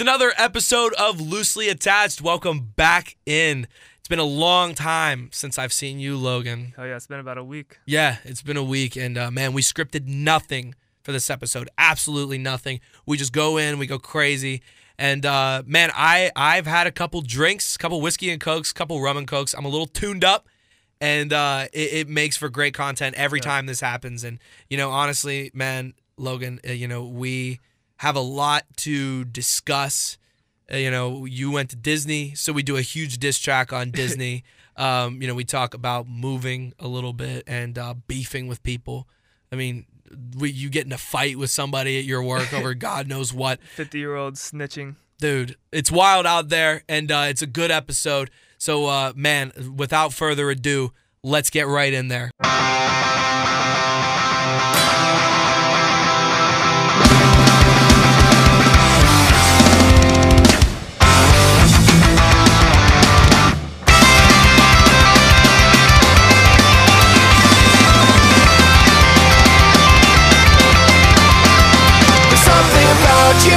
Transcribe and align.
It's 0.00 0.08
another 0.08 0.32
episode 0.38 0.94
of 0.94 1.20
Loosely 1.20 1.68
Attached. 1.68 2.22
Welcome 2.22 2.72
back 2.74 3.18
in. 3.26 3.66
It's 3.98 4.08
been 4.08 4.18
a 4.18 4.24
long 4.24 4.74
time 4.74 5.28
since 5.30 5.58
I've 5.58 5.74
seen 5.74 6.00
you, 6.00 6.16
Logan. 6.16 6.72
Oh 6.78 6.84
yeah, 6.84 6.96
it's 6.96 7.06
been 7.06 7.20
about 7.20 7.36
a 7.36 7.44
week. 7.44 7.80
Yeah, 7.84 8.16
it's 8.24 8.40
been 8.40 8.56
a 8.56 8.64
week, 8.64 8.96
and 8.96 9.18
uh, 9.18 9.30
man, 9.30 9.52
we 9.52 9.60
scripted 9.60 10.06
nothing 10.06 10.74
for 11.02 11.12
this 11.12 11.28
episode. 11.28 11.68
Absolutely 11.76 12.38
nothing. 12.38 12.80
We 13.04 13.18
just 13.18 13.34
go 13.34 13.58
in, 13.58 13.78
we 13.78 13.86
go 13.86 13.98
crazy, 13.98 14.62
and 14.98 15.26
uh, 15.26 15.64
man, 15.66 15.90
I 15.94 16.30
I've 16.34 16.66
had 16.66 16.86
a 16.86 16.92
couple 16.92 17.20
drinks, 17.20 17.76
a 17.76 17.78
couple 17.78 18.00
whiskey 18.00 18.30
and 18.30 18.40
cokes, 18.40 18.70
a 18.70 18.74
couple 18.74 19.02
rum 19.02 19.18
and 19.18 19.28
cokes. 19.28 19.52
I'm 19.52 19.66
a 19.66 19.68
little 19.68 19.86
tuned 19.86 20.24
up, 20.24 20.48
and 21.02 21.30
uh, 21.30 21.66
it, 21.74 21.92
it 21.92 22.08
makes 22.08 22.38
for 22.38 22.48
great 22.48 22.72
content 22.72 23.16
every 23.16 23.40
time 23.40 23.66
this 23.66 23.82
happens. 23.82 24.24
And 24.24 24.38
you 24.70 24.78
know, 24.78 24.92
honestly, 24.92 25.50
man, 25.52 25.92
Logan, 26.16 26.58
uh, 26.66 26.72
you 26.72 26.88
know, 26.88 27.04
we 27.04 27.60
have 28.00 28.16
a 28.16 28.20
lot 28.20 28.64
to 28.76 29.26
discuss. 29.26 30.16
Uh, 30.72 30.76
you 30.78 30.90
know, 30.90 31.26
you 31.26 31.50
went 31.50 31.68
to 31.68 31.76
Disney, 31.76 32.34
so 32.34 32.50
we 32.50 32.62
do 32.62 32.78
a 32.78 32.80
huge 32.80 33.18
diss 33.18 33.38
track 33.38 33.74
on 33.74 33.90
Disney. 33.90 34.42
um, 34.76 35.20
you 35.20 35.28
know, 35.28 35.34
we 35.34 35.44
talk 35.44 35.74
about 35.74 36.08
moving 36.08 36.72
a 36.78 36.88
little 36.88 37.12
bit 37.12 37.44
and 37.46 37.76
uh, 37.76 37.92
beefing 38.08 38.48
with 38.48 38.62
people. 38.62 39.06
I 39.52 39.56
mean, 39.56 39.84
we, 40.34 40.50
you 40.50 40.70
get 40.70 40.86
in 40.86 40.92
a 40.92 40.98
fight 40.98 41.36
with 41.36 41.50
somebody 41.50 41.98
at 41.98 42.04
your 42.04 42.22
work 42.22 42.54
over 42.54 42.72
God 42.88 43.06
knows 43.06 43.34
what. 43.34 43.60
Fifty 43.76 43.98
year 43.98 44.16
old 44.16 44.36
snitching. 44.36 44.96
Dude, 45.18 45.56
it's 45.70 45.90
wild 45.90 46.24
out 46.24 46.48
there, 46.48 46.82
and 46.88 47.12
uh, 47.12 47.26
it's 47.28 47.42
a 47.42 47.46
good 47.46 47.70
episode. 47.70 48.30
So, 48.56 48.86
uh, 48.86 49.12
man, 49.14 49.52
without 49.76 50.14
further 50.14 50.48
ado, 50.48 50.94
let's 51.22 51.50
get 51.50 51.66
right 51.66 51.92
in 51.92 52.08
there. 52.08 52.30
You 73.44 73.50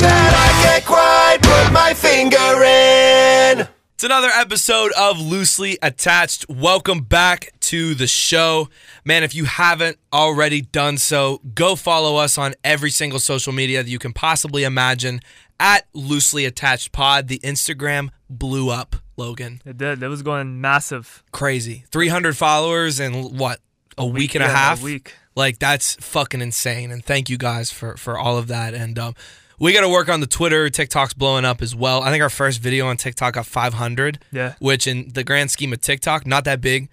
that 0.00 0.32
I 0.34 0.62
can't 0.64 0.84
quite 0.84 1.38
put 1.42 1.72
my 1.72 1.94
finger 1.94 2.36
in. 2.64 3.68
It's 3.94 4.04
another 4.04 4.30
episode 4.34 4.92
of 4.92 5.20
Loosely 5.20 5.76
Attached. 5.82 6.48
Welcome 6.48 7.02
back 7.02 7.52
to 7.60 7.94
the 7.94 8.06
show. 8.06 8.68
Man, 9.04 9.24
if 9.24 9.34
you 9.34 9.44
haven't 9.44 9.98
already 10.12 10.62
done 10.62 10.96
so, 10.96 11.42
go 11.54 11.76
follow 11.76 12.16
us 12.16 12.38
on 12.38 12.54
every 12.64 12.90
single 12.90 13.18
social 13.18 13.52
media 13.52 13.82
that 13.82 13.90
you 13.90 13.98
can 13.98 14.14
possibly 14.14 14.64
imagine 14.64 15.20
at 15.58 15.86
Loosely 15.92 16.46
Attached 16.46 16.92
Pod. 16.92 17.28
The 17.28 17.40
Instagram 17.40 18.08
blew 18.30 18.70
up, 18.70 18.96
Logan. 19.18 19.60
It 19.66 19.76
did. 19.76 20.02
It 20.02 20.08
was 20.08 20.22
going 20.22 20.62
massive. 20.62 21.22
Crazy. 21.30 21.84
300 21.90 22.36
followers 22.36 23.00
in 23.00 23.36
what? 23.36 23.60
A, 23.98 24.06
week, 24.06 24.34
and 24.34 24.42
a 24.42 24.48
half? 24.48 24.80
A 24.80 24.84
week. 24.84 25.14
Like 25.40 25.58
that's 25.58 25.94
fucking 25.96 26.40
insane. 26.42 26.90
And 26.90 27.04
thank 27.04 27.28
you 27.30 27.38
guys 27.38 27.70
for 27.72 27.96
for 27.96 28.18
all 28.18 28.36
of 28.38 28.46
that. 28.48 28.74
And 28.74 28.98
um, 28.98 29.14
we 29.58 29.72
got 29.72 29.80
to 29.80 29.88
work 29.88 30.08
on 30.08 30.20
the 30.20 30.26
Twitter. 30.26 30.68
TikTok's 30.70 31.14
blowing 31.14 31.44
up 31.44 31.62
as 31.62 31.74
well. 31.74 32.02
I 32.02 32.10
think 32.10 32.22
our 32.22 32.30
first 32.30 32.60
video 32.60 32.86
on 32.86 32.96
TikTok 32.96 33.34
got 33.34 33.46
500. 33.46 34.18
Yeah. 34.32 34.54
Which 34.58 34.86
in 34.86 35.10
the 35.14 35.24
grand 35.24 35.50
scheme 35.50 35.72
of 35.72 35.80
TikTok, 35.80 36.26
not 36.26 36.44
that 36.44 36.60
big 36.60 36.88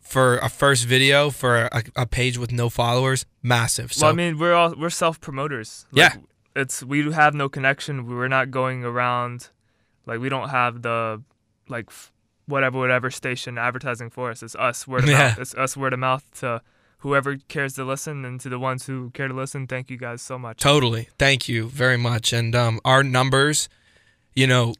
for 0.00 0.38
a 0.38 0.48
first 0.48 0.86
video 0.86 1.30
for 1.30 1.68
a, 1.72 1.82
a 1.96 2.06
page 2.06 2.38
with 2.38 2.52
no 2.52 2.68
followers. 2.68 3.26
Massive. 3.42 3.92
So 3.92 4.06
well, 4.06 4.12
I 4.12 4.16
mean, 4.16 4.38
we're 4.38 4.54
all 4.54 4.74
we're 4.78 4.90
self 4.90 5.20
promoters. 5.20 5.84
Yeah. 5.92 6.14
It's 6.56 6.82
we 6.82 7.12
have 7.12 7.34
no 7.34 7.48
connection. 7.48 8.06
We're 8.06 8.28
not 8.28 8.50
going 8.50 8.84
around. 8.84 9.48
Like 10.06 10.20
we 10.20 10.28
don't 10.28 10.48
have 10.50 10.82
the 10.82 11.22
like 11.68 11.86
f- 11.88 12.10
whatever 12.46 12.78
whatever 12.78 13.10
station 13.10 13.58
advertising 13.58 14.08
for 14.10 14.30
us. 14.30 14.42
It's 14.42 14.54
us 14.54 14.86
word 14.88 15.02
of 15.04 15.08
Yeah. 15.14 15.18
mouth. 15.28 15.38
It's 15.40 15.54
us 15.54 15.76
word 15.76 15.92
of 15.92 15.98
mouth 15.98 16.24
to 16.40 16.62
whoever 16.98 17.36
cares 17.48 17.74
to 17.74 17.84
listen 17.84 18.24
and 18.24 18.40
to 18.40 18.48
the 18.48 18.58
ones 18.58 18.86
who 18.86 19.10
care 19.10 19.28
to 19.28 19.34
listen. 19.34 19.66
Thank 19.66 19.90
you 19.90 19.96
guys 19.96 20.22
so 20.22 20.38
much. 20.38 20.58
Totally. 20.58 21.08
Thank 21.18 21.48
you 21.48 21.68
very 21.68 21.96
much. 21.96 22.32
And 22.32 22.54
um, 22.54 22.80
our 22.84 23.02
numbers, 23.02 23.68
you 24.34 24.46
know, 24.46 24.74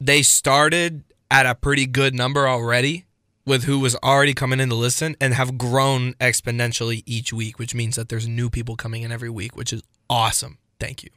they 0.00 0.22
started 0.22 1.04
at 1.30 1.46
a 1.46 1.54
pretty 1.54 1.86
good 1.86 2.14
number 2.14 2.48
already 2.48 3.06
with 3.46 3.64
who 3.64 3.78
was 3.80 3.96
already 3.96 4.34
coming 4.34 4.60
in 4.60 4.68
to 4.68 4.74
listen 4.74 5.16
and 5.20 5.34
have 5.34 5.58
grown 5.58 6.14
exponentially 6.14 7.02
each 7.06 7.32
week, 7.32 7.58
which 7.58 7.74
means 7.74 7.96
that 7.96 8.08
there's 8.08 8.28
new 8.28 8.48
people 8.48 8.76
coming 8.76 9.02
in 9.02 9.10
every 9.10 9.30
week, 9.30 9.56
which 9.56 9.72
is 9.72 9.82
awesome. 10.08 10.58
Thank 10.78 11.02
you. 11.02 11.10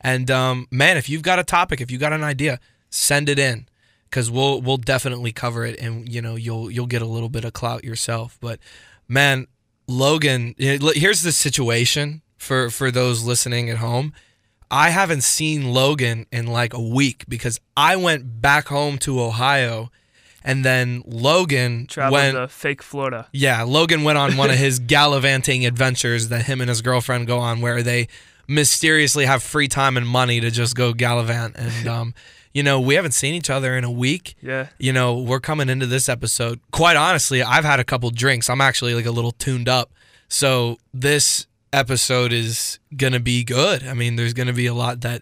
And 0.00 0.30
um, 0.30 0.68
man, 0.70 0.96
if 0.96 1.08
you've 1.08 1.22
got 1.22 1.38
a 1.38 1.44
topic, 1.44 1.80
if 1.80 1.90
you 1.90 1.98
got 1.98 2.12
an 2.12 2.22
idea, 2.22 2.60
send 2.90 3.28
it 3.28 3.38
in 3.38 3.66
because 4.04 4.30
we'll 4.30 4.60
we'll 4.60 4.76
definitely 4.76 5.32
cover 5.32 5.64
it, 5.64 5.80
and 5.80 6.08
you 6.08 6.22
know 6.22 6.36
you'll 6.36 6.70
you'll 6.70 6.86
get 6.86 7.02
a 7.02 7.06
little 7.06 7.28
bit 7.28 7.44
of 7.44 7.52
clout 7.52 7.82
yourself. 7.82 8.38
But 8.40 8.60
man, 9.08 9.46
Logan, 9.88 10.54
here's 10.58 11.22
the 11.22 11.32
situation 11.32 12.22
for 12.36 12.70
for 12.70 12.90
those 12.90 13.24
listening 13.24 13.70
at 13.70 13.78
home. 13.78 14.12
I 14.70 14.90
haven't 14.90 15.22
seen 15.22 15.72
Logan 15.72 16.26
in 16.32 16.46
like 16.46 16.74
a 16.74 16.80
week 16.80 17.24
because 17.28 17.60
I 17.76 17.96
went 17.96 18.40
back 18.42 18.66
home 18.66 18.98
to 18.98 19.20
Ohio, 19.20 19.92
and 20.42 20.64
then 20.64 21.02
Logan 21.06 21.86
Travel 21.86 22.12
went. 22.12 22.34
to 22.36 22.48
fake 22.48 22.82
Florida. 22.82 23.28
Yeah, 23.32 23.62
Logan 23.62 24.02
went 24.02 24.18
on 24.18 24.36
one 24.36 24.50
of 24.50 24.56
his 24.56 24.78
gallivanting 24.94 25.64
adventures 25.64 26.28
that 26.28 26.46
him 26.46 26.60
and 26.60 26.68
his 26.68 26.82
girlfriend 26.82 27.28
go 27.28 27.38
on, 27.38 27.60
where 27.60 27.82
they 27.82 28.08
mysteriously 28.48 29.26
have 29.26 29.42
free 29.42 29.68
time 29.68 29.96
and 29.96 30.06
money 30.06 30.40
to 30.40 30.50
just 30.50 30.74
go 30.74 30.92
gallivant. 30.92 31.56
And 31.56 31.86
um, 31.96 32.14
you 32.56 32.62
know, 32.62 32.80
we 32.80 32.94
haven't 32.94 33.12
seen 33.12 33.34
each 33.34 33.50
other 33.50 33.76
in 33.76 33.84
a 33.84 33.90
week. 33.90 34.34
Yeah. 34.40 34.68
You 34.78 34.90
know, 34.90 35.18
we're 35.18 35.40
coming 35.40 35.68
into 35.68 35.84
this 35.84 36.08
episode. 36.08 36.58
Quite 36.70 36.96
honestly, 36.96 37.42
I've 37.42 37.66
had 37.66 37.80
a 37.80 37.84
couple 37.84 38.08
drinks. 38.08 38.48
I'm 38.48 38.62
actually 38.62 38.94
like 38.94 39.04
a 39.04 39.10
little 39.10 39.32
tuned 39.32 39.68
up. 39.68 39.92
So 40.28 40.78
this 40.94 41.46
episode 41.74 42.32
is 42.32 42.78
gonna 42.96 43.20
be 43.20 43.44
good. 43.44 43.86
I 43.86 43.92
mean, 43.92 44.16
there's 44.16 44.32
gonna 44.32 44.54
be 44.54 44.64
a 44.64 44.72
lot 44.72 45.02
that 45.02 45.20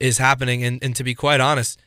is 0.00 0.18
happening, 0.18 0.64
and, 0.64 0.82
and 0.82 0.96
to 0.96 1.04
be 1.04 1.14
quite 1.14 1.40
honest, 1.40 1.80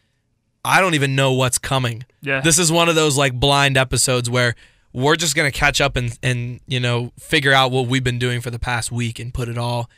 I 0.64 0.80
don't 0.80 0.94
even 0.94 1.14
know 1.14 1.34
what's 1.34 1.58
coming. 1.58 2.06
Yeah. 2.22 2.40
This 2.40 2.58
is 2.58 2.72
one 2.72 2.88
of 2.88 2.96
those 2.96 3.18
like 3.18 3.34
blind 3.34 3.76
episodes 3.76 4.30
where 4.30 4.56
we're 4.94 5.18
just 5.18 5.36
gonna 5.36 5.52
catch 5.52 5.82
up 5.82 5.98
and 5.98 6.18
and 6.24 6.62
you 6.68 6.80
know 6.80 7.12
figure 7.20 7.52
out 7.52 7.70
what 7.70 7.88
we've 7.88 8.02
been 8.02 8.18
doing 8.18 8.40
for 8.40 8.50
the 8.50 8.60
past 8.60 8.94
week 8.94 9.20
and 9.20 9.34
put 9.34 9.50
it 9.50 9.58
all 9.58 9.90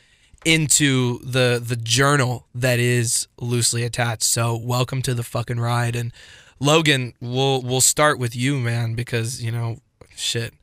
into 0.44 1.18
the 1.20 1.60
the 1.64 1.76
journal 1.76 2.46
that 2.54 2.78
is 2.78 3.28
loosely 3.40 3.82
attached. 3.82 4.24
So 4.24 4.56
welcome 4.56 5.02
to 5.02 5.14
the 5.14 5.22
fucking 5.22 5.60
ride. 5.60 5.96
And 5.96 6.12
Logan, 6.60 7.14
we'll 7.20 7.62
we'll 7.62 7.80
start 7.80 8.18
with 8.18 8.34
you, 8.34 8.58
man, 8.58 8.94
because 8.94 9.42
you 9.42 9.50
know, 9.50 9.78
shit. 10.16 10.54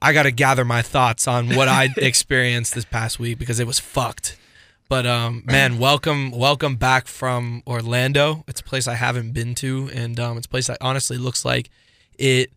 I 0.00 0.12
got 0.12 0.22
to 0.24 0.30
gather 0.30 0.64
my 0.64 0.80
thoughts 0.80 1.26
on 1.26 1.56
what 1.56 1.66
I 1.66 1.88
experienced 1.96 2.74
this 2.74 2.84
past 2.84 3.18
week 3.18 3.38
because 3.38 3.58
it 3.58 3.66
was 3.66 3.80
fucked. 3.80 4.36
But 4.88 5.06
um, 5.06 5.42
man, 5.44 5.78
welcome, 5.78 6.30
welcome 6.30 6.76
back 6.76 7.08
from 7.08 7.62
Orlando. 7.66 8.44
It's 8.48 8.60
a 8.60 8.64
place 8.64 8.88
I 8.88 8.94
haven't 8.94 9.32
been 9.32 9.54
to, 9.56 9.90
and 9.92 10.18
um, 10.18 10.38
it's 10.38 10.46
a 10.46 10.48
place 10.48 10.68
that 10.68 10.78
honestly 10.80 11.18
looks 11.18 11.44
like 11.44 11.68
it 12.18 12.50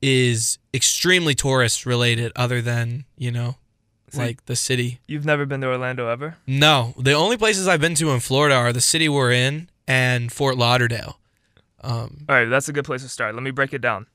is 0.00 0.58
extremely 0.72 1.34
tourist 1.34 1.84
related, 1.84 2.32
other 2.36 2.62
than 2.62 3.04
you 3.18 3.30
know, 3.30 3.56
Like 4.18 4.46
the 4.46 4.56
city. 4.56 5.00
You've 5.06 5.24
never 5.24 5.46
been 5.46 5.60
to 5.62 5.68
Orlando 5.68 6.08
ever? 6.08 6.36
No, 6.46 6.94
the 6.98 7.12
only 7.12 7.36
places 7.36 7.68
I've 7.68 7.80
been 7.80 7.94
to 7.96 8.10
in 8.10 8.20
Florida 8.20 8.54
are 8.54 8.72
the 8.72 8.80
city 8.80 9.08
we're 9.08 9.32
in 9.32 9.68
and 9.86 10.32
Fort 10.32 10.56
Lauderdale. 10.56 11.18
Um, 11.82 12.24
All 12.28 12.34
right, 12.34 12.46
that's 12.46 12.68
a 12.68 12.72
good 12.72 12.84
place 12.84 13.02
to 13.02 13.08
start. 13.08 13.34
Let 13.34 13.42
me 13.42 13.50
break 13.50 13.74
it 13.74 13.80
down. 13.80 14.06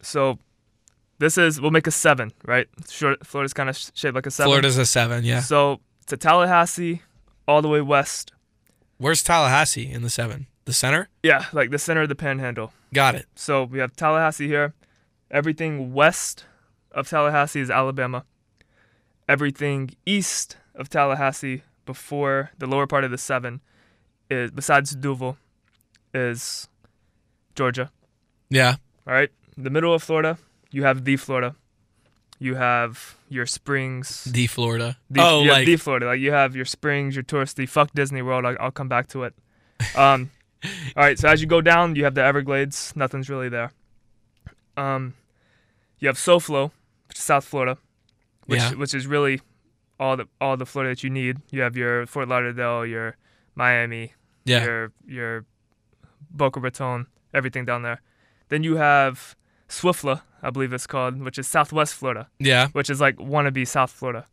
So, 0.00 0.38
this 1.18 1.36
is 1.36 1.60
we'll 1.60 1.70
make 1.70 1.86
a 1.86 1.90
seven, 1.90 2.32
right? 2.46 2.66
Short, 2.88 3.26
Florida's 3.26 3.52
kind 3.52 3.68
of 3.68 3.76
shaped 3.76 4.14
like 4.14 4.26
a 4.26 4.30
seven. 4.30 4.48
Florida's 4.48 4.78
a 4.78 4.86
seven, 4.86 5.22
yeah. 5.24 5.40
So 5.40 5.80
to 6.06 6.16
Tallahassee, 6.16 7.02
all 7.46 7.60
the 7.60 7.68
way 7.68 7.82
west. 7.82 8.32
Where's 8.96 9.22
Tallahassee 9.22 9.90
in 9.90 10.02
the 10.02 10.10
seven? 10.10 10.46
The 10.64 10.72
center? 10.72 11.08
Yeah, 11.22 11.46
like 11.52 11.70
the 11.70 11.78
center 11.78 12.02
of 12.02 12.08
the 12.08 12.14
Panhandle. 12.14 12.72
Got 12.94 13.16
it. 13.16 13.26
So 13.34 13.64
we 13.64 13.80
have 13.80 13.94
Tallahassee 13.96 14.48
here. 14.48 14.72
Everything 15.30 15.92
west 15.92 16.44
of 16.92 17.08
Tallahassee 17.08 17.60
is 17.60 17.70
Alabama. 17.70 18.24
Everything 19.30 19.90
east 20.04 20.56
of 20.74 20.88
Tallahassee, 20.88 21.62
before 21.86 22.50
the 22.58 22.66
lower 22.66 22.88
part 22.88 23.04
of 23.04 23.12
the 23.12 23.16
seven, 23.16 23.60
is 24.28 24.50
besides 24.50 24.90
Duval, 24.90 25.36
is 26.12 26.66
Georgia. 27.54 27.92
Yeah. 28.48 28.74
All 29.06 29.14
right. 29.14 29.30
The 29.56 29.70
middle 29.70 29.94
of 29.94 30.02
Florida, 30.02 30.36
you 30.72 30.82
have 30.82 31.04
the 31.04 31.16
Florida. 31.16 31.54
You 32.40 32.56
have 32.56 33.16
your 33.28 33.46
springs. 33.46 34.24
The 34.24 34.48
Florida. 34.48 34.96
The, 35.08 35.22
oh, 35.22 35.42
like 35.42 35.64
the 35.64 35.76
Florida. 35.76 36.06
Like 36.06 36.18
you 36.18 36.32
have 36.32 36.56
your 36.56 36.64
springs, 36.64 37.14
your 37.14 37.22
touristy. 37.22 37.68
Fuck 37.68 37.92
Disney 37.92 38.22
World. 38.22 38.44
I, 38.44 38.54
I'll 38.54 38.72
come 38.72 38.88
back 38.88 39.06
to 39.10 39.22
it. 39.22 39.34
Um, 39.94 40.32
all 40.64 41.04
right. 41.04 41.16
So 41.16 41.28
as 41.28 41.40
you 41.40 41.46
go 41.46 41.60
down, 41.60 41.94
you 41.94 42.02
have 42.02 42.16
the 42.16 42.24
Everglades. 42.24 42.94
Nothing's 42.96 43.30
really 43.30 43.48
there. 43.48 43.70
Um, 44.76 45.14
you 46.00 46.08
have 46.08 46.16
SoFlo, 46.16 46.72
which 47.06 47.18
is 47.18 47.24
South 47.24 47.44
Florida, 47.44 47.78
which 48.50 48.60
Yeah. 48.60 48.74
which 48.74 48.94
is 48.94 49.06
really 49.06 49.40
all 49.98 50.16
the 50.16 50.26
all 50.40 50.56
the 50.56 50.66
Florida 50.66 50.92
that 50.92 51.02
you 51.04 51.10
need. 51.10 51.38
You 51.50 51.60
have 51.62 51.76
your 51.76 52.06
Fort 52.06 52.28
Lauderdale, 52.28 52.84
your 52.86 53.16
Miami, 53.54 54.14
Yeah. 54.44 54.64
your 54.64 54.92
your 55.06 55.44
Boca 56.30 56.60
Raton, 56.60 57.06
everything 57.34 57.64
down 57.64 57.82
there. 57.82 58.00
Then 58.48 58.62
you 58.62 58.76
have 58.76 59.34
Swiftla, 59.68 60.22
I 60.42 60.50
believe 60.50 60.72
it's 60.72 60.86
called, 60.86 61.20
which 61.20 61.38
is 61.38 61.46
Southwest 61.46 61.94
Florida, 61.94 62.28
Yeah. 62.38 62.68
which 62.72 62.90
is 62.90 63.00
like 63.00 63.16
wannabe 63.16 63.66
South 63.66 63.90
Florida, 63.92 64.26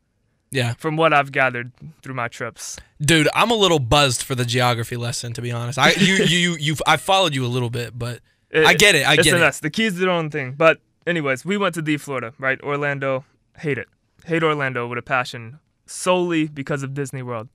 Yeah. 0.51 0.73
from 0.77 0.97
what 0.97 1.13
I've 1.13 1.31
gathered 1.31 1.71
through 2.01 2.15
my 2.15 2.27
trips. 2.27 2.77
Dude, 3.01 3.27
I'm 3.35 3.51
a 3.51 3.55
little 3.55 3.79
buzzed 3.79 4.23
for 4.23 4.35
the 4.35 4.45
geography 4.45 4.95
lesson 4.97 5.33
to 5.33 5.41
be 5.41 5.51
honest. 5.51 5.77
I 5.77 5.91
you 5.91 6.15
you 6.25 6.57
you 6.59 6.75
I 6.87 6.97
followed 6.97 7.35
you 7.35 7.45
a 7.45 7.51
little 7.55 7.69
bit, 7.69 7.97
but 7.97 8.21
I 8.71 8.73
get 8.73 8.95
it. 8.95 9.05
I 9.07 9.15
get 9.17 9.27
it. 9.39 9.53
The 9.61 9.69
keys 9.69 9.93
to 9.93 9.99
their 9.99 10.09
own 10.09 10.29
thing. 10.29 10.53
But 10.53 10.79
anyways, 11.05 11.43
we 11.45 11.57
went 11.57 11.75
to 11.75 11.81
D 11.81 11.97
Florida, 11.97 12.33
right? 12.39 12.59
Orlando, 12.61 13.25
hate 13.59 13.77
it. 13.77 13.87
Hate 14.25 14.43
Orlando 14.43 14.87
with 14.87 14.97
a 14.97 15.01
passion 15.01 15.59
solely 15.85 16.47
because 16.47 16.83
of 16.83 16.93
Disney 16.93 17.21
World. 17.21 17.47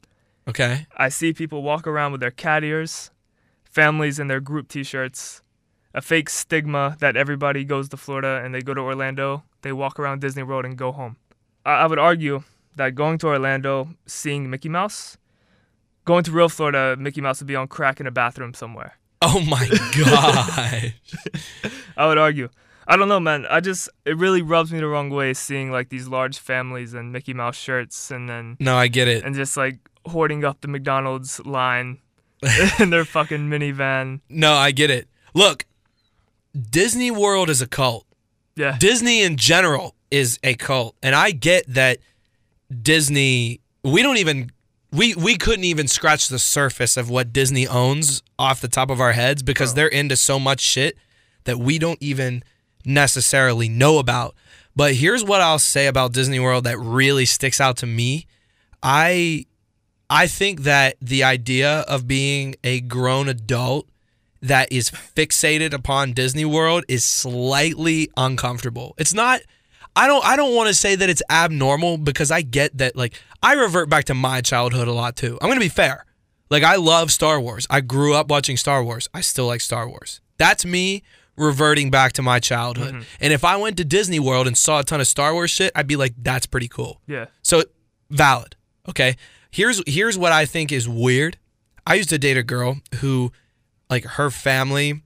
Okay. 0.49 0.87
I 0.97 1.09
see 1.09 1.33
people 1.33 1.63
walk 1.63 1.87
around 1.87 2.13
with 2.13 2.21
their 2.21 2.31
cat 2.31 2.65
ears, 2.65 3.11
families 3.65 4.19
in 4.19 4.27
their 4.27 4.41
group 4.41 4.69
t-shirts, 4.69 5.43
a 5.95 6.01
fake 6.01 6.31
stigma 6.31 6.97
that 7.01 7.17
everybody 7.17 7.65
goes 7.65 7.89
to 7.91 7.97
Florida 7.97 8.41
and 8.43 8.55
they 8.55 8.61
go 8.61 8.75
to 8.75 8.81
Orlando, 8.81 9.45
they 9.63 9.73
walk 9.73 9.99
around 9.99 10.21
Disney 10.21 10.43
World 10.43 10.65
and 10.65 10.77
go 10.77 10.93
home. 10.93 11.17
I, 11.65 11.83
I 11.83 11.87
would 11.87 11.99
argue 11.99 12.43
that 12.77 12.95
going 12.95 13.19
to 13.19 13.29
Orlando, 13.29 13.89
seeing 14.07 14.49
Mickey 14.49 14.69
Mouse, 14.69 15.19
going 16.05 16.25
to 16.25 16.33
real 16.33 16.49
Florida, 16.49 16.97
Mickey 16.99 17.21
Mouse 17.21 17.41
would 17.41 17.47
be 17.47 17.57
on 17.57 17.69
crack 17.69 18.01
in 18.01 18.07
a 18.07 18.11
bathroom 18.11 18.55
somewhere. 18.55 18.99
Oh 19.21 19.41
my 19.41 19.69
god. 19.99 20.95
I 21.97 22.07
would 22.07 22.19
argue. 22.19 22.49
I 22.87 22.97
don't 22.97 23.09
know, 23.09 23.21
man. 23.21 23.47
I 23.49 23.61
just 23.61 23.89
it 24.05 24.17
really 24.17 24.43
rubs 24.43 24.73
me 24.73 24.81
the 24.81 24.87
wrong 24.87 25.11
way 25.11 25.35
seeing 25.35 25.71
like 25.71 25.89
these 25.89 26.09
large 26.09 26.39
families 26.39 26.95
and 26.95 27.13
Mickey 27.13 27.35
Mouse 27.35 27.57
shirts 27.57 28.11
and 28.11 28.29
then 28.29 28.57
no, 28.59 28.77
I 28.77 28.89
get 28.89 29.09
it. 29.09 29.25
and 29.25 29.35
just 29.35 29.57
like 29.57 29.79
hoarding 30.07 30.45
up 30.45 30.61
the 30.61 30.69
McDonald's 30.69 31.41
line 31.47 31.99
in 32.81 32.91
their 32.91 33.05
fucking 33.05 33.49
minivan. 33.49 34.21
No, 34.29 34.55
I 34.55 34.73
get 34.73 34.91
it. 34.91 35.09
Look, 35.35 35.65
Disney 36.71 37.11
World 37.11 37.49
is 37.49 37.63
a 37.63 37.67
cult. 37.67 38.07
Yeah. 38.57 38.77
Disney 38.79 39.23
in 39.23 39.37
general 39.37 39.95
is 40.11 40.39
a 40.43 40.55
cult. 40.55 40.97
And 41.03 41.15
I 41.15 41.31
get 41.31 41.65
that 41.69 41.99
Disney 42.83 43.61
we 43.85 44.03
don't 44.03 44.19
even 44.19 44.51
we 44.91 45.15
we 45.15 45.37
couldn't 45.37 45.65
even 45.65 45.89
scratch 45.89 46.29
the 46.29 46.39
surface 46.39 46.97
of 46.97 47.09
what 47.09 47.33
Disney 47.33 47.67
owns 47.67 48.23
off 48.39 48.61
the 48.61 48.69
top 48.69 48.91
of 48.91 49.01
our 49.01 49.13
heads 49.13 49.43
because 49.43 49.75
they're 49.75 49.89
into 49.89 50.17
so 50.17 50.39
much 50.39 50.61
shit 50.61 50.97
that 51.45 51.59
we 51.59 51.79
don't 51.79 51.99
even 52.01 52.43
necessarily 52.85 53.69
know 53.69 53.99
about. 53.99 54.35
But 54.75 54.95
here's 54.95 55.25
what 55.25 55.41
I'll 55.41 55.59
say 55.59 55.87
about 55.87 56.13
Disney 56.13 56.41
World 56.41 56.65
that 56.65 56.79
really 56.79 57.27
sticks 57.27 57.61
out 57.61 57.77
to 57.79 57.87
me. 57.87 58.27
I 58.83 59.47
I 60.09 60.27
think 60.27 60.63
that 60.63 60.97
the 61.01 61.25
idea 61.25 61.81
of 61.81 62.07
being 62.07 62.57
a 62.65 62.81
grown 62.81 63.29
adult 63.29 63.89
that 64.41 64.73
is 64.73 64.91
fixated 64.91 65.73
upon 65.73 66.13
Disney 66.13 66.45
World 66.45 66.85
is 66.89 67.05
slightly 67.05 68.11
uncomfortable. 68.17 68.95
It's 68.99 69.15
not 69.15 69.41
I 69.95 70.07
don't 70.07 70.25
I 70.25 70.37
don't 70.37 70.55
want 70.55 70.69
to 70.69 70.75
say 70.75 70.97
that 70.97 71.09
it's 71.09 71.23
abnormal 71.31 71.99
because 71.99 72.31
I 72.31 72.43
get 72.43 72.77
that 72.79 72.97
like 72.97 73.21
I 73.43 73.55
revert 73.55 73.89
back 73.89 74.07
to 74.07 74.15
my 74.15 74.41
childhood 74.41 74.89
a 74.89 74.93
lot 74.93 75.17
too. 75.17 75.39
I'm 75.41 75.49
going 75.49 75.59
to 75.59 75.65
be 75.65 75.69
fair. 75.69 76.07
Like 76.51 76.63
I 76.63 76.77
love 76.77 77.11
Star 77.13 77.41
Wars. 77.41 77.67
I 77.71 77.81
grew 77.81 78.15
up 78.15 78.29
watching 78.29 78.57
Star 78.57 78.83
Wars. 78.83 79.09
I 79.15 79.21
still 79.21 79.47
like 79.47 79.61
Star 79.61 79.89
Wars. 79.89 80.21
That's 80.39 80.65
me 80.65 81.03
reverting 81.37 81.91
back 81.91 82.13
to 82.15 82.23
my 82.23 82.39
childhood. 82.39 82.95
Mm-hmm. 82.95 83.03
And 83.21 83.33
if 83.33 83.45
I 83.45 83.57
went 83.57 83.77
to 83.79 83.85
Disney 83.85 84.21
World 84.21 84.47
and 84.47 84.57
saw 84.57 84.81
a 84.81 84.85
ton 84.85 85.01
of 85.01 85.07
Star 85.07 85.33
Wars 85.33 85.51
shit, 85.51 85.73
I'd 85.75 85.87
be 85.87 85.97
like 85.97 86.15
that's 86.19 86.47
pretty 86.47 86.69
cool. 86.69 87.01
Yeah. 87.07 87.27
So 87.43 87.65
valid. 88.11 88.57
Okay. 88.89 89.17
Here's 89.51 89.83
here's 89.87 90.19
what 90.19 90.33
I 90.33 90.47
think 90.47 90.73
is 90.73 90.89
weird. 90.89 91.39
I 91.87 91.95
used 91.95 92.11
to 92.11 92.19
date 92.19 92.37
a 92.37 92.43
girl 92.43 92.77
who 92.97 93.33
like 93.91 94.05
her 94.05 94.31
family 94.31 95.03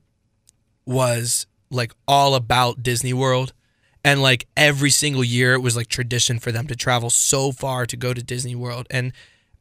was 0.85 1.47
like 1.69 1.93
all 2.07 2.35
about 2.35 2.83
Disney 2.83 3.13
World 3.13 3.53
and 4.03 4.21
like 4.21 4.47
every 4.55 4.89
single 4.89 5.23
year 5.23 5.53
it 5.53 5.59
was 5.59 5.75
like 5.75 5.87
tradition 5.87 6.39
for 6.39 6.51
them 6.51 6.67
to 6.67 6.75
travel 6.75 7.09
so 7.09 7.51
far 7.51 7.85
to 7.85 7.97
go 7.97 8.13
to 8.13 8.23
Disney 8.23 8.55
World 8.55 8.87
and 8.89 9.11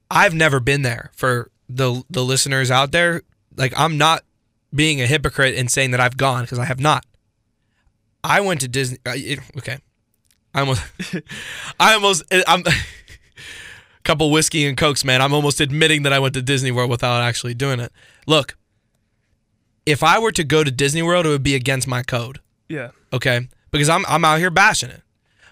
I've 0.08 0.34
never 0.34 0.60
been 0.60 0.82
there 0.82 1.10
for 1.14 1.50
the 1.68 2.04
the 2.08 2.24
listeners 2.24 2.70
out 2.70 2.92
there 2.92 3.22
like 3.56 3.72
I'm 3.76 3.98
not 3.98 4.22
being 4.76 5.00
a 5.00 5.06
hypocrite 5.06 5.56
and 5.56 5.70
saying 5.70 5.90
that 5.92 6.00
I've 6.00 6.16
gone 6.16 6.42
because 6.44 6.58
I 6.58 6.64
have 6.66 6.78
not. 6.78 7.04
I 8.22 8.40
went 8.40 8.60
to 8.60 8.68
Disney 8.68 8.98
uh, 9.06 9.16
okay. 9.58 9.78
I 10.54 10.60
almost 10.60 10.82
I 11.80 11.94
almost 11.94 12.22
I'm 12.46 12.62
a 12.66 12.72
couple 14.04 14.30
whiskey 14.30 14.66
and 14.66 14.76
cokes, 14.76 15.04
man. 15.04 15.20
I'm 15.22 15.32
almost 15.34 15.60
admitting 15.60 16.02
that 16.04 16.12
I 16.12 16.18
went 16.18 16.34
to 16.34 16.42
Disney 16.42 16.70
World 16.70 16.90
without 16.90 17.22
actually 17.22 17.54
doing 17.54 17.80
it. 17.80 17.90
Look, 18.26 18.56
if 19.84 20.02
I 20.02 20.18
were 20.18 20.32
to 20.32 20.44
go 20.44 20.62
to 20.64 20.70
Disney 20.70 21.02
World, 21.02 21.26
it 21.26 21.30
would 21.30 21.42
be 21.42 21.54
against 21.54 21.86
my 21.86 22.02
code, 22.02 22.40
Yeah. 22.68 22.90
okay? 23.12 23.48
Because 23.70 23.88
I'm 23.88 24.04
I'm 24.06 24.24
out 24.24 24.38
here 24.38 24.50
bashing 24.50 24.90
it. 24.90 25.02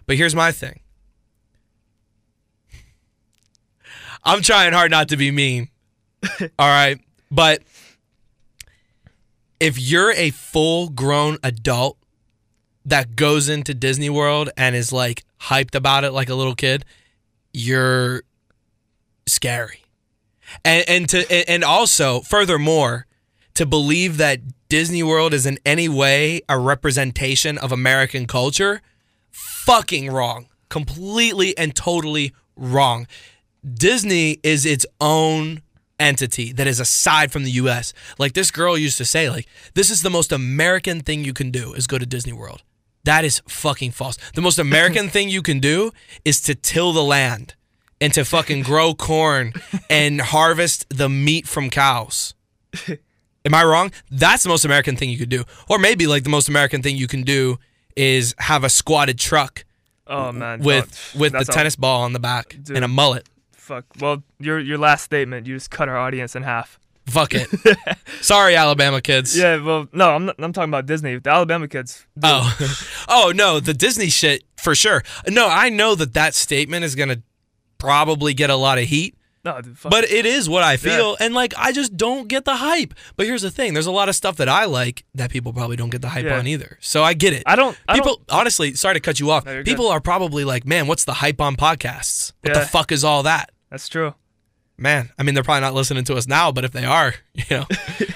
But 0.07 0.17
here's 0.17 0.35
my 0.35 0.53
thing. 0.53 0.81
I'm 4.25 4.43
trying 4.43 4.73
hard 4.73 4.91
not 4.91 5.09
to 5.11 5.17
be 5.17 5.31
mean. 5.31 5.69
All 6.59 6.69
right, 6.69 6.99
but 7.31 7.63
if 9.61 9.79
you're 9.79 10.13
a 10.13 10.31
full-grown 10.31 11.39
adult 11.43 11.99
that 12.85 13.17
goes 13.17 13.49
into 13.49 13.75
Disney 13.75 14.11
World 14.11 14.51
and 14.57 14.77
is 14.77 14.93
like 14.93 15.25
hyped 15.43 15.75
about 15.75 16.05
it 16.05 16.13
like 16.13 16.29
a 16.29 16.35
little 16.35 16.55
kid, 16.55 16.85
you're 17.53 18.23
scary. 19.27 19.85
And 20.65 20.85
and 20.89 21.09
to 21.09 21.51
and 21.51 21.65
also 21.65 22.21
furthermore, 22.21 23.07
to 23.55 23.65
believe 23.65 24.19
that 24.19 24.41
Disney 24.69 25.03
World 25.03 25.33
is 25.33 25.47
in 25.47 25.59
any 25.65 25.89
way 25.89 26.43
a 26.49 26.59
representation 26.59 27.57
of 27.57 27.73
American 27.73 28.27
culture, 28.27 28.83
fucking 29.31 30.11
wrong. 30.11 30.49
Completely 30.69 31.57
and 31.57 31.75
totally 31.75 32.35
wrong. 32.57 33.07
Disney 33.65 34.41
is 34.43 34.67
its 34.67 34.85
own 35.01 35.63
entity 35.99 36.53
that 36.53 36.67
is 36.67 36.81
aside 36.81 37.31
from 37.33 37.45
the 37.45 37.51
US. 37.53 37.93
Like 38.19 38.33
this 38.33 38.51
girl 38.51 38.77
used 38.77 38.99
to 38.99 39.05
say 39.05 39.31
like 39.31 39.47
this 39.75 39.91
is 39.91 40.03
the 40.03 40.11
most 40.11 40.33
American 40.33 41.01
thing 41.01 41.25
you 41.25 41.33
can 41.35 41.51
do 41.51 41.73
is 41.75 41.87
go 41.87 41.99
to 41.99 42.07
Disney 42.07 42.33
World. 42.33 42.63
That 43.05 43.25
is 43.25 43.43
fucking 43.49 43.91
false. 43.93 44.17
The 44.35 44.41
most 44.41 44.59
American 44.59 45.09
thing 45.15 45.29
you 45.29 45.43
can 45.43 45.61
do 45.61 45.93
is 46.25 46.41
to 46.43 46.55
till 46.55 46.93
the 46.93 47.03
land 47.05 47.55
and 48.01 48.13
to 48.15 48.25
fucking 48.25 48.63
grow 48.63 48.95
corn 49.11 49.53
and 49.91 50.21
harvest 50.21 50.87
the 50.91 51.09
meat 51.09 51.47
from 51.47 51.71
cows. 51.71 52.35
Am 53.47 53.55
I 53.55 53.63
wrong? 53.63 53.93
That's 54.11 54.43
the 54.43 54.49
most 54.49 54.65
American 54.65 54.97
thing 54.97 55.11
you 55.11 55.19
could 55.19 55.29
do. 55.29 55.45
Or 55.69 55.79
maybe 55.79 56.07
like 56.07 56.25
the 56.25 56.31
most 56.31 56.49
American 56.49 56.83
thing 56.83 56.97
you 56.97 57.07
can 57.07 57.23
do 57.23 57.59
is 57.95 58.35
have 58.39 58.65
a 58.65 58.71
squatted 58.71 59.19
truck 59.19 59.65
Oh 60.07 60.33
man. 60.33 60.61
with 60.61 61.15
with 61.17 61.33
the 61.33 61.45
tennis 61.45 61.77
ball 61.77 62.03
on 62.03 62.13
the 62.13 62.19
back 62.19 62.57
Dude. 62.63 62.77
and 62.77 62.85
a 62.85 62.89
mullet. 62.89 63.29
Fuck. 63.65 63.87
Well, 63.99 64.23
your 64.39 64.61
your 64.61 64.77
last 64.79 65.05
statement, 65.05 65.47
you 65.47 65.57
just 65.57 65.71
cut 65.71 65.89
our 65.89 65.97
audience 65.97 66.37
in 66.37 66.43
half. 66.43 66.79
Fuck 67.07 67.33
it. 67.35 67.49
Sorry, 68.23 68.57
Alabama 68.57 69.01
kids. 69.01 69.37
Yeah. 69.37 69.63
Well, 69.63 69.89
no, 69.93 70.11
I'm 70.15 70.27
not, 70.27 70.37
I'm 70.39 70.53
talking 70.53 70.71
about 70.71 70.87
Disney. 70.87 71.19
The 71.19 71.31
Alabama 71.31 71.67
kids. 71.69 72.07
dude, 72.15 72.25
Oh, 72.25 72.59
oh 73.09 73.33
no, 73.35 73.61
the 73.61 73.75
Disney 73.75 74.09
shit 74.11 74.45
for 74.57 74.75
sure. 74.75 75.03
No, 75.29 75.49
I 75.49 75.69
know 75.71 75.95
that 75.95 76.15
that 76.15 76.35
statement 76.35 76.85
is 76.85 76.95
gonna 76.95 77.23
probably 77.79 78.35
get 78.35 78.51
a 78.51 78.57
lot 78.57 78.79
of 78.79 78.85
heat, 78.85 79.17
No, 79.45 79.61
dude, 79.61 79.79
fuck. 79.79 79.91
but 79.93 80.05
it 80.05 80.25
is 80.25 80.49
what 80.49 80.63
I 80.63 80.79
feel, 80.79 81.17
and 81.21 81.35
like 81.35 81.53
I 81.59 81.73
just 81.73 81.95
don't 81.97 82.27
get 82.29 82.45
the 82.47 82.57
hype. 82.57 82.95
But 83.17 83.27
here's 83.27 83.43
the 83.43 83.51
thing: 83.51 83.75
there's 83.75 83.87
a 83.87 83.93
lot 83.93 84.09
of 84.09 84.15
stuff 84.15 84.37
that 84.37 84.49
I 84.49 84.65
like 84.65 85.05
that 85.15 85.31
people 85.31 85.53
probably 85.53 85.77
don't 85.77 85.91
get 85.91 86.01
the 86.01 86.09
hype 86.09 86.25
Yeah. 86.25 86.39
on 86.39 86.47
either. 86.47 86.79
So 86.81 87.03
I 87.03 87.13
get 87.13 87.33
it. 87.35 87.43
I 87.45 87.55
don't. 87.57 87.77
I 87.87 87.95
people, 87.97 88.17
don't. 88.17 88.33
honestly, 88.41 88.73
sorry 88.75 88.95
to 88.95 89.01
cut 89.01 89.21
you 89.21 89.31
off. 89.31 89.45
No, 89.45 89.63
people 89.63 89.89
are 89.89 90.01
probably 90.01 90.45
like, 90.45 90.67
"Man, 90.67 90.87
what's 90.87 91.05
the 91.05 91.15
hype 91.15 91.41
on 91.41 91.57
podcasts? 91.57 92.33
What 92.41 92.55
Yeah. 92.55 92.61
the 92.61 92.67
fuck 92.67 92.93
is 92.93 93.05
all 93.05 93.23
that?" 93.25 93.51
That's 93.75 93.89
true. 93.89 94.15
Man, 94.79 95.11
I 95.19 95.25
mean, 95.25 95.35
they're 95.35 95.43
probably 95.43 95.63
not 95.63 95.75
listening 95.75 96.05
to 96.05 96.15
us 96.15 96.29
now, 96.29 96.53
but 96.53 96.65
if 96.65 96.71
they 96.71 96.85
are, 96.85 97.13
you 97.35 97.43
know, 97.51 97.67
I 97.69 97.75
don't, 98.07 98.15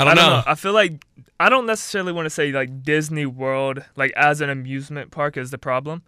I 0.00 0.04
don't 0.04 0.16
know. 0.16 0.30
know. 0.36 0.42
I 0.46 0.54
feel 0.54 0.74
like 0.74 1.02
I 1.40 1.48
don't 1.48 1.64
necessarily 1.64 2.12
want 2.12 2.26
to 2.26 2.30
say 2.30 2.52
like 2.52 2.82
Disney 2.82 3.24
World 3.24 3.82
like 3.96 4.12
as 4.16 4.42
an 4.42 4.50
amusement 4.50 5.10
park 5.10 5.38
is 5.38 5.50
the 5.50 5.56
problem. 5.56 6.02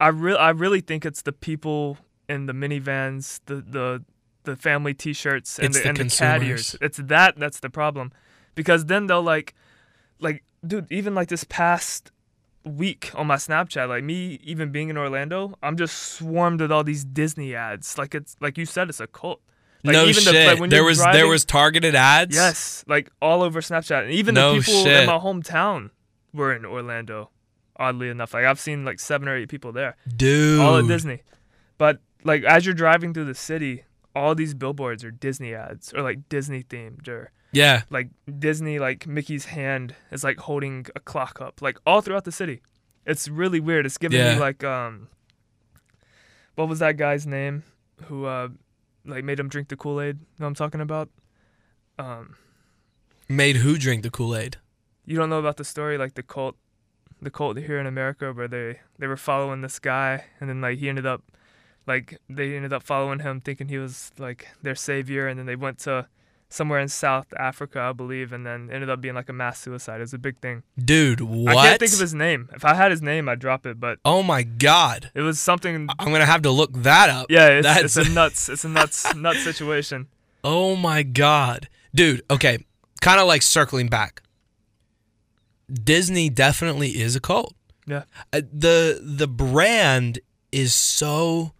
I 0.00 0.08
really 0.08 0.38
I 0.38 0.50
really 0.50 0.80
think 0.80 1.06
it's 1.06 1.22
the 1.22 1.32
people 1.32 1.98
in 2.28 2.46
the 2.46 2.52
minivans, 2.52 3.38
the 3.46 3.56
the 3.56 4.04
the 4.42 4.56
family 4.56 4.92
T-shirts 4.92 5.60
and 5.60 5.66
It's 5.68 5.76
the, 5.76 5.82
the 5.84 5.88
and 5.90 5.96
the 5.98 6.02
cat 6.02 6.40
consumers. 6.40 6.48
ears. 6.48 6.76
It's 6.80 6.98
that 6.98 7.36
that's 7.38 7.60
the 7.60 7.70
problem, 7.70 8.10
because 8.56 8.86
then 8.86 9.06
they'll 9.06 9.22
like, 9.22 9.54
like 10.18 10.42
dude, 10.66 10.90
even 10.90 11.14
like 11.14 11.28
this 11.28 11.44
past 11.44 12.10
week 12.64 13.10
on 13.14 13.26
my 13.26 13.36
Snapchat, 13.36 13.88
like 13.88 14.04
me 14.04 14.38
even 14.42 14.70
being 14.70 14.88
in 14.88 14.96
Orlando, 14.96 15.54
I'm 15.62 15.76
just 15.76 15.96
swarmed 15.96 16.60
with 16.60 16.70
all 16.72 16.84
these 16.84 17.04
Disney 17.04 17.54
ads. 17.54 17.98
Like 17.98 18.14
it's 18.14 18.36
like 18.40 18.56
you 18.58 18.66
said, 18.66 18.88
it's 18.88 19.00
a 19.00 19.06
cult. 19.06 19.40
Like 19.84 19.94
no 19.94 20.02
even 20.04 20.24
the- 20.24 20.30
shit. 20.30 20.46
like, 20.46 20.60
when 20.60 20.70
there 20.70 20.84
was 20.84 20.98
there 20.98 21.26
was 21.26 21.44
targeted 21.44 21.94
ads. 21.94 22.34
Yes, 22.36 22.84
like 22.86 23.10
all 23.20 23.42
over 23.42 23.60
Snapchat, 23.60 24.04
and 24.04 24.12
even 24.12 24.34
No 24.34 24.54
the 24.54 24.60
people 24.60 24.84
shit. 24.84 25.00
in 25.00 25.06
my 25.06 25.18
hometown 25.18 25.90
were 26.32 26.54
in 26.54 26.64
Orlando. 26.64 27.30
Oddly 27.76 28.10
enough, 28.10 28.32
like 28.34 28.44
I've 28.44 28.60
seen 28.60 28.84
like 28.84 29.00
seven 29.00 29.26
or 29.28 29.36
eight 29.36 29.48
people 29.48 29.72
there, 29.72 29.96
dude. 30.14 30.60
all 30.60 30.76
at 30.76 30.86
Disney. 30.86 31.22
But 31.78 31.98
like 32.22 32.44
as 32.44 32.64
you're 32.64 32.74
driving 32.74 33.12
through 33.12 33.24
the 33.24 33.34
city, 33.34 33.84
all 34.14 34.34
these 34.36 34.54
billboards 34.54 35.02
are 35.02 35.10
Disney 35.10 35.52
ads 35.54 35.92
or 35.92 36.02
like 36.02 36.28
Disney 36.28 36.62
themed 36.62 37.08
or 37.08 37.32
Yeah. 37.52 37.82
like 37.90 38.08
Disney 38.38 38.78
like 38.78 39.06
Mickey's 39.06 39.46
hand 39.46 39.94
is 40.10 40.24
like 40.24 40.38
holding 40.38 40.86
a 40.96 41.00
clock 41.00 41.40
up 41.40 41.60
like 41.62 41.78
all 41.86 42.00
throughout 42.00 42.24
the 42.24 42.32
city. 42.32 42.62
It's 43.06 43.28
really 43.28 43.60
weird. 43.60 43.84
It's 43.86 43.98
giving 43.98 44.18
Yeah. 44.18 44.34
me 44.34 44.40
like 44.40 44.64
um 44.64 45.08
what 46.54 46.68
was 46.68 46.78
that 46.80 46.96
guy's 46.96 47.26
name 47.26 47.62
who 48.06 48.24
uh 48.26 48.48
like 49.04 49.24
made 49.24 49.38
him 49.40 49.48
drink 49.48 49.68
the 49.68 49.76
Kool-Aid? 49.76 50.18
Know 50.20 50.24
what 50.38 50.46
I'm 50.48 50.54
talking 50.54 50.80
about? 50.80 51.08
Um 51.98 52.36
Made 53.28 53.56
who 53.56 53.78
drink 53.78 54.02
the 54.02 54.10
Kool 54.10 54.36
Aid? 54.36 54.56
you 55.04 55.16
don't 55.16 55.28
know 55.30 55.40
about 55.40 55.56
the 55.56 55.64
story 55.64 55.98
like 55.98 56.14
the 56.14 56.22
cult 56.22 56.56
the 57.20 57.30
cult 57.30 57.56
here 57.58 57.78
in 57.80 57.86
America 57.86 58.32
where 58.32 58.46
they 58.46 58.78
they 59.00 59.06
were 59.08 59.16
following 59.16 59.60
this 59.60 59.78
guy 59.80 60.24
and 60.40 60.48
then 60.48 60.60
like 60.60 60.78
he 60.78 60.88
ended 60.88 61.04
up 61.06 61.22
like 61.88 62.20
they 62.28 62.54
ended 62.54 62.72
up 62.72 62.82
following 62.84 63.18
him 63.18 63.40
thinking 63.40 63.66
he 63.68 63.78
was 63.78 64.12
like 64.18 64.46
their 64.62 64.76
savior 64.76 65.26
and 65.26 65.38
then 65.38 65.46
they 65.46 65.56
went 65.56 65.78
to 65.78 66.06
somewhere 66.52 66.80
in 66.80 66.88
South 66.88 67.32
Africa 67.38 67.80
I 67.80 67.92
believe 67.92 68.32
and 68.32 68.44
then 68.46 68.68
ended 68.70 68.90
up 68.90 69.00
being 69.00 69.14
like 69.14 69.28
a 69.28 69.32
mass 69.32 69.58
suicide. 69.60 69.96
It 69.96 70.00
was 70.00 70.14
a 70.14 70.18
big 70.18 70.38
thing. 70.40 70.62
Dude, 70.78 71.20
what? 71.20 71.56
I 71.56 71.68
can't 71.68 71.80
think 71.80 71.92
of 71.92 71.98
his 71.98 72.14
name. 72.14 72.48
If 72.54 72.64
I 72.64 72.74
had 72.74 72.90
his 72.90 73.02
name 73.02 73.28
I'd 73.28 73.38
drop 73.38 73.66
it, 73.66 73.80
but 73.80 73.98
oh 74.04 74.22
my 74.22 74.42
God. 74.42 75.10
it 75.14 75.22
was 75.22 75.40
something 75.40 75.88
I'm 75.98 76.08
going 76.08 76.20
to 76.20 76.26
have 76.26 76.42
to 76.42 76.50
look 76.50 76.72
that 76.82 77.08
up. 77.10 77.26
yeah, 77.30 77.48
it's, 77.48 77.66
That's- 77.66 77.96
it's 77.96 78.08
a 78.08 78.10
nuts 78.14 78.48
it's 78.48 78.64
a 78.64 78.68
nuts 78.68 79.14
nuts 79.14 79.42
situation. 79.42 80.08
Oh 80.44 80.76
my 80.76 81.02
God. 81.02 81.68
Dude, 81.94 82.22
okay. 82.30 82.58
Kind 83.00 83.20
of 83.20 83.26
like 83.26 83.42
circling 83.42 83.88
back. 83.88 84.22
Disney 85.72 86.28
definitely 86.28 87.00
is 87.00 87.16
a 87.16 87.20
cult. 87.20 87.54
Yeah. 87.86 88.04
Uh, 88.32 88.42
the 88.52 89.00
the 89.02 89.26
brand 89.28 90.18
is 90.50 90.74
so 90.74 91.52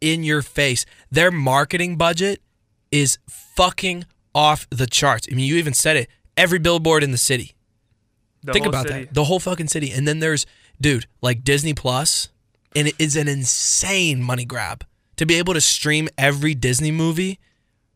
in 0.00 0.22
your 0.22 0.42
face. 0.42 0.84
Their 1.10 1.30
marketing 1.30 1.96
budget 1.96 2.42
is 2.90 3.18
fucking 3.28 4.04
off 4.34 4.66
the 4.70 4.86
charts. 4.86 5.28
I 5.30 5.34
mean, 5.34 5.46
you 5.46 5.56
even 5.56 5.74
said 5.74 5.96
it. 5.96 6.08
Every 6.36 6.58
billboard 6.58 7.02
in 7.04 7.10
the 7.12 7.18
city. 7.18 7.54
The 8.42 8.52
Think 8.52 8.64
whole 8.64 8.70
about 8.70 8.88
city. 8.88 9.04
that. 9.04 9.14
The 9.14 9.24
whole 9.24 9.40
fucking 9.40 9.68
city. 9.68 9.90
And 9.90 10.06
then 10.06 10.18
there's, 10.18 10.46
dude, 10.80 11.06
like 11.22 11.44
Disney 11.44 11.74
Plus, 11.74 12.28
and 12.76 12.88
it 12.88 12.94
is 12.98 13.16
an 13.16 13.28
insane 13.28 14.22
money 14.22 14.44
grab 14.44 14.84
to 15.16 15.24
be 15.26 15.36
able 15.36 15.54
to 15.54 15.60
stream 15.60 16.08
every 16.18 16.54
Disney 16.54 16.90
movie 16.90 17.38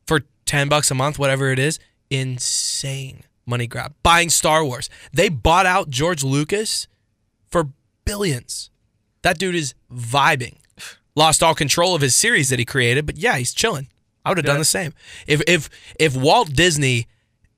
for 0.07 0.21
10 0.47 0.69
bucks 0.69 0.91
a 0.91 0.95
month, 0.95 1.19
whatever 1.19 1.51
it 1.51 1.59
is. 1.59 1.79
Insane 2.11 3.25
money 3.45 3.67
grab. 3.67 3.95
Buying 4.03 4.31
Star 4.31 4.65
Wars. 4.65 4.89
They 5.13 5.29
bought 5.29 5.67
out 5.67 5.91
George 5.91 6.23
Lucas 6.23 6.87
for 7.51 7.69
billions. 8.05 8.71
That 9.23 9.39
dude 9.39 9.55
is 9.57 9.75
vibing. 9.93 10.59
Lost 11.17 11.43
all 11.43 11.55
control 11.55 11.95
of 11.97 12.01
his 12.01 12.15
series 12.15 12.49
that 12.51 12.59
he 12.61 12.65
created, 12.65 13.05
but 13.05 13.17
yeah, 13.17 13.37
he's 13.37 13.53
chilling. 13.53 13.89
I 14.29 14.31
would 14.31 14.39
have 14.39 14.47
done 14.47 14.59
the 14.59 14.65
same. 14.65 14.93
If 15.27 15.43
if 15.47 15.69
if 15.99 16.17
Walt 16.17 16.53
Disney 16.53 17.07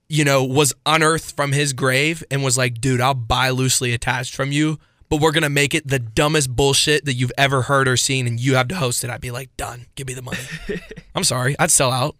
you 0.07 0.25
know, 0.25 0.43
was 0.43 0.73
unearthed 0.85 1.33
from 1.37 1.53
his 1.53 1.71
grave 1.71 2.21
and 2.29 2.43
was 2.43 2.57
like, 2.57 2.81
dude, 2.81 2.99
I'll 2.99 3.13
buy 3.13 3.49
loosely 3.49 3.93
attached 3.93 4.35
from 4.35 4.51
you, 4.51 4.77
but 5.07 5.21
we're 5.21 5.31
going 5.31 5.43
to 5.43 5.49
make 5.49 5.73
it 5.73 5.87
the 5.87 5.99
dumbest 5.99 6.53
bullshit 6.53 7.05
that 7.05 7.13
you've 7.13 7.31
ever 7.37 7.61
heard 7.61 7.87
or 7.87 7.95
seen 7.95 8.27
and 8.27 8.37
you 8.37 8.55
have 8.55 8.67
to 8.67 8.75
host 8.75 9.05
it. 9.05 9.09
I'd 9.09 9.21
be 9.21 9.31
like, 9.31 9.55
done. 9.55 9.85
Give 9.95 10.05
me 10.07 10.13
the 10.13 10.21
money. 10.21 10.39
I'm 11.15 11.23
sorry. 11.23 11.55
I'd 11.59 11.71
sell 11.71 11.91
out. 11.91 12.17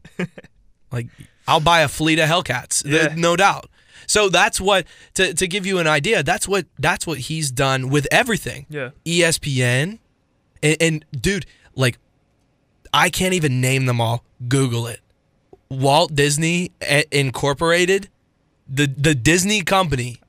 Like, 0.89 1.07
I'll 1.49 1.59
buy 1.59 1.81
a 1.81 1.89
fleet 1.89 2.17
of 2.19 2.29
Hellcats, 2.29 2.83
Yeah. 2.85 3.13
no 3.17 3.35
doubt. 3.35 3.69
So 4.07 4.29
that's 4.29 4.61
what 4.61 4.85
to, 5.15 5.33
to 5.33 5.45
give 5.45 5.65
you 5.65 5.79
an 5.79 5.87
idea. 5.87 6.23
That's 6.23 6.47
what 6.47 6.67
that's 6.79 7.05
what 7.05 7.17
he's 7.17 7.51
done 7.51 7.89
with 7.89 8.07
everything. 8.09 8.67
Yeah. 8.69 8.91
ESPN, 9.05 9.99
and, 10.63 10.77
and 10.79 11.05
dude, 11.11 11.45
like, 11.75 11.97
I 12.93 13.09
can't 13.09 13.33
even 13.33 13.59
name 13.59 13.85
them 13.85 13.99
all. 13.99 14.23
Google 14.47 14.87
it. 14.87 14.99
Walt 15.69 16.13
Disney 16.15 16.71
Incorporated, 17.11 18.09
the 18.67 18.87
the 18.87 19.15
Disney 19.15 19.61
company, 19.61 20.19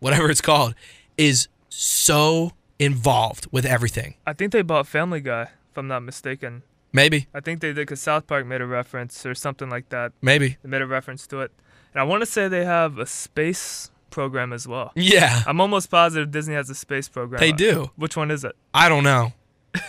whatever 0.00 0.30
it's 0.30 0.40
called, 0.40 0.74
is 1.16 1.48
so 1.68 2.52
involved 2.78 3.46
with 3.50 3.64
everything. 3.64 4.14
I 4.26 4.32
think 4.34 4.52
they 4.52 4.62
bought 4.62 4.86
Family 4.86 5.20
Guy 5.20 5.42
if 5.70 5.76
I'm 5.78 5.88
not 5.88 6.02
mistaken. 6.02 6.62
Maybe, 6.92 7.26
I 7.32 7.40
think 7.40 7.60
they 7.62 7.68
did 7.68 7.76
because 7.76 8.02
South 8.02 8.26
Park 8.26 8.46
made 8.46 8.60
a 8.60 8.66
reference 8.66 9.24
or 9.24 9.34
something 9.34 9.70
like 9.70 9.88
that. 9.88 10.12
maybe. 10.20 10.58
They 10.62 10.68
made 10.68 10.82
a 10.82 10.86
reference 10.86 11.26
to 11.28 11.40
it. 11.40 11.50
And 11.94 12.00
I 12.00 12.04
want 12.04 12.20
to 12.20 12.26
say 12.26 12.48
they 12.48 12.66
have 12.66 12.98
a 12.98 13.06
space 13.06 13.90
program 14.10 14.52
as 14.52 14.68
well. 14.68 14.92
Yeah, 14.94 15.42
I'm 15.46 15.58
almost 15.58 15.90
positive 15.90 16.30
Disney 16.30 16.54
has 16.54 16.68
a 16.68 16.74
space 16.74 17.08
program. 17.08 17.40
they 17.40 17.52
do. 17.52 17.90
Which 17.96 18.14
one 18.14 18.30
is 18.30 18.44
it? 18.44 18.54
I 18.74 18.90
don't 18.90 19.04
know. 19.04 19.32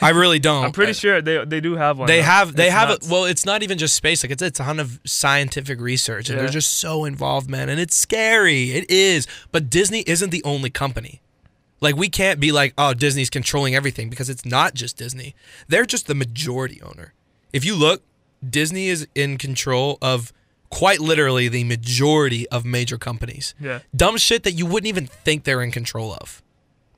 I 0.02 0.10
really 0.12 0.40
don't. 0.40 0.66
I'm 0.66 0.72
pretty 0.72 0.94
sure 0.94 1.22
they 1.22 1.44
they 1.46 1.60
do 1.60 1.76
have 1.76 1.98
one. 1.98 2.08
They 2.08 2.18
though. 2.18 2.24
have 2.24 2.56
they 2.56 2.66
It's 2.68 2.74
have 2.74 2.90
nuts. 2.90 3.08
it. 3.08 3.12
Well, 3.12 3.26
it's 3.26 3.46
not 3.46 3.64
even 3.64 3.78
just 3.78 3.96
space. 3.96 4.24
Like 4.24 4.32
it's 4.32 4.42
it's 4.42 4.60
a 4.60 4.64
ton 4.64 4.80
of 4.80 5.00
scientific 5.06 5.80
research, 5.82 6.30
and 6.30 6.40
they're 6.40 6.48
just 6.48 6.78
so 6.78 7.04
involved, 7.06 7.50
man. 7.50 7.70
And 7.70 7.80
it's 7.80 7.96
scary. 7.96 8.72
It 8.72 8.90
is. 8.90 9.28
But 9.52 9.70
Disney 9.70 10.02
isn't 10.08 10.30
the 10.30 10.44
only 10.44 10.70
company. 10.70 11.22
Like 11.82 11.98
we 11.98 12.08
can't 12.08 12.40
be 12.40 12.52
like, 12.54 12.74
oh, 12.78 12.94
Disney's 12.94 13.30
controlling 13.30 13.76
everything 13.76 14.10
because 14.10 14.30
it's 14.30 14.46
not 14.46 14.74
just 14.74 14.96
Disney. 14.98 15.36
They're 15.68 15.86
just 15.86 16.08
the 16.08 16.16
majority 16.16 16.82
owner. 16.82 17.14
If 17.52 17.66
you 17.66 17.76
look, 17.76 18.04
Disney 18.48 18.88
is 18.88 19.06
in 19.16 19.38
control 19.38 19.98
of 20.02 20.32
quite 20.70 21.02
literally 21.02 21.50
the 21.50 21.66
majority 21.66 22.48
of 22.50 22.64
major 22.66 22.98
companies. 22.98 23.54
Yeah. 23.60 23.80
Dumb 23.96 24.16
shit 24.18 24.44
that 24.44 24.54
you 24.54 24.66
wouldn't 24.66 24.88
even 24.88 25.08
think 25.08 25.44
they're 25.44 25.62
in 25.62 25.72
control 25.72 26.14
of. 26.14 26.42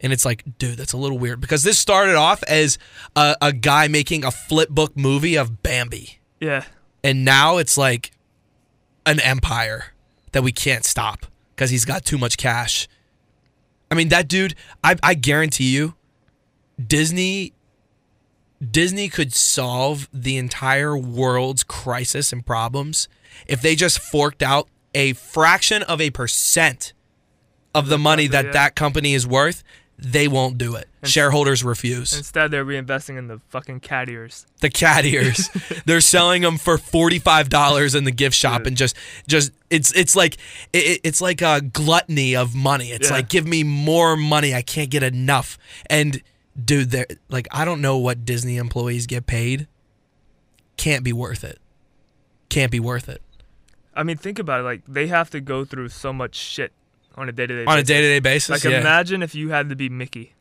And 0.01 0.11
it's 0.11 0.25
like, 0.25 0.43
dude, 0.57 0.77
that's 0.77 0.93
a 0.93 0.97
little 0.97 1.17
weird 1.17 1.39
because 1.39 1.63
this 1.63 1.79
started 1.79 2.15
off 2.15 2.43
as 2.43 2.77
a, 3.15 3.35
a 3.41 3.53
guy 3.53 3.87
making 3.87 4.23
a 4.25 4.31
flip 4.31 4.69
book 4.69 4.95
movie 4.95 5.35
of 5.35 5.63
Bambi. 5.63 6.19
Yeah. 6.39 6.65
And 7.03 7.23
now 7.23 7.57
it's 7.57 7.77
like 7.77 8.11
an 9.05 9.19
empire 9.19 9.93
that 10.31 10.43
we 10.43 10.51
can't 10.51 10.83
stop 10.83 11.25
because 11.55 11.69
he's 11.69 11.85
got 11.85 12.03
too 12.03 12.17
much 12.17 12.37
cash. 12.37 12.87
I 13.89 13.95
mean, 13.95 14.09
that 14.09 14.27
dude, 14.27 14.55
I, 14.83 14.95
I 15.01 15.13
guarantee 15.13 15.73
you, 15.73 15.95
Disney 16.85 17.53
Disney 18.71 19.09
could 19.09 19.33
solve 19.33 20.09
the 20.13 20.37
entire 20.37 20.97
world's 20.97 21.63
crisis 21.63 22.33
and 22.33 22.45
problems 22.45 23.07
if 23.47 23.61
they 23.61 23.75
just 23.75 23.99
forked 23.99 24.41
out 24.41 24.67
a 24.93 25.13
fraction 25.13 25.83
of 25.83 25.99
a 26.01 26.09
percent 26.09 26.93
of 27.73 27.89
the 27.89 27.97
money 27.97 28.27
that 28.27 28.53
that 28.53 28.75
company 28.75 29.13
is 29.13 29.27
worth. 29.27 29.63
They 29.97 30.27
won't 30.27 30.57
do 30.57 30.75
it. 30.75 30.89
Shareholders 31.03 31.63
refuse. 31.63 32.15
Instead, 32.17 32.51
they're 32.51 32.65
reinvesting 32.65 33.17
in 33.17 33.27
the 33.27 33.39
fucking 33.49 33.79
cat 33.79 34.09
ears. 34.09 34.45
the 34.59 34.69
cat 34.69 35.05
ears. 35.05 35.49
They're 35.85 36.01
selling 36.01 36.41
them 36.41 36.57
for 36.57 36.77
forty 36.77 37.17
five 37.17 37.47
dollars 37.47 37.95
in 37.95 38.03
the 38.03 38.11
gift 38.11 38.35
shop, 38.35 38.59
Dude. 38.59 38.67
and 38.67 38.77
just 38.77 38.95
just 39.25 39.51
it's 39.69 39.93
it's 39.95 40.13
like 40.15 40.35
it, 40.73 40.99
it's 41.05 41.21
like 41.21 41.41
a 41.41 41.61
gluttony 41.61 42.35
of 42.35 42.53
money. 42.53 42.91
It's 42.91 43.09
Yeah. 43.09 43.15
like 43.17 43.29
give 43.29 43.47
me 43.47 43.63
more 43.63 44.17
money. 44.17 44.53
I 44.53 44.61
can't 44.61 44.89
get 44.89 45.01
enough. 45.03 45.57
And 45.89 46.21
dude, 46.61 46.91
they're 46.91 47.07
like 47.29 47.47
I 47.51 47.63
don't 47.63 47.79
know 47.79 47.97
what 47.97 48.25
Disney 48.25 48.57
employees 48.57 49.07
get 49.07 49.25
paid. 49.27 49.67
Can't 50.75 51.05
be 51.05 51.13
worth 51.13 51.43
it. 51.45 51.59
Can't 52.49 52.71
be 52.71 52.79
worth 52.81 53.07
it 53.09 53.21
I 53.97 54.03
mean, 54.03 54.17
think 54.17 54.39
about 54.39 54.59
it. 54.59 54.63
Like 54.63 54.81
they 54.87 55.07
have 55.07 55.29
to 55.29 55.39
go 55.39 55.63
through 55.63 55.87
so 55.89 56.11
much 56.11 56.35
shit 56.35 56.73
on 57.15 57.29
a 57.29 57.31
day 57.31 57.47
to 57.47 57.55
day. 57.63 57.65
on 57.65 57.77
a 57.77 57.83
day 57.83 58.01
to 58.01 58.07
day 58.07 58.19
basis. 58.19 58.49
Like 58.49 58.63
yeah. 58.71 58.79
imagine 58.81 59.23
if 59.23 59.33
you 59.35 59.49
had 59.49 59.69
to 59.69 59.75
be 59.75 59.89
Mickey, 59.89 60.33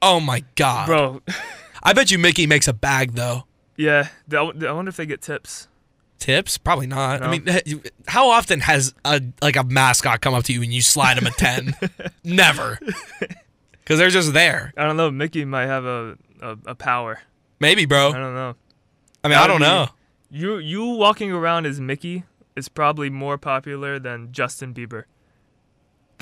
oh 0.00 0.20
my 0.20 0.44
god, 0.54 0.86
bro. 0.86 1.22
I 1.82 1.92
bet 1.92 2.10
you 2.10 2.18
Mickey 2.18 2.46
makes 2.46 2.68
a 2.68 2.72
bag 2.72 3.12
though. 3.14 3.44
yeah. 3.76 4.08
I 4.32 4.42
wonder 4.72 4.88
if 4.88 4.96
they 4.96 5.06
get 5.06 5.20
tips. 5.22 5.68
Tips? 6.18 6.56
Probably 6.56 6.86
not. 6.86 7.20
I 7.20 7.28
mean, 7.28 7.82
how 8.06 8.30
often 8.30 8.60
has 8.60 8.94
a 9.04 9.20
like 9.40 9.56
a 9.56 9.64
mascot 9.64 10.20
come 10.20 10.34
up 10.34 10.44
to 10.44 10.52
you 10.52 10.62
and 10.62 10.72
you 10.72 10.80
slide 10.80 11.18
him 11.18 11.26
a 11.26 11.30
ten? 11.32 11.74
Never, 12.24 12.78
because 13.70 13.98
they're 13.98 14.08
just 14.10 14.32
there. 14.32 14.72
I 14.76 14.84
don't 14.84 14.96
know. 14.96 15.10
Mickey 15.10 15.44
might 15.44 15.66
have 15.66 15.84
a 15.84 16.16
a, 16.40 16.56
a 16.66 16.74
power. 16.76 17.20
Maybe, 17.58 17.86
bro. 17.86 18.10
I 18.10 18.18
don't 18.18 18.34
know. 18.34 18.54
I 19.24 19.28
mean, 19.28 19.36
That 19.38 19.44
I 19.44 19.46
don't 19.48 19.58
be- 19.58 19.64
know. 19.64 19.88
You 20.30 20.58
you 20.58 20.84
walking 20.90 21.32
around 21.32 21.66
as 21.66 21.80
Mickey 21.80 22.22
is 22.54 22.68
probably 22.68 23.10
more 23.10 23.36
popular 23.36 23.98
than 23.98 24.30
Justin 24.30 24.72
Bieber. 24.72 25.04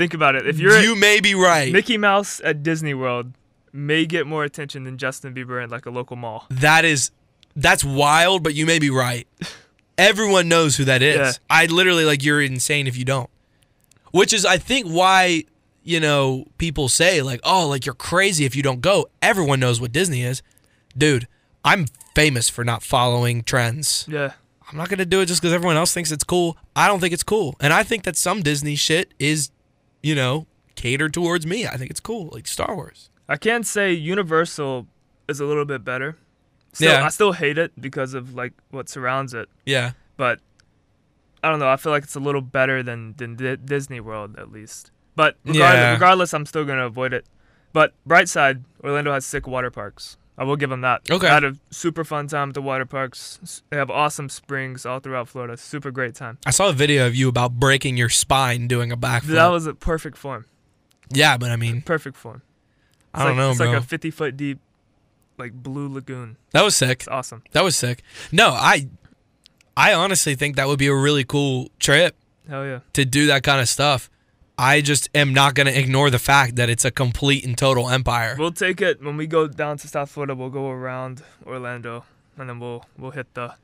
Think 0.01 0.15
about 0.15 0.35
it. 0.35 0.47
If 0.47 0.59
you're 0.59 0.81
you 0.81 0.97
may 0.97 1.21
be 1.21 1.35
right. 1.35 1.71
Mickey 1.71 1.99
Mouse 1.99 2.41
at 2.43 2.63
Disney 2.63 2.95
World 2.95 3.35
may 3.71 4.07
get 4.07 4.27
more 4.27 4.45
attention 4.45 4.85
than 4.85 4.97
Justin 4.97 5.35
Bieber 5.35 5.63
in 5.63 5.69
like 5.69 5.85
a 5.85 5.91
local 5.91 6.17
mall. 6.17 6.47
that 6.49 6.87
is, 6.87 7.11
that's 7.55 7.85
wild, 7.85 8.43
but 8.43 8.55
you 8.55 8.65
may 8.65 8.79
be 8.79 8.89
right. 8.89 9.29
Everyone 9.99 10.49
knows 10.49 10.79
who 10.79 10.87
that 10.87 11.03
is. 11.03 11.19
Yeah. 11.19 11.33
I 11.51 11.67
literally 11.67 12.07
like 12.07 12.25
you're 12.25 12.41
insane 12.41 12.87
if 12.87 12.97
you 12.97 13.05
don't. 13.05 13.29
Which 14.11 14.33
is, 14.33 14.47
I 14.47 14.57
think, 14.57 14.87
why 14.87 15.45
you 15.83 16.01
know 16.01 16.47
people 16.57 16.89
say 16.89 17.21
like, 17.21 17.41
oh, 17.45 17.69
like 17.69 17.85
you're 17.85 17.95
crazy 17.95 18.47
if 18.47 18.57
you 18.57 18.63
don't 18.63 18.81
go. 18.81 19.07
Everyone 19.21 19.61
knows 19.61 19.83
what 19.83 19.93
Disney 19.93 20.23
is, 20.23 20.41
dude. 20.97 21.29
I'm 21.63 21.85
famous 22.15 22.49
for 22.49 22.65
not 22.65 22.83
following 22.83 23.43
trends. 23.43 24.07
Yeah. 24.09 24.33
I'm 24.71 24.79
not 24.79 24.89
gonna 24.89 25.05
do 25.05 25.21
it 25.21 25.27
just 25.27 25.43
because 25.43 25.53
everyone 25.53 25.77
else 25.77 25.93
thinks 25.93 26.11
it's 26.11 26.25
cool. 26.25 26.57
I 26.75 26.87
don't 26.89 27.01
think 27.01 27.13
it's 27.13 27.23
cool, 27.23 27.55
and 27.61 27.75
I 27.75 27.83
think 27.83 28.05
that 28.05 28.17
some 28.17 28.41
Disney 28.41 28.77
shit 28.77 29.13
is, 29.19 29.51
you 30.03 30.15
know, 30.15 30.47
cater 30.75 31.09
towards 31.09 31.47
me. 31.47 31.67
I 31.67 31.77
think 31.77 31.91
it's 31.91 32.01
cool, 32.01 32.31
like 32.33 32.47
Star 32.47 32.75
Wars. 32.75 33.11
I 33.29 33.37
can't 33.37 33.67
say 33.67 33.93
Universal 33.93 34.87
is 35.29 35.41
a 35.41 35.45
little 35.45 35.65
bit 35.65 35.85
better, 35.85 36.17
Still, 36.73 36.93
Yeah. 36.93 37.05
I 37.05 37.09
still 37.09 37.33
hate 37.33 37.59
it 37.59 37.73
because 37.81 38.15
of 38.15 38.35
like 38.35 38.53
what 38.71 38.89
surrounds 38.89 39.35
it. 39.35 39.49
Yeah. 39.67 39.93
But 40.17 40.39
I 41.43 41.49
don't 41.51 41.59
know. 41.59 41.69
I 41.69 41.77
feel 41.77 41.91
like 41.93 42.05
it's 42.05 42.15
a 42.15 42.21
little 42.21 42.41
better 42.43 42.83
than 42.83 43.15
than 43.17 43.35
Di- 43.37 43.57
Disney 43.57 43.99
World 44.01 44.37
at 44.39 44.53
least. 44.53 44.91
But 45.17 45.37
regardless, 45.45 45.81
Yeah. 45.81 45.93
regardless, 45.93 46.33
I'm 46.35 46.47
still 46.47 46.65
gonna 46.65 46.87
avoid 46.87 47.13
it. 47.13 47.27
But 47.73 47.95
bright 48.07 48.29
side, 48.29 48.65
Orlando 48.85 49.13
has 49.13 49.25
sick 49.27 49.47
water 49.47 49.71
parks. 49.71 50.17
I 50.41 50.45
will 50.45 50.57
give 50.57 50.71
them 50.71 50.81
that. 50.81 51.03
Okay. 51.11 51.27
I 51.29 51.35
had 51.35 51.45
a 51.45 51.55
super 51.71 52.03
fun 52.03 52.27
time 52.27 52.49
at 52.49 52.55
the 52.55 52.63
water 52.63 52.87
parks. 52.87 53.63
They 53.69 53.77
have 53.77 53.91
awesome 53.91 54.31
springs 54.31 54.87
all 54.87 54.99
throughout 54.99 55.29
Florida. 55.29 55.59
Super 55.59 55.91
great 55.91 56.15
time. 56.15 56.39
I 56.47 56.51
saw 56.51 56.71
a 56.71 56.73
video 56.73 57.07
of 57.07 57.15
you 57.15 57.29
about 57.29 57.61
breaking 57.61 57.99
your 57.99 58.09
spine 58.09 58.67
doing 58.67 58.91
a 58.91 58.97
backflip. 58.97 59.35
That 59.35 59.49
was 59.49 59.67
a 59.67 59.75
perfect 59.75 60.17
form. 60.17 60.47
yeah, 61.13 61.37
but 61.37 61.51
I 61.51 61.57
mean, 61.57 61.83
Perfect 61.83 62.17
form. 62.17 62.41
It's 63.13 63.21
I 63.21 63.27
don't 63.27 63.37
like, 63.37 63.37
know, 63.37 63.51
It's 63.51 63.59
bro. 63.59 63.69
like 63.73 63.83
a 63.83 63.87
50 63.87 64.11
foot 64.11 64.37
deep, 64.39 64.61
like 65.37 65.53
blue 65.53 65.93
lagoon. 65.93 66.39
that 66.53 66.63
was 66.63 66.75
sick. 66.75 67.01
It's 67.01 67.09
awesome. 67.09 67.43
That 67.53 67.63
was 67.63 67.77
sick. 67.77 68.03
No, 68.33 68.49
I, 68.51 68.89
I 69.77 69.93
honestly 69.93 70.35
think 70.37 70.57
that 70.57 70.69
would 70.69 70.79
be 70.79 70.87
a 70.87 70.95
really 70.95 71.25
cool 71.25 71.71
trip 71.79 72.17
Hell 72.49 72.65
yeah. 72.65 72.81
to 72.95 73.05
do 73.05 73.27
that 73.27 73.43
kind 73.43 73.61
of 73.61 73.69
stuff. 73.69 74.09
I 74.61 74.83
just 74.83 75.09
am 75.15 75.33
not 75.33 75.55
going 75.55 75.69
to 75.69 75.79
ignore 75.79 76.11
the 76.11 76.19
fact 76.19 76.57
that 76.57 76.69
it's 76.69 76.85
a 76.85 76.91
complete 76.91 77.47
and 77.47 77.57
total 77.57 77.89
empire. 77.89 78.37
We'll 78.39 78.53
take 78.53 78.83
it 78.83 79.03
when 79.03 79.17
we 79.17 79.27
go 79.27 79.49
down 79.49 79.79
to 79.79 79.89
South 79.89 80.11
Florida. 80.11 80.35
We'll 80.35 80.51
go 80.51 80.69
around 80.69 81.23
Orlando, 81.47 82.05
and 82.37 82.49
then 82.49 82.61
we'll 82.61 82.85
we'll 82.99 83.13
hit 83.13 83.33
the 83.33 83.55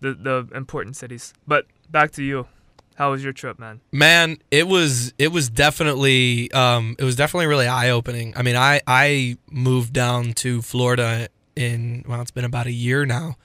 the 0.00 0.14
the 0.14 0.48
important 0.54 0.96
cities. 0.96 1.34
But 1.46 1.66
back 1.90 2.12
to 2.12 2.22
you. 2.22 2.46
How 2.94 3.10
was 3.10 3.24
your 3.24 3.32
trip, 3.32 3.58
man? 3.58 3.80
Man, 3.90 4.36
it 4.50 4.68
was 4.68 5.12
it 5.18 5.32
was 5.32 5.50
definitely 5.50 6.50
um 6.52 6.96
it 6.98 7.04
was 7.04 7.16
definitely 7.16 7.46
really 7.46 7.66
eye 7.66 7.90
opening. 7.90 8.32
I 8.36 8.42
mean, 8.42 8.56
I 8.56 8.80
I 8.86 9.36
moved 9.50 9.92
down 9.92 10.32
to 10.34 10.62
Florida 10.62 11.28
in 11.56 12.04
well, 12.08 12.22
it's 12.22 12.30
been 12.30 12.44
about 12.44 12.66
a 12.66 12.72
year 12.72 13.04
now. 13.04 13.36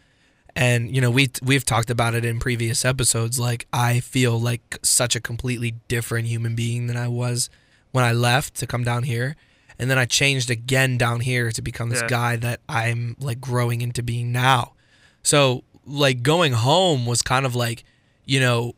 And 0.57 0.93
you 0.93 1.01
know, 1.01 1.11
we 1.11 1.29
we've 1.43 1.63
talked 1.63 1.89
about 1.89 2.15
it 2.15 2.25
in 2.25 2.39
previous 2.39 2.83
episodes 2.83 3.39
like 3.39 3.67
I 3.71 3.99
feel 3.99 4.39
like 4.39 4.79
such 4.83 5.15
a 5.15 5.21
completely 5.21 5.75
different 5.87 6.27
human 6.27 6.55
being 6.55 6.87
than 6.87 6.97
I 6.97 7.07
was 7.07 7.49
when 7.91 8.03
I 8.03 8.11
left 8.11 8.55
to 8.55 8.67
come 8.67 8.83
down 8.83 9.03
here. 9.03 9.35
And 9.79 9.89
then 9.91 9.99
I 9.99 10.05
changed 10.05 10.49
again 10.49 10.97
down 10.97 11.19
here 11.19 11.51
to 11.51 11.61
become 11.61 11.89
this 11.89 12.01
Yeah. 12.01 12.07
guy 12.07 12.35
that 12.37 12.61
I'm 12.67 13.15
like 13.19 13.39
growing 13.39 13.81
into 13.81 14.01
being 14.01 14.31
now. 14.31 14.73
So, 15.21 15.63
like 15.85 16.23
going 16.23 16.53
home 16.53 17.05
was 17.05 17.21
kind 17.21 17.45
of 17.45 17.53
like, 17.55 17.83
you 18.25 18.39
know, 18.39 18.73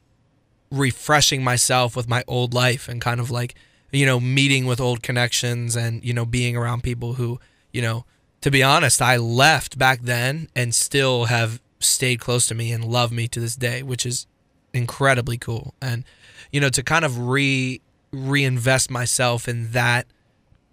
refreshing 0.71 1.43
myself 1.43 1.95
with 1.95 2.07
my 2.09 2.23
old 2.27 2.53
life 2.53 2.87
and 2.89 3.01
kind 3.01 3.19
of 3.19 3.31
like 3.31 3.55
you 3.91 4.05
know 4.05 4.19
meeting 4.19 4.65
with 4.67 4.79
old 4.79 5.01
connections 5.01 5.75
and 5.75 6.03
you 6.05 6.13
know 6.13 6.25
being 6.25 6.55
around 6.55 6.83
people 6.83 7.13
who 7.13 7.39
you 7.73 7.81
know 7.81 8.05
to 8.41 8.51
be 8.51 8.61
honest 8.61 9.01
I 9.01 9.17
left 9.17 9.79
back 9.79 10.01
then 10.03 10.47
and 10.55 10.75
still 10.75 11.25
have 11.25 11.59
stayed 11.79 12.19
close 12.19 12.47
to 12.47 12.55
me 12.55 12.71
and 12.71 12.83
love 12.83 13.11
me 13.11 13.27
to 13.27 13.39
this 13.39 13.55
day 13.55 13.81
which 13.83 14.05
is 14.05 14.27
incredibly 14.73 15.37
cool. 15.37 15.73
And 15.81 16.03
you 16.51 16.59
know 16.59 16.69
to 16.69 16.83
kind 16.83 17.05
of 17.05 17.27
re 17.27 17.81
reinvest 18.11 18.89
myself 18.89 19.47
in 19.47 19.71
that 19.71 20.07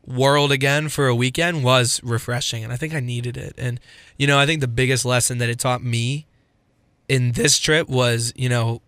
world 0.07 0.53
again 0.53 0.89
for 0.89 1.09
a 1.09 1.15
weekend 1.15 1.65
was 1.65 2.01
refreshing 2.03 2.63
and 2.63 2.73
I 2.73 2.77
think 2.77 2.95
I 2.95 3.01
needed 3.01 3.37
it. 3.37 3.55
And 3.59 3.81
you 4.17 4.27
know 4.27 4.39
I 4.39 4.47
think 4.47 4.61
the 4.61 4.69
biggest 4.69 5.05
lesson 5.05 5.39
that 5.39 5.49
it 5.49 5.59
taught 5.59 5.83
me 5.83 6.27
in 7.09 7.33
this 7.33 7.59
trip 7.59 7.89
was 7.89 8.33
you 8.37 8.49
know 8.49 8.83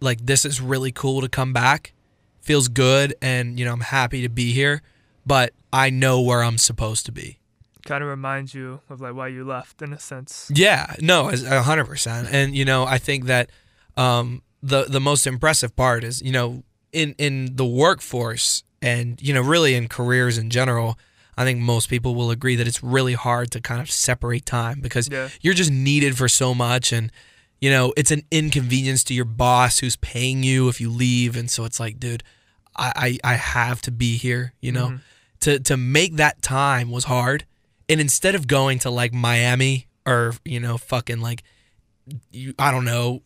like 0.00 0.26
this 0.26 0.44
is 0.44 0.60
really 0.60 0.92
cool 0.92 1.20
to 1.20 1.28
come 1.28 1.52
back. 1.52 1.92
Feels 2.40 2.68
good 2.68 3.14
and 3.20 3.58
you 3.58 3.64
know 3.64 3.72
i'm 3.72 3.80
happy 3.80 4.22
to 4.22 4.28
be 4.28 4.52
here 4.52 4.82
but 5.26 5.52
i 5.72 5.90
know 5.90 6.20
where 6.20 6.42
i'm 6.42 6.58
supposed 6.58 7.04
to 7.06 7.12
be 7.12 7.38
Kind 7.84 8.02
of 8.04 8.10
reminds 8.10 8.54
you 8.54 8.80
of 8.88 9.00
like 9.00 9.14
why 9.14 9.28
you 9.28 9.44
left 9.44 9.82
in 9.82 9.92
a 9.92 9.98
sense. 9.98 10.50
yeah 10.54 10.94
no 11.00 11.30
a 11.30 11.62
hundred 11.62 11.86
percent. 11.86 12.28
And 12.30 12.54
you 12.54 12.64
know 12.64 12.84
i 12.84 12.98
think 12.98 13.24
that 13.26 13.50
um 13.96 14.42
the 14.62 14.84
the 14.84 15.00
most 15.00 15.26
impressive 15.26 15.74
part 15.76 16.04
is 16.04 16.20
you 16.22 16.32
know 16.32 16.62
in 16.92 17.14
in 17.18 17.56
the 17.56 17.64
workforce 17.66 18.62
and 18.82 19.20
you 19.22 19.32
know 19.34 19.40
really 19.42 19.74
in 19.74 19.88
careers 19.88 20.36
in 20.38 20.50
general 20.50 20.98
i 21.36 21.44
think 21.44 21.58
most 21.60 21.88
people 21.88 22.14
will 22.14 22.30
agree 22.30 22.56
that 22.56 22.66
it's 22.68 22.82
really 22.82 23.14
hard 23.14 23.50
to 23.50 23.60
kind 23.60 23.80
of 23.80 23.90
separate 23.90 24.44
time 24.46 24.80
because 24.80 25.08
Yeah. 25.10 25.28
you're 25.40 25.54
just 25.54 25.70
needed 25.72 26.16
for 26.16 26.28
so 26.28 26.54
much. 26.54 26.92
And 26.92 27.10
you 27.60 27.70
know 27.70 27.92
it's 27.96 28.10
an 28.10 28.22
inconvenience 28.30 29.02
to 29.04 29.14
your 29.14 29.24
boss 29.26 29.78
who's 29.80 29.96
paying 29.96 30.42
you 30.42 30.68
if 30.68 30.80
you 30.80 30.90
leave. 30.90 31.36
And 31.36 31.50
so 31.50 31.64
it's 31.64 31.80
like 31.80 31.98
dude 31.98 32.22
i 32.76 33.18
i, 33.24 33.32
I 33.32 33.34
have 33.34 33.80
to 33.82 33.90
be 33.90 34.16
here 34.16 34.52
you 34.60 34.72
know? 34.72 34.98
To 35.40 35.58
to 35.60 35.76
make 35.76 36.16
that 36.16 36.42
time 36.42 36.90
was 36.90 37.04
hard 37.04 37.44
and 37.90 38.00
instead 38.00 38.34
of 38.34 38.46
going 38.46 38.78
to 38.78 38.88
like 38.90 39.12
miami 39.12 39.86
or 40.06 40.32
you 40.44 40.58
know 40.60 40.78
fucking 40.78 41.20
like 41.20 41.42
you, 42.30 42.54
i 42.58 42.70
don't 42.70 42.84
know 42.86 43.20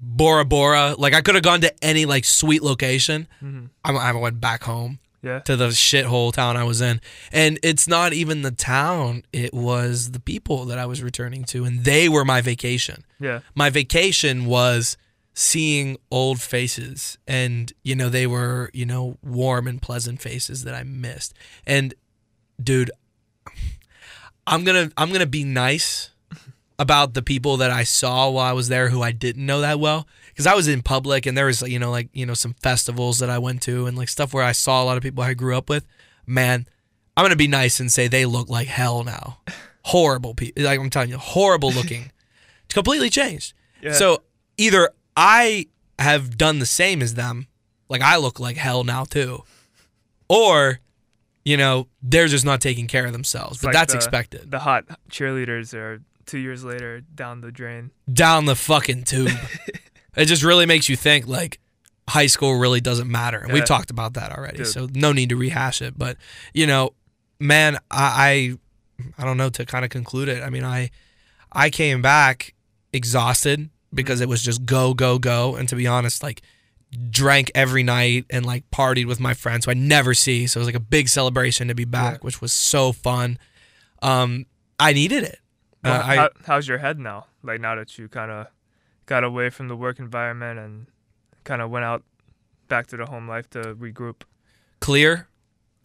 bora 0.00 0.44
bora 0.44 0.94
like 0.98 1.14
i 1.14 1.20
could 1.20 1.34
have 1.34 1.42
gone 1.44 1.60
to 1.60 1.84
any 1.84 2.04
like 2.06 2.24
sweet 2.24 2.62
location 2.62 3.26
mm-hmm. 3.42 3.66
I, 3.84 3.90
I 3.92 4.12
went 4.12 4.40
back 4.40 4.62
home 4.64 4.98
Yeah. 5.22 5.40
to 5.40 5.56
the 5.56 5.68
shithole 5.68 6.32
town 6.34 6.56
I 6.58 6.64
was 6.64 6.80
in. 6.82 7.00
And 7.32 7.58
it's 7.62 7.88
not 7.88 8.12
even 8.12 8.42
the 8.42 8.50
town, 8.50 9.22
it 9.32 9.54
was 9.54 10.10
the 10.10 10.20
people 10.20 10.66
that 10.66 10.78
I 10.78 10.84
was 10.84 11.02
returning 11.02 11.44
to, 11.44 11.64
and 11.64 11.82
they 11.84 12.10
were 12.10 12.26
my 12.26 12.42
vacation. 12.42 13.06
Yeah. 13.18 13.40
My 13.54 13.70
vacation 13.70 14.44
was 14.44 14.98
seeing 15.32 15.96
old 16.10 16.42
faces, 16.42 17.16
and, 17.26 17.72
you 17.82 17.96
know, 17.96 18.10
they 18.10 18.26
were, 18.26 18.70
you 18.74 18.84
know, 18.84 19.16
warm 19.22 19.66
and 19.66 19.80
pleasant 19.80 20.20
faces 20.20 20.64
that 20.64 20.74
I 20.74 20.82
missed. 20.82 21.32
And, 21.66 21.94
dude, 22.62 22.90
I'm 24.46 24.64
gonna 24.64 24.90
I'm 24.96 25.12
gonna 25.12 25.26
be 25.26 25.44
nice 25.44 26.10
about 26.78 27.14
the 27.14 27.22
people 27.22 27.56
that 27.58 27.70
I 27.70 27.84
saw 27.84 28.28
while 28.30 28.44
I 28.44 28.52
was 28.52 28.68
there 28.68 28.88
who 28.88 29.02
I 29.02 29.12
didn't 29.12 29.46
know 29.46 29.60
that 29.60 29.78
well 29.78 30.06
because 30.28 30.46
I 30.46 30.54
was 30.54 30.66
in 30.66 30.82
public 30.82 31.24
and 31.26 31.38
there 31.38 31.46
was 31.46 31.62
you 31.62 31.78
know 31.78 31.90
like 31.90 32.08
you 32.12 32.26
know 32.26 32.34
some 32.34 32.54
festivals 32.54 33.20
that 33.20 33.30
I 33.30 33.38
went 33.38 33.62
to 33.62 33.86
and 33.86 33.96
like 33.96 34.08
stuff 34.08 34.34
where 34.34 34.44
I 34.44 34.52
saw 34.52 34.82
a 34.82 34.84
lot 34.84 34.96
of 34.96 35.02
people 35.02 35.22
I 35.22 35.34
grew 35.34 35.56
up 35.56 35.68
with. 35.68 35.86
Man, 36.26 36.66
I'm 37.16 37.24
gonna 37.24 37.36
be 37.36 37.48
nice 37.48 37.80
and 37.80 37.92
say 37.92 38.08
they 38.08 38.26
look 38.26 38.48
like 38.48 38.68
hell 38.68 39.04
now. 39.04 39.38
Horrible 39.88 40.34
people, 40.34 40.64
like 40.64 40.80
I'm 40.80 40.88
telling 40.88 41.10
you, 41.10 41.18
horrible 41.18 41.70
looking. 41.74 42.10
It's 42.64 42.72
completely 42.72 43.10
changed. 43.10 43.52
Yeah. 43.82 43.92
So 43.92 44.22
either 44.56 44.88
I 45.14 45.66
have 45.98 46.38
done 46.38 46.58
the 46.58 46.64
same 46.64 47.02
as 47.02 47.14
them, 47.14 47.48
like 47.90 48.00
I 48.00 48.16
look 48.16 48.40
like 48.40 48.56
hell 48.56 48.82
now 48.82 49.04
too, 49.04 49.44
or 50.26 50.80
you 51.44 51.56
know 51.56 51.88
they're 52.02 52.28
just 52.28 52.44
not 52.44 52.60
taking 52.60 52.86
care 52.86 53.06
of 53.06 53.12
themselves. 53.12 53.56
It's 53.56 53.62
but 53.62 53.68
like 53.68 53.74
that's 53.74 53.92
the- 53.92 53.98
expected. 53.98 54.50
The 54.50 54.60
hot 54.60 54.84
cheerleaders 55.10 55.74
are 55.74 56.00
two 56.26 56.38
years 56.38 56.64
later 56.64 57.00
down 57.00 57.40
the 57.40 57.52
drain. 57.52 57.90
down 58.12 58.46
the 58.46 58.56
fucking 58.56 59.04
tube. 59.04 59.30
it 60.16 60.24
just 60.24 60.42
really 60.42 60.66
makes 60.66 60.88
you 60.88 60.96
think 60.96 61.26
like 61.26 61.60
high 62.08 62.26
school 62.26 62.58
really 62.58 62.80
doesn't 62.80 63.10
matter. 63.10 63.38
And 63.38 63.52
we've 63.52 63.64
talked 63.64 63.90
about 63.90 64.14
that 64.14 64.32
already. 64.32 64.58
Dude. 64.58 64.66
So 64.66 64.88
no 64.94 65.12
need 65.12 65.30
to 65.30 65.36
rehash 65.36 65.82
it. 65.82 65.98
But 65.98 66.16
you 66.52 66.66
know, 66.66 66.94
man, 67.38 67.78
I 67.90 68.58
I, 68.98 69.22
I 69.22 69.24
don't 69.24 69.36
know 69.36 69.50
to 69.50 69.66
kind 69.66 69.84
of 69.84 69.90
conclude 69.90 70.28
it. 70.28 70.42
I 70.42 70.50
mean, 70.50 70.64
I 70.64 70.90
I 71.52 71.70
came 71.70 72.02
back 72.02 72.54
exhausted 72.92 73.70
because 73.92 74.16
mm-hmm. 74.16 74.24
it 74.24 74.28
was 74.28 74.42
just 74.42 74.64
go, 74.64 74.94
go, 74.94 75.18
go. 75.18 75.56
And 75.56 75.68
to 75.68 75.76
be 75.76 75.86
honest, 75.86 76.22
like 76.22 76.42
drank 77.10 77.50
every 77.54 77.82
night 77.82 78.24
and 78.30 78.44
like 78.46 78.70
partied 78.70 79.06
with 79.06 79.20
my 79.20 79.34
friends 79.34 79.64
who 79.64 79.70
I 79.70 79.74
never 79.74 80.14
see. 80.14 80.46
So 80.46 80.58
it 80.58 80.62
was 80.62 80.68
like 80.68 80.74
a 80.74 80.80
big 80.80 81.08
celebration 81.08 81.68
to 81.68 81.74
be 81.74 81.84
back, 81.84 82.14
Yeah. 82.14 82.18
which 82.22 82.40
was 82.40 82.52
so 82.52 82.92
fun. 82.92 83.38
Um, 84.02 84.46
I 84.78 84.92
needed 84.92 85.22
it. 85.24 85.38
Uh, 85.84 86.02
I, 86.04 86.16
how, 86.16 86.30
how's 86.46 86.66
your 86.68 86.78
head 86.78 86.98
now? 86.98 87.26
Like 87.42 87.60
now 87.60 87.74
that 87.74 87.98
you 87.98 88.08
kind 88.08 88.30
of 88.30 88.46
got 89.06 89.22
away 89.24 89.50
from 89.50 89.68
the 89.68 89.76
work 89.76 89.98
environment 89.98 90.58
and 90.58 90.86
kind 91.44 91.60
of 91.60 91.70
went 91.70 91.84
out 91.84 92.02
back 92.68 92.86
to 92.88 92.96
the 92.96 93.04
home 93.06 93.28
life 93.28 93.48
to 93.50 93.74
regroup. 93.74 94.22
clear 94.80 95.28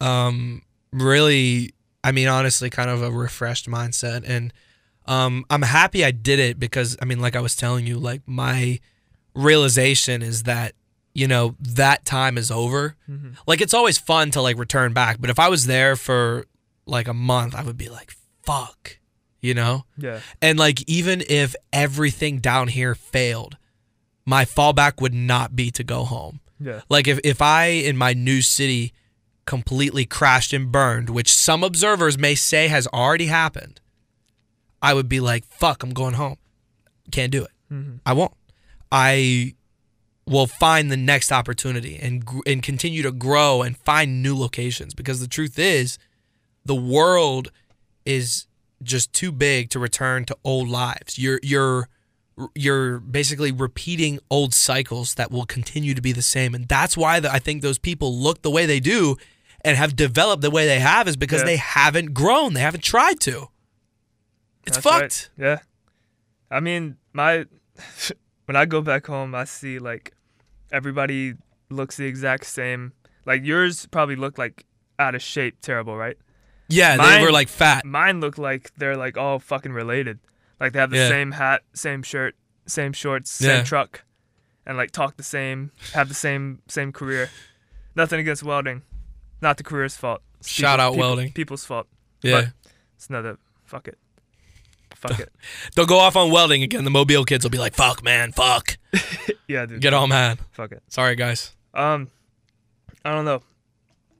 um 0.00 0.62
really 0.92 1.74
i 2.02 2.10
mean 2.10 2.26
honestly 2.26 2.70
kind 2.70 2.88
of 2.88 3.02
a 3.02 3.10
refreshed 3.10 3.68
mindset 3.68 4.24
and 4.26 4.50
um 5.06 5.44
i'm 5.50 5.60
happy 5.60 6.02
i 6.02 6.10
did 6.10 6.38
it 6.38 6.58
because 6.58 6.96
i 7.02 7.04
mean 7.04 7.20
like 7.20 7.36
i 7.36 7.40
was 7.40 7.54
telling 7.54 7.86
you 7.86 7.98
like 7.98 8.22
my 8.26 8.80
realization 9.34 10.22
is 10.22 10.44
that 10.44 10.72
you 11.14 11.26
know 11.26 11.56
that 11.60 12.04
time 12.04 12.38
is 12.38 12.50
over 12.50 12.94
Mhm. 13.08 13.36
like 13.46 13.60
it's 13.60 13.74
always 13.74 13.98
fun 13.98 14.30
to 14.32 14.40
like 14.40 14.56
return 14.58 14.92
back 14.92 15.16
but 15.20 15.30
if 15.30 15.38
i 15.38 15.48
was 15.48 15.66
there 15.66 15.96
for 15.96 16.44
like 16.86 17.08
a 17.08 17.14
month 17.14 17.54
i 17.54 17.62
would 17.62 17.76
be 17.76 17.88
like 17.88 18.12
fuck 18.44 18.98
you 19.40 19.54
know 19.54 19.84
Yeah. 19.96 20.20
and 20.40 20.58
like 20.58 20.82
even 20.88 21.22
if 21.28 21.54
everything 21.72 22.38
down 22.38 22.68
here 22.68 22.94
failed 22.94 23.56
my 24.24 24.44
fallback 24.44 25.00
would 25.00 25.14
not 25.14 25.56
be 25.56 25.70
to 25.72 25.82
go 25.82 26.04
home 26.04 26.40
Yeah. 26.60 26.82
like 26.88 27.08
if, 27.08 27.18
if 27.24 27.40
I 27.42 27.64
in 27.66 27.96
my 27.96 28.12
new 28.12 28.42
city 28.42 28.92
completely 29.46 30.04
crashed 30.04 30.52
and 30.52 30.70
burned, 30.70 31.10
which 31.10 31.32
some 31.34 31.64
observers 31.64 32.16
may 32.18 32.34
say 32.36 32.68
has 32.68 32.86
already 32.88 33.26
happened, 33.26 33.80
I 34.80 34.94
would 34.94 35.08
be 35.08 35.18
like, 35.18 35.44
fuck, 35.46 35.82
I'm 35.82 35.90
going 35.94 36.14
home. 36.14 36.36
Can't 37.10 37.32
do 37.32 37.42
it. 37.44 37.50
Mhm. 37.72 38.00
I 38.06 38.12
won't. 38.12 38.34
I 38.92 39.54
will 40.30 40.46
find 40.46 40.90
the 40.90 40.96
next 40.96 41.32
opportunity 41.32 41.98
and 42.00 42.24
and 42.46 42.62
continue 42.62 43.02
to 43.02 43.12
grow 43.12 43.62
and 43.62 43.76
find 43.76 44.22
new 44.22 44.34
locations 44.36 44.94
because 44.94 45.20
the 45.20 45.26
truth 45.28 45.58
is 45.58 45.98
the 46.64 46.74
world 46.74 47.50
is 48.06 48.46
just 48.82 49.12
too 49.12 49.32
big 49.32 49.68
to 49.70 49.78
return 49.78 50.24
to 50.24 50.36
old 50.44 50.68
lives. 50.68 51.18
You're 51.18 51.40
you're 51.42 51.88
you're 52.54 53.00
basically 53.00 53.52
repeating 53.52 54.18
old 54.30 54.54
cycles 54.54 55.14
that 55.16 55.30
will 55.30 55.44
continue 55.44 55.94
to 55.94 56.00
be 56.00 56.12
the 56.12 56.22
same, 56.22 56.54
and 56.54 56.66
that's 56.68 56.96
why 56.96 57.20
the, 57.20 57.30
I 57.30 57.38
think 57.38 57.60
those 57.60 57.78
people 57.78 58.16
look 58.16 58.40
the 58.42 58.50
way 58.50 58.64
they 58.66 58.80
do 58.80 59.16
and 59.62 59.76
have 59.76 59.94
developed 59.94 60.40
the 60.40 60.50
way 60.50 60.66
they 60.66 60.78
have 60.80 61.06
is 61.06 61.16
because 61.16 61.40
Yeah. 61.40 61.46
they 61.46 61.56
haven't 61.56 62.14
grown. 62.14 62.54
They 62.54 62.60
haven't 62.62 62.82
tried 62.84 63.20
to. 63.20 63.48
It's 64.66 64.76
That's 64.78 64.86
right. 64.86 65.12
fucked. 65.12 65.30
Yeah. 65.36 65.58
I 66.50 66.60
mean, 66.60 66.96
my 67.12 67.44
when 68.46 68.56
I 68.56 68.64
go 68.64 68.80
back 68.80 69.06
home, 69.06 69.34
I 69.34 69.44
see 69.44 69.78
like 69.78 70.14
everybody 70.72 71.34
looks 71.68 71.96
the 71.96 72.06
exact 72.06 72.46
same. 72.46 72.92
Like 73.26 73.44
yours 73.44 73.86
probably 73.86 74.16
look 74.16 74.38
like 74.38 74.64
out 74.98 75.14
of 75.14 75.22
shape, 75.22 75.56
terrible, 75.60 75.96
right? 75.96 76.16
Yeah, 76.68 76.96
they 76.96 77.02
Mine- 77.02 77.22
were 77.22 77.32
like 77.32 77.48
fat. 77.48 77.84
Mine 77.84 78.20
look 78.20 78.38
like 78.38 78.70
they're 78.76 78.96
like 78.96 79.16
all 79.16 79.38
fucking 79.38 79.72
related. 79.72 80.18
Like 80.60 80.72
they 80.72 80.78
have 80.78 80.90
the 80.90 80.98
Yeah. 80.98 81.08
same 81.08 81.32
hat, 81.32 81.62
same 81.74 82.02
shirt, 82.02 82.34
same 82.66 82.92
shorts, 82.92 83.30
same 83.30 83.48
Yeah. 83.58 83.62
truck, 83.64 84.02
and 84.66 84.76
like 84.76 84.90
talk 84.90 85.16
the 85.16 85.22
same, 85.22 85.72
have 85.94 86.08
the 86.08 86.14
same 86.14 86.62
same 86.68 86.92
career. 86.92 87.30
Nothing 87.96 88.20
against 88.20 88.42
welding, 88.42 88.82
not 89.40 89.56
the 89.56 89.64
career's 89.64 89.96
fault. 89.96 90.22
It's 90.38 90.48
Shout 90.48 90.78
people- 90.78 90.86
out 90.86 90.90
people- 90.92 91.06
welding. 91.08 91.32
People's 91.32 91.64
fault. 91.64 91.86
Yeah. 92.22 92.32
But 92.42 92.48
it's 92.96 93.08
another. 93.08 93.38
Fuck 93.64 93.88
it. 93.88 93.98
Fuck 95.00 95.18
it. 95.18 95.32
They'll 95.74 95.86
go 95.86 95.98
off 95.98 96.14
on 96.16 96.30
welding 96.30 96.62
again. 96.62 96.84
The 96.84 96.90
Mobile 96.90 97.24
kids 97.24 97.44
will 97.44 97.50
be 97.50 97.58
like, 97.58 97.74
"Fuck, 97.74 98.02
man, 98.04 98.32
fuck." 98.32 98.76
Yeah, 99.48 99.66
dude. 99.66 99.80
Get 99.80 99.92
all 99.92 100.06
mad. 100.06 100.38
Fuck 100.52 100.70
it. 100.70 100.80
Sorry, 100.86 101.16
guys. 101.16 101.56
Um, 101.74 102.08
I 103.04 103.12
don't 103.12 103.24
know. 103.24 103.42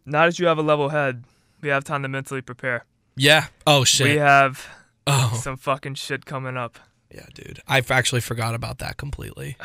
Now 0.04 0.24
that 0.24 0.40
you 0.40 0.46
have 0.48 0.58
a 0.58 0.62
level 0.62 0.88
head, 0.88 1.22
we 1.60 1.68
have 1.68 1.84
time 1.84 2.02
to 2.02 2.08
mentally 2.08 2.40
prepare. 2.40 2.84
Yeah. 3.16 3.46
Oh 3.64 3.84
shit. 3.84 4.08
We 4.08 4.16
have 4.16 4.66
oh. 5.06 5.38
some 5.40 5.56
fucking 5.56 5.94
shit 5.94 6.26
coming 6.26 6.56
up. 6.56 6.80
Yeah, 7.14 7.26
dude. 7.32 7.60
I 7.68 7.80
actually 7.90 8.22
forgot 8.22 8.56
about 8.56 8.78
that 8.78 8.96
completely. 8.96 9.56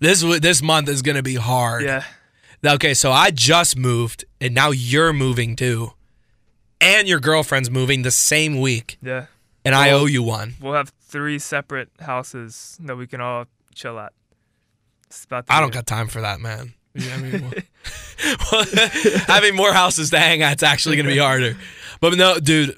This 0.00 0.22
this 0.22 0.62
month 0.62 0.88
is 0.88 1.02
gonna 1.02 1.24
be 1.24 1.34
hard. 1.34 1.82
Yeah. 1.82 2.04
Okay, 2.64 2.94
so 2.94 3.10
I 3.10 3.30
just 3.30 3.76
moved, 3.76 4.24
and 4.40 4.54
now 4.54 4.70
you're 4.70 5.12
moving 5.12 5.56
too, 5.56 5.92
and 6.80 7.08
your 7.08 7.20
girlfriend's 7.20 7.70
moving 7.70 8.02
the 8.02 8.10
same 8.10 8.60
week, 8.60 8.98
Yeah. 9.00 9.26
And 9.68 9.74
I 9.76 9.90
owe 9.90 10.06
you 10.06 10.22
one. 10.22 10.54
We'll 10.60 10.72
have 10.72 10.92
three 11.02 11.38
separate 11.38 11.90
houses 12.00 12.78
that 12.80 12.96
we 12.96 13.06
can 13.06 13.20
all 13.20 13.44
chill 13.74 13.98
at. 13.98 14.12
It's 15.06 15.24
about 15.24 15.44
I 15.48 15.60
don't 15.60 15.72
got 15.72 15.86
time 15.86 16.08
for 16.08 16.20
that, 16.22 16.40
man. 16.40 16.72
Yeah, 16.94 17.14
I 17.14 17.18
mean, 17.18 17.42
well- 18.50 18.64
having 19.26 19.54
more 19.54 19.72
houses 19.72 20.10
to 20.10 20.18
hang 20.18 20.42
at's 20.42 20.62
actually 20.64 20.96
gonna 20.96 21.10
be 21.10 21.18
harder. 21.18 21.56
But 22.00 22.14
no, 22.16 22.40
dude, 22.40 22.76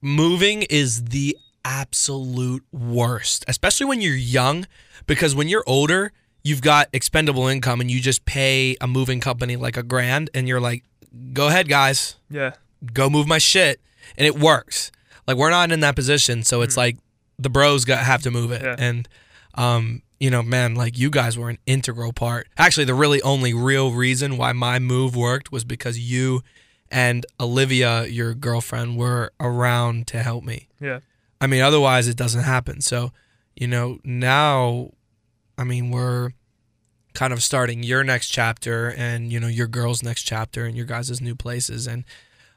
moving 0.00 0.62
is 0.62 1.04
the 1.06 1.36
absolute 1.64 2.64
worst, 2.72 3.44
especially 3.48 3.86
when 3.86 4.00
you're 4.00 4.14
young, 4.16 4.66
because 5.06 5.34
when 5.34 5.48
you're 5.48 5.64
older, 5.66 6.12
you've 6.42 6.62
got 6.62 6.88
expendable 6.94 7.46
income 7.46 7.80
and 7.82 7.90
you 7.90 8.00
just 8.00 8.24
pay 8.24 8.76
a 8.80 8.86
moving 8.86 9.20
company 9.20 9.56
like 9.56 9.76
a 9.76 9.82
grand, 9.82 10.30
and 10.32 10.48
you're 10.48 10.60
like, 10.60 10.84
go 11.34 11.48
ahead, 11.48 11.68
guys, 11.68 12.16
Yeah. 12.30 12.52
go 12.94 13.10
move 13.10 13.26
my 13.26 13.38
shit, 13.38 13.80
and 14.16 14.26
it 14.26 14.38
works. 14.38 14.90
Like 15.28 15.36
we're 15.36 15.50
not 15.50 15.70
in 15.70 15.78
that 15.80 15.94
position, 15.94 16.42
so 16.42 16.62
it's 16.62 16.76
like 16.76 16.96
the 17.38 17.50
bros 17.50 17.84
got 17.84 17.98
have 18.00 18.22
to 18.22 18.30
move 18.32 18.50
it, 18.50 18.62
Yeah. 18.62 18.74
and 18.78 19.06
um, 19.54 20.02
you 20.18 20.30
know, 20.30 20.42
man, 20.42 20.74
like 20.74 20.98
you 20.98 21.10
guys 21.10 21.38
were 21.38 21.50
an 21.50 21.58
integral 21.66 22.12
part. 22.12 22.48
Actually, 22.56 22.86
the 22.86 22.94
really 22.94 23.20
only 23.22 23.52
real 23.54 23.92
reason 23.92 24.36
why 24.36 24.52
my 24.52 24.78
move 24.80 25.14
worked 25.14 25.52
was 25.52 25.64
because 25.64 25.98
you 25.98 26.42
and 26.90 27.24
Olivia, 27.38 28.06
your 28.06 28.34
girlfriend, 28.34 28.96
were 28.96 29.30
around 29.38 30.06
to 30.08 30.22
help 30.22 30.42
me. 30.44 30.68
Yeah. 30.80 31.00
I 31.40 31.46
mean, 31.46 31.60
otherwise 31.60 32.08
it 32.08 32.16
doesn't 32.16 32.42
happen. 32.44 32.80
So, 32.80 33.12
you 33.54 33.66
know, 33.68 33.98
now, 34.04 34.90
I 35.58 35.64
mean, 35.64 35.90
we're 35.90 36.30
kind 37.14 37.32
of 37.32 37.42
starting 37.42 37.82
your 37.82 38.02
next 38.02 38.28
chapter 38.30 38.88
and, 38.96 39.30
you 39.32 39.38
know, 39.38 39.48
your 39.48 39.66
girl's 39.66 40.02
next 40.02 40.22
chapter 40.22 40.64
and 40.64 40.76
your 40.76 40.86
guys' 40.86 41.20
new 41.20 41.34
places. 41.34 41.86
And, 41.86 42.04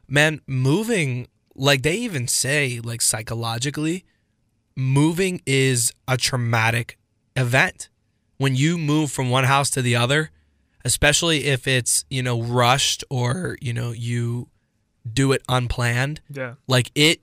man, 0.07 0.39
moving, 0.47 1.27
like 1.55 1.81
they 1.81 1.95
even 1.95 2.27
say, 2.27 2.79
like 2.83 3.01
psychologically, 3.01 4.05
moving 4.75 5.41
is 5.45 5.91
a 6.07 6.17
traumatic 6.17 6.97
event. 7.35 7.89
When 8.37 8.55
you 8.55 8.77
move 8.77 9.11
from 9.11 9.29
one 9.29 9.43
house 9.43 9.69
to 9.71 9.81
the 9.81 9.95
other, 9.95 10.31
especially 10.83 11.45
if 11.45 11.67
it's, 11.67 12.05
you 12.09 12.23
know, 12.23 12.41
rushed 12.41 13.03
or, 13.09 13.57
you 13.61 13.73
know, 13.73 13.91
you 13.91 14.49
do 15.11 15.31
it 15.31 15.41
unplanned, 15.47 16.21
Yeah. 16.29 16.55
like 16.67 16.91
it 16.95 17.21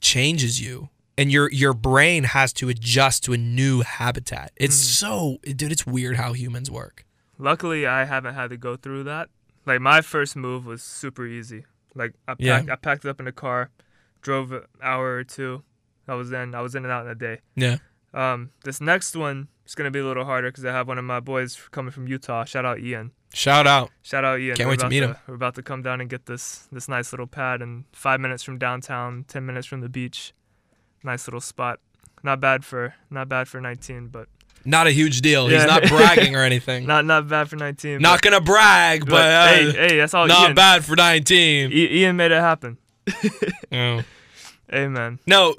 changes 0.00 0.60
you 0.60 0.88
and 1.16 1.30
your 1.30 1.50
your 1.52 1.72
brain 1.72 2.24
has 2.24 2.52
to 2.52 2.68
adjust 2.68 3.22
to 3.22 3.32
a 3.32 3.36
new 3.36 3.82
habitat 3.82 4.50
it's 4.56 4.74
mm-hmm. 4.76 5.36
so 5.38 5.52
dude 5.54 5.70
it's 5.70 5.86
weird 5.86 6.16
how 6.16 6.32
humans 6.32 6.68
work 6.68 7.04
Luckily, 7.38 7.86
I 7.88 8.04
haven't 8.04 8.34
had 8.34 8.50
to 8.50 8.56
go 8.56 8.76
through 8.76 9.02
that. 9.04 9.28
Like 9.66 9.80
my 9.80 10.00
first 10.00 10.36
move 10.36 10.64
was 10.64 10.80
super 10.80 11.26
easy. 11.26 11.64
Like 11.94 12.14
I 12.28 12.34
Yeah. 12.38 12.58
packed, 12.58 12.70
I 12.70 12.76
packed 12.76 13.04
it 13.04 13.08
up 13.08 13.20
in 13.20 13.26
a 13.26 13.32
car, 13.32 13.70
drove 14.20 14.52
an 14.52 14.62
hour 14.82 15.16
or 15.16 15.24
two. 15.24 15.62
I 16.08 16.14
was 16.14 16.32
in. 16.32 16.54
I 16.54 16.60
was 16.60 16.74
in 16.74 16.84
and 16.84 16.92
out 16.92 17.04
in 17.06 17.10
a 17.12 17.14
day. 17.14 17.40
yeah 17.54 17.78
Um, 18.14 18.50
this 18.64 18.80
next 18.80 19.14
one 19.16 19.48
is 19.66 19.74
gonna 19.74 19.90
be 19.90 20.00
a 20.00 20.04
little 20.04 20.24
harder 20.24 20.48
because 20.50 20.64
I 20.64 20.72
have 20.72 20.88
one 20.88 20.98
of 20.98 21.04
my 21.04 21.20
boys 21.20 21.58
coming 21.70 21.90
from 21.92 22.06
Utah. 22.08 22.44
Shout 22.44 22.64
out 22.64 22.80
Ian. 22.80 23.12
shout 23.32 23.66
out 23.66 23.90
Shout 24.02 24.24
out 24.24 24.40
Ian. 24.40 24.56
Can't 24.56 24.66
We're 24.66 24.72
wait 24.72 24.80
to 24.80 24.88
meet 24.88 25.02
him. 25.02 25.16
We're 25.26 25.34
about 25.36 25.54
to 25.54 25.62
come 25.62 25.82
down 25.82 26.00
and 26.00 26.10
get 26.10 26.26
this 26.26 26.68
this 26.72 26.88
nice 26.88 27.12
little 27.12 27.26
pad 27.28 27.62
and 27.62 27.84
five 27.92 28.20
minutes 28.20 28.42
from 28.42 28.58
downtown, 28.58 29.24
ten 29.28 29.46
minutes 29.46 29.66
from 29.66 29.80
the 29.80 29.88
beach. 29.88 30.34
Nice 31.04 31.26
little 31.26 31.40
spot. 31.40 31.80
Not 32.22 32.40
bad 32.40 32.64
for 32.64 32.94
not 33.10 33.28
bad 33.28 33.48
for 33.48 33.60
19, 33.60 34.08
but 34.08 34.28
not 34.64 34.86
a 34.86 34.90
huge 34.90 35.20
deal 35.20 35.48
he's 35.48 35.64
not 35.64 35.82
bragging 35.88 36.34
or 36.36 36.42
anything 36.42 36.86
not, 36.86 37.04
not 37.04 37.28
bad 37.28 37.48
for 37.48 37.56
19. 37.56 38.00
Not 38.00 38.22
gonna 38.22 38.40
brag 38.40 39.00
but, 39.00 39.10
but, 39.10 39.20
uh, 39.20 39.46
hey, 39.48 39.72
hey, 39.72 39.96
that's 39.98 40.14
all. 40.14 40.26
not 40.26 40.46
Ian, 40.48 40.54
bad 40.54 40.84
for 40.84 40.96
19 40.96 41.70
I- 41.70 41.74
Ian 41.74 42.16
made 42.16 42.30
it 42.32 42.40
happen. 42.40 42.78
Oh. 43.72 44.02
Amen. 44.72 45.18
no 45.26 45.54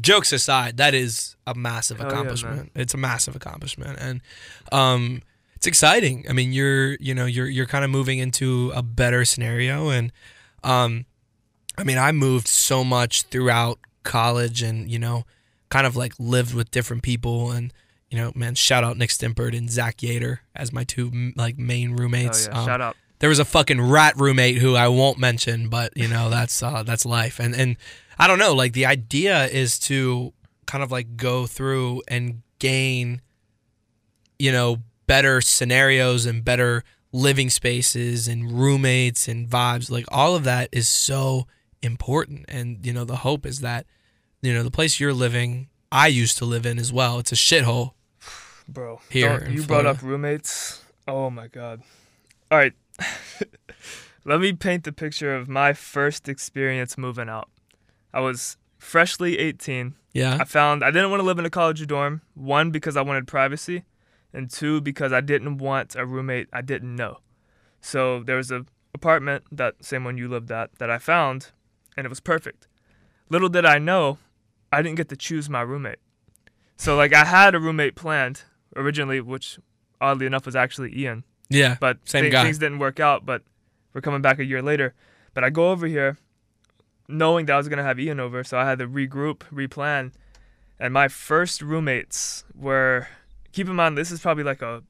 jokes 0.00 0.32
aside 0.32 0.76
that 0.76 0.94
is 0.94 1.36
a 1.46 1.54
massive 1.54 1.98
Hell 1.98 2.06
yeah, 2.06 2.12
accomplishment 2.12 2.70
it's 2.74 2.94
a 2.94 2.96
massive 2.98 3.34
accomplishment 3.34 3.98
and 4.00 4.20
um 4.70 5.22
it's 5.56 5.66
exciting 5.66 6.24
i 6.28 6.32
mean 6.32 6.52
you're 6.52 6.94
you 7.00 7.14
know 7.14 7.24
you're 7.26 7.48
you're 7.48 7.66
kind 7.66 7.84
of 7.84 7.90
moving 7.90 8.18
into 8.18 8.70
a 8.74 8.82
better 8.82 9.24
scenario 9.24 9.88
and 9.90 10.12
um 10.64 11.06
I 11.78 11.84
mean, 11.84 11.96
I 11.96 12.12
moved 12.12 12.48
so 12.48 12.84
much 12.84 13.22
throughout 13.22 13.78
college 14.02 14.62
and, 14.62 14.90
you 14.90 14.98
know, 14.98 15.24
kind 15.70 15.86
of 15.86 15.96
like 15.96 16.12
lived 16.18 16.54
with 16.54 16.70
different 16.70 17.02
people. 17.02 17.50
And, 17.50 17.72
you 18.12 18.18
know, 18.18 18.30
man, 18.34 18.54
shout 18.54 18.84
out 18.84 18.98
Nick 18.98 19.08
Stimpert 19.08 19.56
and 19.56 19.70
Zach 19.70 19.96
Yater 19.96 20.40
as 20.54 20.70
my 20.70 20.84
two 20.84 21.32
like 21.34 21.56
main 21.56 21.92
Oh 21.92 21.96
roommates. 21.96 22.46
yeah. 22.46 22.58
Um, 22.60 22.66
Shout 22.66 22.80
out. 22.82 22.96
there 23.20 23.30
was 23.30 23.38
a 23.38 23.44
fucking 23.46 23.80
rat 23.80 24.14
roommate 24.18 24.58
who 24.58 24.74
I 24.76 24.88
won't 24.88 25.16
mention, 25.18 25.70
but, 25.70 25.96
you 25.96 26.08
know, 26.08 26.28
that's 26.28 26.62
uh, 26.62 26.82
that's 26.82 27.06
life. 27.06 27.40
And, 27.40 27.54
and 27.56 27.76
I 28.18 28.26
don't 28.26 28.38
know, 28.38 28.52
like 28.54 28.74
the 28.74 28.84
idea 28.84 29.46
is 29.46 29.78
to 29.88 30.34
kind 30.66 30.84
of 30.84 30.92
like 30.92 31.16
go 31.16 31.46
through 31.46 32.02
and 32.06 32.42
gain, 32.58 33.22
you 34.38 34.52
know, 34.52 34.82
better 35.06 35.40
scenarios 35.40 36.26
and 36.26 36.44
better 36.44 36.84
living 37.12 37.48
spaces 37.48 38.28
and 38.28 38.52
roommates 38.52 39.26
and 39.26 39.48
vibes. 39.48 39.90
Like 39.90 40.04
all 40.08 40.36
of 40.36 40.44
that 40.44 40.68
is 40.70 40.86
so 40.86 41.46
important. 41.82 42.44
And, 42.48 42.84
you 42.84 42.92
know, 42.92 43.04
the 43.04 43.16
hope 43.16 43.46
is 43.46 43.60
that, 43.60 43.86
you 44.42 44.52
know, 44.52 44.62
the 44.62 44.70
place 44.70 45.00
you're 45.00 45.14
living, 45.14 45.68
I 45.90 46.08
used 46.08 46.36
to 46.38 46.44
live 46.44 46.66
in 46.66 46.78
as 46.78 46.92
well. 46.92 47.18
It's 47.18 47.32
a 47.32 47.36
shithole. 47.36 47.92
Bro, 48.72 49.00
Here 49.10 49.46
you 49.50 49.64
brought 49.64 49.84
up 49.84 50.00
roommates. 50.02 50.82
Oh 51.06 51.28
my 51.28 51.46
god. 51.46 51.82
All 52.50 52.56
right. 52.56 52.72
Let 54.24 54.40
me 54.40 54.52
paint 54.52 54.84
the 54.84 54.92
picture 54.92 55.34
of 55.34 55.48
my 55.48 55.72
first 55.72 56.28
experience 56.28 56.96
moving 56.96 57.28
out. 57.28 57.50
I 58.14 58.20
was 58.20 58.56
freshly 58.78 59.38
18. 59.38 59.94
Yeah. 60.14 60.38
I 60.40 60.44
found 60.44 60.82
I 60.82 60.90
didn't 60.90 61.10
want 61.10 61.20
to 61.20 61.26
live 61.26 61.38
in 61.38 61.44
a 61.44 61.50
college 61.50 61.86
dorm. 61.86 62.22
One 62.34 62.70
because 62.70 62.96
I 62.96 63.02
wanted 63.02 63.26
privacy, 63.26 63.84
and 64.32 64.48
two 64.48 64.80
because 64.80 65.12
I 65.12 65.20
didn't 65.20 65.58
want 65.58 65.94
a 65.94 66.06
roommate 66.06 66.48
I 66.52 66.62
didn't 66.62 66.96
know. 66.96 67.18
So 67.80 68.22
there 68.22 68.36
was 68.36 68.50
a 68.50 68.64
apartment 68.94 69.44
that 69.52 69.84
same 69.84 70.04
one 70.04 70.16
you 70.16 70.28
lived 70.28 70.50
at 70.50 70.78
that 70.78 70.88
I 70.88 70.98
found, 70.98 71.50
and 71.96 72.06
it 72.06 72.08
was 72.08 72.20
perfect. 72.20 72.68
Little 73.28 73.48
did 73.48 73.66
I 73.66 73.78
know, 73.78 74.18
I 74.72 74.80
didn't 74.80 74.96
get 74.96 75.08
to 75.10 75.16
choose 75.16 75.50
my 75.50 75.60
roommate. 75.60 75.98
So 76.76 76.96
like 76.96 77.12
I 77.12 77.24
had 77.24 77.54
a 77.54 77.60
roommate 77.60 77.96
planned 77.96 78.44
originally, 78.76 79.20
which 79.20 79.58
oddly 80.00 80.26
enough 80.26 80.46
was 80.46 80.56
actually 80.56 80.96
Ian 80.98 81.24
Yeah. 81.48 81.76
but 81.80 81.98
Same 82.08 82.24
thi- 82.24 82.30
guy. 82.30 82.42
things 82.44 82.58
didn't 82.58 82.78
work 82.78 82.98
out. 83.00 83.24
But 83.26 83.42
we're 83.94 84.00
coming 84.00 84.22
back 84.22 84.38
a 84.38 84.44
year 84.44 84.62
later. 84.62 84.94
But 85.34 85.44
I 85.44 85.50
go 85.50 85.70
over 85.70 85.86
here, 85.86 86.18
knowing 87.08 87.46
that 87.46 87.54
I 87.54 87.56
was 87.56 87.68
gonna 87.68 87.82
have 87.82 87.98
Ian 88.00 88.20
over, 88.20 88.44
so 88.44 88.58
I 88.58 88.64
had 88.64 88.78
to 88.78 88.86
regroup, 88.88 89.38
replan. 89.52 90.12
And 90.78 90.92
my 90.92 91.08
first 91.08 91.62
roommates 91.62 92.44
were, 92.54 93.08
keep 93.52 93.68
in 93.68 93.76
mind, 93.76 93.96
this 93.96 94.10
is 94.10 94.20
probably 94.20 94.44
like 94.44 94.62
a, 94.62 94.82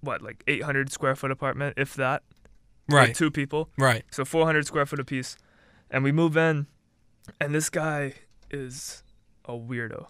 what, 0.00 0.20
like 0.22 0.42
800 0.46 0.92
square 0.92 1.16
foot 1.16 1.30
apartment, 1.30 1.74
if 1.78 1.94
that, 1.94 2.22
Right. 2.88 3.14
two 3.14 3.30
people, 3.30 3.70
Right. 3.78 4.04
so 4.10 4.24
400 4.24 4.66
square 4.66 4.86
foot 4.86 5.00
apiece. 5.00 5.36
And 5.90 6.04
we 6.04 6.12
move 6.12 6.36
in, 6.36 6.66
and 7.40 7.54
this 7.54 7.70
guy, 7.70 8.14
is 8.50 9.02
a 9.46 9.52
weirdo. 9.52 10.06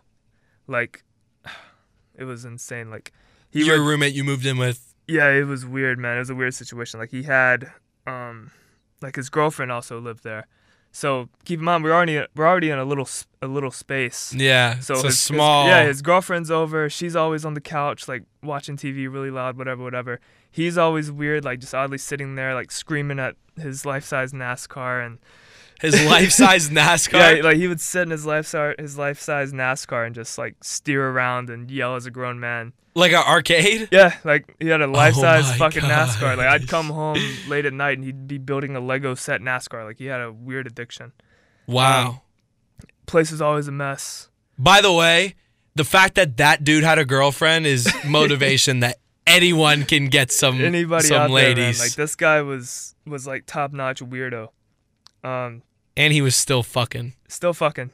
Like, 0.67 1.05
it 2.19 2.25
was 2.25 2.45
insane. 2.45 2.91
Like, 2.91 3.13
he 3.51 3.65
Your 3.65 3.79
would- 3.79 3.87
roommate 3.89 4.15
you 4.15 4.25
moved 4.25 4.45
in 4.47 4.59
with. 4.59 4.95
yeah, 5.07 5.29
it 5.31 5.45
was 5.47 5.65
weird, 5.65 5.99
man. 5.99 6.17
It 6.17 6.21
was 6.21 6.31
a 6.31 6.35
weird 6.35 6.55
situation. 6.55 6.99
Like 7.01 7.11
he 7.11 7.23
had, 7.25 7.71
um, 8.07 8.51
like 9.03 9.17
his 9.17 9.29
girlfriend 9.31 9.71
also 9.73 10.01
lived 10.01 10.25
there. 10.25 10.47
So 10.93 11.29
keep 11.45 11.59
in 11.59 11.65
mind 11.67 11.85
we're 11.85 11.93
already 11.93 12.25
we're 12.35 12.47
already 12.49 12.71
in 12.71 12.79
a 12.79 12.85
little 12.85 13.07
a 13.43 13.47
little 13.47 13.71
space. 13.71 14.33
Yeah, 14.35 14.79
So 14.79 14.95
it's 14.95 15.03
a 15.03 15.07
his, 15.09 15.15
his- 15.17 15.21
small. 15.21 15.67
yeah, 15.67 15.85
his 15.85 16.01
girlfriend's 16.01 16.51
over. 16.51 16.89
She's 16.89 17.15
always 17.15 17.45
on 17.45 17.53
the 17.55 17.61
couch, 17.61 18.09
like 18.09 18.23
watching 18.43 18.77
TV 18.79 19.13
really 19.13 19.31
loud, 19.31 19.59
whatever, 19.59 19.83
whatever. 19.85 20.21
He's 20.51 20.79
always 20.79 21.13
weird, 21.13 21.45
like 21.45 21.59
just 21.61 21.75
oddly 21.75 21.99
sitting 21.99 22.35
there, 22.35 22.55
like 22.55 22.71
screaming 22.73 23.19
at 23.19 23.37
his 23.61 23.85
life-size 23.85 24.33
NASCAR 24.33 25.05
and 25.05 25.19
his 25.81 26.05
life-size 26.07 26.71
NASCAR. 26.71 27.37
yeah, 27.37 27.43
like 27.43 27.57
he 27.57 27.69
would 27.69 27.81
sit 27.81 28.03
in 28.03 28.11
his 28.11 28.25
life 28.27 28.53
his 28.79 28.97
life-size 28.99 29.53
NASCAR 29.53 30.07
and 30.07 30.15
just 30.15 30.39
like 30.39 30.57
steer 30.63 31.09
around 31.11 31.51
and 31.51 31.71
yell 31.71 31.97
as 31.97 32.07
a 32.07 32.11
grown 32.11 32.41
man. 32.41 32.73
like 32.95 33.13
an 33.13 33.23
arcade. 33.27 33.89
Yeah, 33.93 34.17
like 34.25 34.55
he 34.59 34.69
had 34.69 34.81
a 34.81 34.85
oh 34.85 34.91
life-size 34.91 35.45
Oh 35.47 35.51
my 35.51 35.59
fucking 35.59 35.83
NASCAR. 35.83 36.37
Like 36.37 36.47
I'd 36.47 36.69
come 36.69 36.87
home 36.89 37.19
late 37.49 37.67
at 37.67 37.73
night 37.73 37.99
and 37.99 38.05
he'd 38.05 38.27
be 38.27 38.39
building 38.39 38.75
a 38.77 38.81
Lego 38.81 39.15
set 39.15 39.41
NASCAR. 39.41 39.85
Like 39.85 39.99
he 39.99 40.07
had 40.07 40.21
a 40.21 40.33
weird 40.33 40.67
addiction. 40.67 41.13
Wow. 41.67 42.09
Um, 42.09 42.21
place 43.07 43.33
is 43.33 43.43
always 43.43 43.69
a 43.69 43.73
mess. 43.73 44.29
By 44.59 44.81
the 44.81 44.93
way, 44.93 45.35
the 45.75 45.85
fact 45.85 46.15
that 46.15 46.39
that 46.39 46.65
dude 46.65 46.85
had 46.85 46.99
a 46.99 47.05
girlfriend 47.05 47.67
is 47.67 47.87
motivation 48.07 48.81
that 48.81 48.97
anyone 49.27 49.85
can 49.85 50.07
get 50.07 50.31
some 50.33 50.61
Anybody 50.61 51.09
some 51.09 51.31
ladies. 51.31 51.79
there, 51.79 51.87
like 51.89 51.95
this 51.97 52.15
guy 52.17 52.41
was 52.41 52.95
was 53.07 53.27
like 53.27 53.45
top-notch 53.47 54.01
weirdo. 54.01 54.49
Um, 55.27 55.63
and 55.97 56.13
he 56.13 56.21
was 56.23 56.37
still 56.37 56.63
fucking. 56.63 57.15
still 57.29 57.53
fucking. 57.55 57.91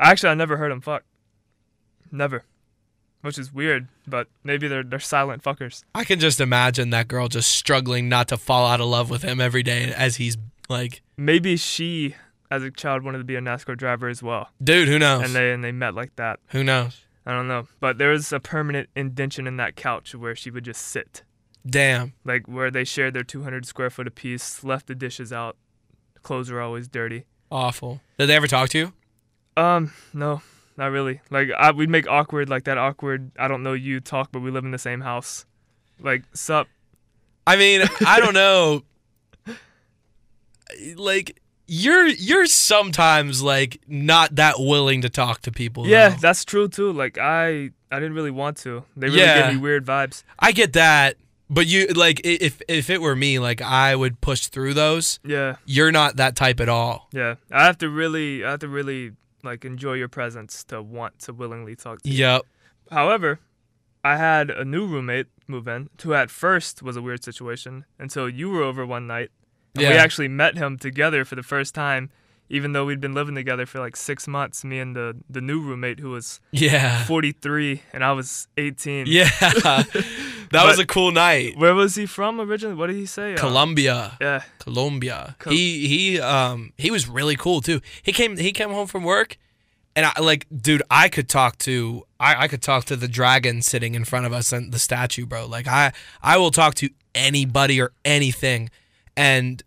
Actually, 0.00 0.30
I 0.30 0.34
never 0.34 0.56
heard 0.56 0.70
him 0.72 0.80
fuck. 0.80 1.02
Never, 2.12 2.44
which 3.22 3.38
is 3.38 3.52
weird. 3.52 3.88
But 4.06 4.28
maybe 4.44 4.68
they're 4.68 4.84
they're 4.84 4.98
silent 5.00 5.42
fuckers. 5.42 5.82
I 5.94 6.04
can 6.04 6.20
just 6.20 6.40
imagine 6.40 6.90
that 6.90 7.08
girl 7.08 7.28
just 7.28 7.50
struggling 7.50 8.08
not 8.08 8.28
to 8.28 8.36
fall 8.36 8.66
out 8.66 8.80
of 8.80 8.86
love 8.86 9.10
with 9.10 9.22
him 9.22 9.40
every 9.40 9.62
day 9.62 9.92
as 9.92 10.16
he's 10.16 10.36
like, 10.68 11.02
Maybe 11.16 11.56
she, 11.56 12.14
as 12.50 12.62
a 12.62 12.70
child, 12.70 13.02
wanted 13.04 13.18
to 13.18 13.24
be 13.24 13.34
a 13.36 13.40
NASCAR 13.40 13.76
driver 13.76 14.08
as 14.08 14.22
well, 14.22 14.50
dude, 14.62 14.88
who 14.88 14.98
knows? 14.98 15.22
and 15.24 15.34
they 15.34 15.52
and 15.52 15.62
they 15.64 15.72
met 15.72 15.94
like 15.94 16.14
that. 16.16 16.38
who 16.48 16.62
knows? 16.62 17.02
I 17.24 17.32
don't 17.32 17.48
know, 17.48 17.66
but 17.80 17.98
there 17.98 18.10
was 18.10 18.32
a 18.32 18.38
permanent 18.38 18.88
indention 18.94 19.48
in 19.48 19.56
that 19.56 19.74
couch 19.74 20.14
where 20.14 20.36
she 20.36 20.48
would 20.50 20.64
just 20.64 20.80
sit, 20.82 21.24
Damn. 21.68 22.12
like 22.24 22.46
where 22.46 22.70
they 22.70 22.84
shared 22.84 23.14
their 23.14 23.24
200 23.24 23.66
square 23.66 23.90
foot 23.90 24.06
apiece, 24.06 24.62
left 24.62 24.86
the 24.86 24.94
dishes 24.94 25.32
out, 25.32 25.56
clothes 26.26 26.50
were 26.50 26.60
always 26.60 26.88
dirty. 26.88 27.24
Awful. 27.50 28.00
Did 28.18 28.26
they 28.26 28.34
ever 28.36 28.46
talk 28.48 28.68
to 28.70 28.78
you? 28.78 28.92
Um, 29.56 29.92
no, 30.12 30.42
not 30.76 30.88
really. 30.90 31.20
Like 31.30 31.48
I, 31.56 31.70
we'd 31.70 31.88
make 31.88 32.06
awkward, 32.08 32.48
like 32.50 32.64
that 32.64 32.76
awkward. 32.76 33.30
I 33.38 33.48
don't 33.48 33.62
know 33.62 33.72
you 33.72 34.00
talk, 34.00 34.30
but 34.32 34.40
we 34.40 34.50
live 34.50 34.64
in 34.64 34.72
the 34.72 34.78
same 34.78 35.00
house. 35.00 35.46
Like 36.00 36.24
sup? 36.34 36.66
I 37.46 37.56
mean, 37.56 37.82
I 38.06 38.20
don't 38.20 38.34
know. 38.34 38.82
Like 40.96 41.40
you're 41.68 42.06
you're 42.06 42.46
sometimes 42.46 43.42
like 43.42 43.80
not 43.86 44.34
that 44.36 44.56
willing 44.58 45.02
to 45.02 45.08
talk 45.08 45.42
to 45.42 45.52
people. 45.52 45.86
Yeah, 45.86 46.10
though. 46.10 46.16
that's 46.20 46.44
true 46.44 46.68
too. 46.68 46.92
Like 46.92 47.18
I, 47.18 47.70
I 47.90 47.96
didn't 48.00 48.14
really 48.14 48.30
want 48.32 48.56
to. 48.58 48.84
They 48.96 49.06
really 49.06 49.20
Yeah. 49.20 49.46
gave 49.46 49.54
me 49.54 49.60
weird 49.60 49.86
vibes. 49.86 50.24
I 50.38 50.52
get 50.52 50.72
that. 50.74 51.16
But 51.48 51.66
you 51.66 51.86
like 51.88 52.20
if 52.24 52.60
if 52.68 52.90
it 52.90 53.00
were 53.00 53.14
me, 53.16 53.38
like 53.38 53.62
I 53.62 53.94
would 53.94 54.20
push 54.20 54.46
through 54.48 54.74
those. 54.74 55.20
Yeah, 55.24 55.56
You're 55.64 55.92
not 55.92 56.16
that 56.16 56.34
type 56.36 56.60
at 56.60 56.68
all. 56.68 57.08
yeah. 57.12 57.36
I 57.52 57.64
have 57.66 57.78
to 57.78 57.88
really, 57.88 58.44
I 58.44 58.50
have 58.52 58.60
to 58.60 58.68
really 58.68 59.12
like 59.44 59.64
enjoy 59.64 59.92
your 59.94 60.08
presence 60.08 60.64
to 60.64 60.82
want 60.82 61.20
to 61.20 61.32
willingly 61.32 61.76
talk 61.76 62.02
to 62.02 62.08
you. 62.10 62.18
Yep. 62.18 62.42
However, 62.90 63.38
I 64.02 64.16
had 64.16 64.50
a 64.50 64.64
new 64.64 64.86
roommate 64.86 65.26
move 65.46 65.68
in, 65.68 65.88
who 66.02 66.14
at 66.14 66.30
first 66.30 66.82
was 66.82 66.96
a 66.96 67.02
weird 67.02 67.22
situation 67.22 67.84
until 67.98 68.28
you 68.28 68.50
were 68.50 68.62
over 68.62 68.84
one 68.84 69.06
night. 69.06 69.30
And 69.76 69.86
we 69.86 69.94
actually 69.94 70.28
met 70.28 70.56
him 70.56 70.78
together 70.78 71.24
for 71.24 71.34
the 71.36 71.42
first 71.42 71.74
time, 71.74 72.10
even 72.48 72.72
though 72.72 72.86
we'd 72.86 73.00
been 73.00 73.14
living 73.14 73.34
together 73.34 73.66
for 73.66 73.78
like 73.78 73.94
six 73.94 74.26
months. 74.26 74.64
Me 74.64 74.78
and 74.80 74.96
the 74.96 75.16
the 75.30 75.40
new 75.40 75.60
roommate 75.60 76.00
who 76.00 76.10
was 76.10 76.40
Yeah. 76.50 77.04
43 77.04 77.82
and 77.92 78.02
I 78.02 78.12
was 78.12 78.48
18. 78.56 79.06
Yeah. 79.06 79.28
that 80.50 80.64
was 80.66 80.78
a 80.78 80.86
cool 80.86 81.10
night. 81.12 81.56
Where 81.56 81.74
was 81.74 81.94
he 81.94 82.06
from 82.06 82.40
originally? 82.40 82.74
What 82.74 82.88
did 82.88 82.96
he 82.96 83.06
say? 83.06 83.34
Uh, 83.34 83.38
Colombia. 83.38 84.16
yeah. 84.20 84.42
Colombia. 84.58 85.36
Col- 85.38 85.52
he 85.52 85.86
he 85.88 86.20
um 86.20 86.72
he 86.76 86.90
was 86.90 87.08
really 87.08 87.36
cool 87.36 87.60
too. 87.60 87.80
He 88.02 88.12
came 88.12 88.36
he 88.36 88.52
came 88.52 88.70
home 88.70 88.86
from 88.86 89.04
work 89.04 89.36
and 89.94 90.06
I 90.06 90.20
like 90.20 90.46
dude, 90.54 90.82
I 90.90 91.08
could 91.08 91.28
talk 91.28 91.58
to 91.58 92.04
I, 92.20 92.44
I 92.44 92.48
could 92.48 92.62
talk 92.62 92.84
to 92.86 92.96
the 92.96 93.08
dragon 93.08 93.62
sitting 93.62 93.94
in 93.94 94.04
front 94.04 94.26
of 94.26 94.32
us 94.32 94.52
and 94.52 94.72
the 94.72 94.78
statue, 94.78 95.26
bro. 95.26 95.46
Like 95.46 95.66
I 95.66 95.92
I 96.22 96.36
will 96.36 96.50
talk 96.50 96.74
to 96.76 96.90
anybody 97.14 97.80
or 97.80 97.92
anything. 98.04 98.70
And 99.16 99.62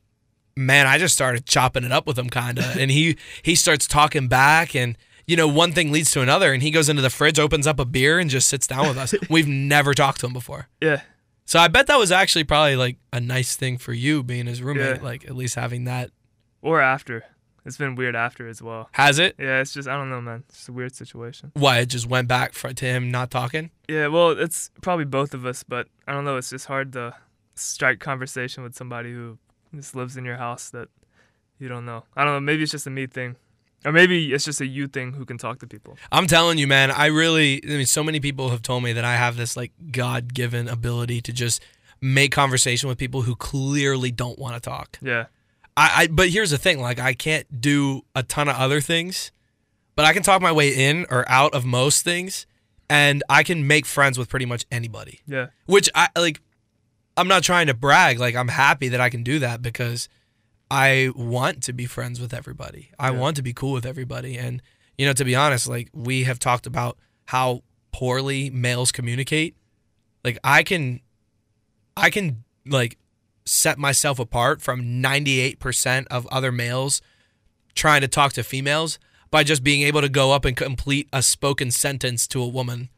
man, 0.55 0.85
I 0.87 0.97
just 0.97 1.15
started 1.15 1.45
chopping 1.45 1.83
it 1.83 1.91
up 1.91 2.05
with 2.05 2.17
him 2.19 2.29
kinda. 2.29 2.75
and 2.79 2.91
he 2.91 3.17
he 3.41 3.55
starts 3.55 3.87
talking 3.87 4.27
back 4.27 4.75
and 4.75 4.97
you 5.29 5.35
know, 5.37 5.47
one 5.47 5.71
thing 5.73 5.91
leads 5.91 6.11
to 6.11 6.21
another, 6.21 6.51
and 6.53 6.63
he 6.63 6.71
goes 6.71 6.89
into 6.89 7.01
the 7.01 7.09
fridge, 7.09 7.37
opens 7.39 7.67
up 7.67 7.79
a 7.79 7.85
beer, 7.85 8.17
and 8.19 8.29
just 8.29 8.49
sits 8.49 8.65
down 8.67 8.87
with 8.87 8.97
us. 8.97 9.13
We've 9.29 9.47
never 9.47 9.93
talked 9.93 10.19
to 10.21 10.25
him 10.25 10.33
before. 10.33 10.67
Yeah. 10.81 11.01
So 11.45 11.59
I 11.59 11.67
bet 11.67 11.87
that 11.87 11.97
was 11.99 12.11
actually 12.11 12.43
probably 12.43 12.75
like 12.75 12.97
a 13.13 13.19
nice 13.19 13.55
thing 13.55 13.77
for 13.77 13.93
you 13.93 14.23
being 14.23 14.47
his 14.47 14.61
roommate, 14.61 14.97
Yeah. 14.97 15.03
like 15.03 15.25
at 15.25 15.35
least 15.35 15.55
having 15.55 15.83
that. 15.85 16.11
Or 16.61 16.81
after. 16.81 17.23
It's 17.65 17.77
been 17.77 17.95
weird 17.95 18.15
after 18.15 18.47
as 18.47 18.61
well. 18.61 18.89
Has 18.93 19.19
it? 19.19 19.35
Yeah, 19.37 19.59
it's 19.61 19.73
just 19.73 19.87
I 19.87 19.95
don't 19.95 20.09
know, 20.09 20.21
man. 20.21 20.43
It's 20.49 20.67
a 20.67 20.71
weird 20.71 20.95
situation. 20.95 21.51
Why 21.53 21.79
it 21.79 21.87
just 21.87 22.07
went 22.07 22.27
back 22.27 22.53
for, 22.53 22.73
to 22.73 22.85
him 22.85 23.11
not 23.11 23.29
talking? 23.29 23.69
Yeah, 23.87 24.07
well, 24.07 24.31
it's 24.31 24.71
probably 24.81 25.05
both 25.05 25.33
of 25.35 25.45
us, 25.45 25.63
but 25.63 25.87
I 26.07 26.13
don't 26.13 26.25
know. 26.25 26.37
It's 26.37 26.49
just 26.49 26.65
hard 26.65 26.93
to 26.93 27.13
strike 27.55 27.99
conversation 27.99 28.63
with 28.63 28.75
somebody 28.75 29.11
who 29.11 29.37
just 29.75 29.95
lives 29.95 30.17
in 30.17 30.25
your 30.25 30.37
house 30.37 30.69
that 30.71 30.87
you 31.59 31.67
don't 31.67 31.85
know. 31.85 32.03
I 32.15 32.23
don't 32.23 32.33
know. 32.33 32.39
Maybe 32.39 32.63
it's 32.63 32.71
just 32.71 32.87
a 32.87 32.89
me 32.89 33.05
thing, 33.07 33.35
or 33.85 33.91
maybe 33.91 34.33
it's 34.33 34.45
just 34.45 34.61
a 34.61 34.65
you 34.67 34.87
thing 34.87 35.13
who 35.13 35.25
can 35.25 35.37
talk 35.37 35.59
to 35.59 35.67
people. 35.67 35.97
I'm 36.11 36.27
telling 36.27 36.57
you, 36.57 36.67
man. 36.67 36.91
I 36.91 37.07
really, 37.07 37.61
I 37.63 37.67
mean, 37.67 37.85
so 37.85 38.03
many 38.03 38.19
people 38.19 38.49
have 38.49 38.61
told 38.61 38.83
me 38.83 38.93
that 38.93 39.05
I 39.05 39.15
have 39.15 39.37
this 39.37 39.55
like 39.55 39.71
God 39.91 40.33
given 40.33 40.67
ability 40.67 41.21
to 41.21 41.33
just 41.33 41.61
make 42.01 42.31
conversation 42.31 42.89
with 42.89 42.97
people 42.97 43.23
who 43.23 43.35
clearly 43.35 44.11
don't 44.11 44.39
want 44.39 44.55
to 44.55 44.61
talk. 44.61 44.97
Yeah, 45.01 45.25
I, 45.77 45.91
I, 45.95 46.07
but 46.07 46.29
here's 46.29 46.51
the 46.51 46.57
thing: 46.57 46.79
like, 46.79 46.99
I 46.99 47.13
can't 47.13 47.61
do 47.61 48.03
a 48.15 48.23
ton 48.23 48.49
of 48.49 48.55
other 48.55 48.81
things, 48.81 49.31
but 49.95 50.05
I 50.05 50.13
can 50.13 50.23
talk 50.23 50.41
my 50.41 50.51
way 50.51 50.69
in 50.69 51.05
or 51.09 51.23
out 51.29 51.53
of 51.53 51.65
most 51.65 52.03
things, 52.03 52.45
and 52.89 53.23
I 53.29 53.43
can 53.43 53.65
make 53.67 53.85
friends 53.85 54.17
with 54.17 54.29
pretty 54.29 54.45
much 54.45 54.65
anybody. 54.71 55.21
yeah, 55.25 55.47
which 55.65 55.89
I 55.95 56.09
like 56.17 56.41
I'm 57.17 57.27
not 57.27 57.43
trying 57.43 57.67
to 57.67 57.73
brag 57.73 58.19
like 58.19 58.35
I'm 58.35 58.47
happy 58.47 58.89
that 58.89 59.01
I 59.01 59.09
can 59.09 59.23
do 59.23 59.39
that 59.39 59.61
because 59.61 60.07
I 60.71 61.11
want 61.15 61.63
to 61.63 61.73
be 61.73 61.85
friends 61.85 62.19
with 62.21 62.33
everybody. 62.33 62.91
I 62.99 63.09
Yeah. 63.11 63.17
want 63.17 63.35
to 63.37 63.41
be 63.41 63.53
cool 63.53 63.71
with 63.73 63.85
everybody 63.85 64.37
and 64.37 64.61
you 64.97 65.05
know 65.05 65.13
to 65.13 65.25
be 65.25 65.35
honest 65.35 65.67
like 65.67 65.89
we 65.93 66.23
have 66.23 66.39
talked 66.39 66.67
about 66.67 66.97
how 67.25 67.63
poorly 67.91 68.49
males 68.49 68.91
communicate. 68.91 69.55
Like 70.23 70.37
I 70.43 70.63
can 70.63 71.01
I 71.97 72.09
can 72.09 72.43
like 72.65 72.97
set 73.45 73.79
myself 73.79 74.19
apart 74.19 74.61
from 74.61 74.81
98% 75.01 76.05
of 76.11 76.27
other 76.27 76.51
males 76.51 77.01
trying 77.73 78.01
to 78.01 78.07
talk 78.07 78.33
to 78.33 78.43
females 78.43 78.99
by 79.31 79.43
just 79.43 79.63
being 79.63 79.81
able 79.81 80.01
to 80.01 80.09
go 80.09 80.31
up 80.31 80.45
and 80.45 80.55
complete 80.55 81.07
a 81.11 81.23
spoken 81.23 81.71
sentence 81.71 82.27
to 82.27 82.41
a 82.41 82.47
woman 82.47 82.89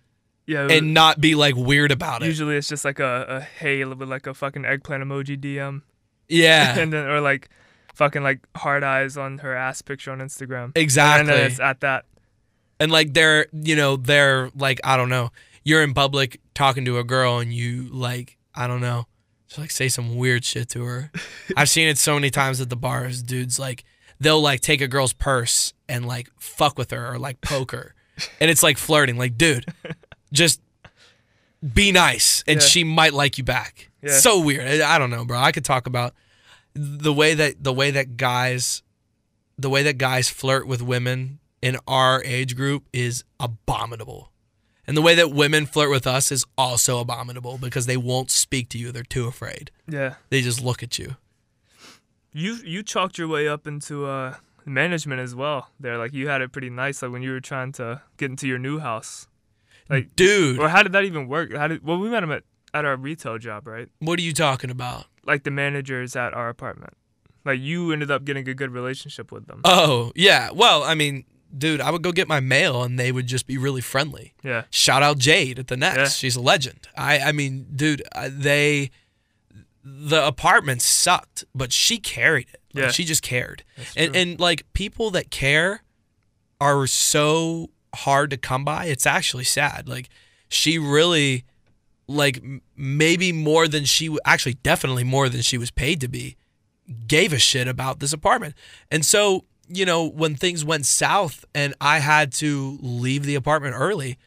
yeah. 0.45 0.63
and 0.63 0.71
uh, 0.71 1.01
not 1.01 1.21
be 1.21 1.35
like 1.35 1.55
weird 1.55 1.91
about 1.91 2.21
it. 2.21 2.25
usually 2.25 2.57
it's 2.57 2.67
just 2.67 2.83
like 2.83 2.99
a, 2.99 3.25
a 3.29 3.41
hey 3.41 3.85
like 3.85 4.27
a 4.27 4.33
fucking 4.33 4.65
eggplant 4.65 5.03
emoji 5.03 5.39
DM, 5.39 5.83
Yeah, 6.31 6.77
and 6.79 6.91
then 6.91 7.05
or 7.07 7.21
like 7.21 7.49
fucking 7.93 8.23
like 8.23 8.39
hard 8.55 8.83
eyes 8.83 9.17
on 9.17 9.39
her 9.39 9.53
ass 9.55 9.81
picture 9.81 10.11
on 10.11 10.19
Instagram. 10.19 10.71
exactly. 10.75 11.19
And 11.19 11.29
then 11.29 11.51
it's 11.51 11.59
at 11.59 11.81
that. 11.81 12.05
And 12.79 12.91
like 12.91 13.13
they're, 13.13 13.45
you 13.51 13.75
know, 13.75 13.95
they're 13.97 14.49
like, 14.55 14.79
I 14.83 14.97
don't 14.97 15.09
know, 15.09 15.31
you're 15.63 15.83
in 15.83 15.93
public 15.93 16.39
talking 16.55 16.83
to 16.85 16.97
a 16.97 17.03
girl 17.03 17.37
and 17.39 17.53
you 17.53 17.89
like, 17.91 18.37
I 18.55 18.65
don't 18.65 18.81
know, 18.81 19.05
just 19.47 19.59
like 19.59 19.69
say 19.71 19.87
some 19.87 20.15
weird 20.15 20.43
shit 20.43 20.69
to 20.69 20.83
her. 20.85 21.11
I've 21.57 21.69
seen 21.69 21.87
it 21.89 21.99
so 21.99 22.15
many 22.15 22.31
times 22.31 22.59
at 22.59 22.69
the 22.71 22.75
bars, 22.75 23.21
dudes 23.21 23.59
like 23.59 23.83
they'll 24.19 24.41
like 24.41 24.61
take 24.61 24.81
a 24.81 24.87
girl's 24.87 25.13
purse 25.13 25.73
and 25.87 26.07
like 26.07 26.29
fuck 26.39 26.77
with 26.79 26.89
her 26.91 27.13
or 27.13 27.19
like 27.19 27.39
poke 27.41 27.71
her. 27.71 27.93
And 28.39 28.49
it's 28.49 28.63
like 28.63 28.77
flirting, 28.79 29.17
like, 29.17 29.37
dude, 29.37 29.65
just 30.33 30.59
be 31.73 31.91
nice 31.91 32.43
and 32.47 32.59
Yeah. 32.61 32.65
she 32.65 32.83
might 32.83 33.13
like 33.13 33.37
you 33.37 33.43
back. 33.43 33.89
Yeah. 34.01 34.17
So 34.17 34.39
weird. 34.39 34.81
I 34.81 34.97
don't 34.97 35.09
know, 35.09 35.25
bro. 35.25 35.37
I 35.39 35.51
could 35.51 35.65
talk 35.65 35.87
about 35.87 36.13
the 36.73 37.13
way 37.13 37.33
that 37.33 37.63
the 37.63 37.73
way 37.73 37.91
that 37.91 38.17
guys 38.17 38.81
the 39.57 39.69
way 39.69 39.83
that 39.83 39.97
guys 39.97 40.29
flirt 40.29 40.65
with 40.67 40.81
women 40.81 41.39
in 41.61 41.77
our 41.87 42.23
age 42.23 42.55
group 42.55 42.85
is 42.91 43.23
abominable. 43.39 44.31
And 44.87 44.97
the 44.97 45.01
way 45.01 45.13
that 45.15 45.31
women 45.31 45.67
flirt 45.67 45.91
with 45.91 46.07
us 46.07 46.31
is 46.31 46.43
also 46.57 46.99
abominable 46.99 47.59
because 47.59 47.85
they 47.85 47.97
won't 47.97 48.31
speak 48.31 48.69
to 48.69 48.77
you. 48.77 48.91
They're 48.91 49.03
too 49.03 49.27
afraid. 49.27 49.69
Yeah. 49.87 50.15
They 50.29 50.41
just 50.41 50.61
look 50.61 50.81
at 50.81 50.97
you. 50.97 51.15
You 52.33 52.55
you 52.65 52.81
chalked 52.81 53.17
your 53.17 53.27
way 53.27 53.47
up 53.47 53.67
into 53.67 54.05
uh 54.05 54.35
management 54.65 55.21
as 55.21 55.35
well. 55.35 55.69
There, 55.79 55.97
like 55.97 56.13
you 56.13 56.27
had 56.27 56.41
it 56.41 56.51
pretty 56.51 56.69
nice. 56.69 57.01
Like 57.01 57.11
when 57.11 57.21
you 57.21 57.31
were 57.31 57.39
trying 57.39 57.71
to 57.73 58.01
get 58.17 58.31
into 58.31 58.47
your 58.47 58.59
new 58.59 58.79
house. 58.79 59.27
Like, 59.89 60.15
Dude, 60.15 60.57
or 60.59 60.69
how 60.69 60.83
did 60.83 60.93
that 60.93 61.03
even 61.03 61.27
work? 61.27 61.53
How 61.53 61.67
did? 61.67 61.83
Well, 61.83 61.97
we 61.97 62.09
met 62.09 62.23
him 62.23 62.31
at 62.31 62.43
at 62.73 62.85
our 62.85 62.95
retail 62.95 63.37
job, 63.37 63.67
right? 63.67 63.89
what 63.99 64.17
are 64.19 64.21
you 64.23 64.33
talking 64.33 64.69
about? 64.69 65.05
Like 65.25 65.43
the 65.43 65.51
managers 65.51 66.15
at 66.15 66.33
our 66.33 66.49
apartment. 66.49 66.93
Like 67.45 67.59
you 67.59 67.91
ended 67.91 68.11
up 68.11 68.23
getting 68.25 68.47
a 68.47 68.53
good 68.53 68.71
relationship 68.71 69.31
with 69.31 69.47
them. 69.47 69.61
Oh, 69.63 70.11
yeah. 70.15 70.51
Well, 70.53 70.83
I 70.83 70.93
mean, 70.95 71.25
dude, 71.57 71.81
I 71.81 71.89
would 71.91 72.01
go 72.03 72.11
get 72.11 72.27
my 72.27 72.39
mail 72.39 72.83
and 72.83 72.99
they 72.99 73.11
would 73.11 73.27
just 73.27 73.47
be 73.47 73.57
really 73.57 73.81
friendly. 73.81 74.33
yeah. 74.43 74.63
Shout 74.69 75.01
out 75.03 75.17
Jade 75.17 75.57
at 75.59 75.67
the 75.67 75.77
next. 75.77 75.97
Yeah. 75.97 76.05
She's 76.07 76.35
a 76.35 76.41
legend. 76.41 76.87
I 76.97 77.19
I 77.19 77.31
mean, 77.31 77.65
dude, 77.75 78.03
they 78.29 78.91
the 79.83 80.25
apartment 80.25 80.81
sucked, 80.81 81.43
but 81.55 81.73
she 81.73 81.97
carried 81.97 82.47
it. 82.53 82.61
Like, 82.73 82.83
Yeah. 82.85 82.91
she 82.91 83.03
just 83.03 83.23
cared. 83.23 83.63
And 83.97 84.15
and 84.15 84.39
like 84.39 84.71
people 84.73 85.09
that 85.11 85.31
care 85.31 85.81
are 86.59 86.85
so 86.87 87.71
hard 87.95 88.29
to 88.29 88.37
come 88.37 88.63
by. 88.63 88.85
It's 88.85 89.05
actually 89.07 89.43
sad. 89.45 89.89
Like 89.89 90.09
she 90.47 90.77
really 90.77 91.43
like 92.15 92.41
maybe 92.75 93.31
more 93.31 93.67
than 93.67 93.85
she 93.85 94.15
actually 94.25 94.55
definitely 94.55 95.03
more 95.03 95.29
than 95.29 95.41
she 95.41 95.57
was 95.57 95.71
paid 95.71 96.01
to 96.01 96.07
be 96.07 96.37
gave 97.07 97.31
a 97.33 97.37
shit 97.39 97.67
about 97.67 97.99
this 97.99 98.13
apartment. 98.13 98.55
And 98.89 99.05
so, 99.05 99.45
you 99.67 99.85
know, 99.85 100.07
when 100.09 100.35
things 100.35 100.65
went 100.65 100.85
south 100.85 101.45
and 101.55 101.73
I 101.79 101.99
had 101.99 102.33
to 102.33 102.77
leave 102.81 103.23
the 103.25 103.35
apartment 103.35 103.75
early, 103.77 104.17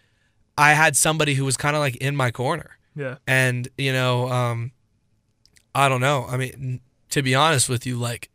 I 0.57 0.73
had 0.73 0.97
somebody 0.97 1.35
who 1.35 1.44
was 1.44 1.57
kind 1.57 1.77
of 1.77 1.81
like 1.81 1.97
in 1.97 2.16
my 2.16 2.31
corner. 2.31 2.79
Yeah. 2.97 3.16
And, 3.27 3.68
you 3.77 3.92
know, 3.92 4.29
um 4.29 4.73
I 5.75 5.88
don't 5.88 6.01
know. 6.01 6.27
I 6.29 6.37
mean, 6.37 6.81
to 7.11 7.23
be 7.23 7.35
honest 7.35 7.68
with 7.68 7.85
you, 7.85 7.97
like 7.97 8.31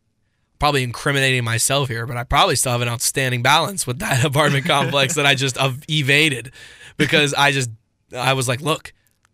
probably 0.59 0.83
incriminating 0.83 1.43
myself 1.45 1.87
here, 1.87 2.05
but 2.05 2.17
I 2.17 2.25
probably 2.25 2.57
still 2.57 2.73
have 2.73 2.81
an 2.81 2.89
outstanding 2.89 3.41
balance 3.41 3.87
with 3.87 3.99
that 3.99 4.25
apartment 4.31 4.65
complex 4.65 5.15
that 5.15 5.25
I 5.25 5.35
just 5.35 5.57
ev- 5.57 5.83
evaded 5.89 6.51
because 6.97 7.33
I 7.33 7.51
just 7.51 7.69
I 8.15 8.33
was 8.33 8.47
like, 8.47 8.61
look, 8.61 8.93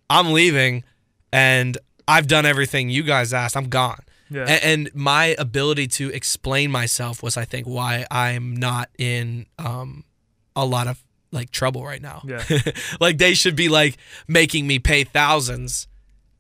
I'm 0.10 0.32
leaving 0.34 0.84
and 1.32 1.78
I've 2.08 2.28
done 2.28 2.46
everything 2.46 2.90
you 2.90 3.04
guys 3.04 3.34
asked. 3.34 3.58
I'm 3.58 3.70
gone. 3.70 4.00
Yeah. 4.30 4.46
A- 4.48 4.66
And, 4.66 4.90
my 4.94 5.36
ability 5.38 5.88
to 5.88 6.10
explain 6.12 6.72
myself 6.72 7.22
was, 7.24 7.38
I 7.38 7.46
think, 7.46 7.68
why 7.68 8.06
I'm 8.10 8.56
not 8.56 8.90
in 8.98 9.46
um, 9.60 10.04
a 10.56 10.66
lot 10.66 10.88
of 10.88 11.04
like 11.32 11.52
trouble 11.52 11.84
right 11.86 12.02
now. 12.02 12.24
Yeah. 12.26 12.44
like 13.00 13.18
they 13.18 13.34
should 13.34 13.56
be 13.56 13.70
like 13.70 13.98
making 14.28 14.66
me 14.68 14.80
pay 14.80 15.04
thousands, 15.04 15.88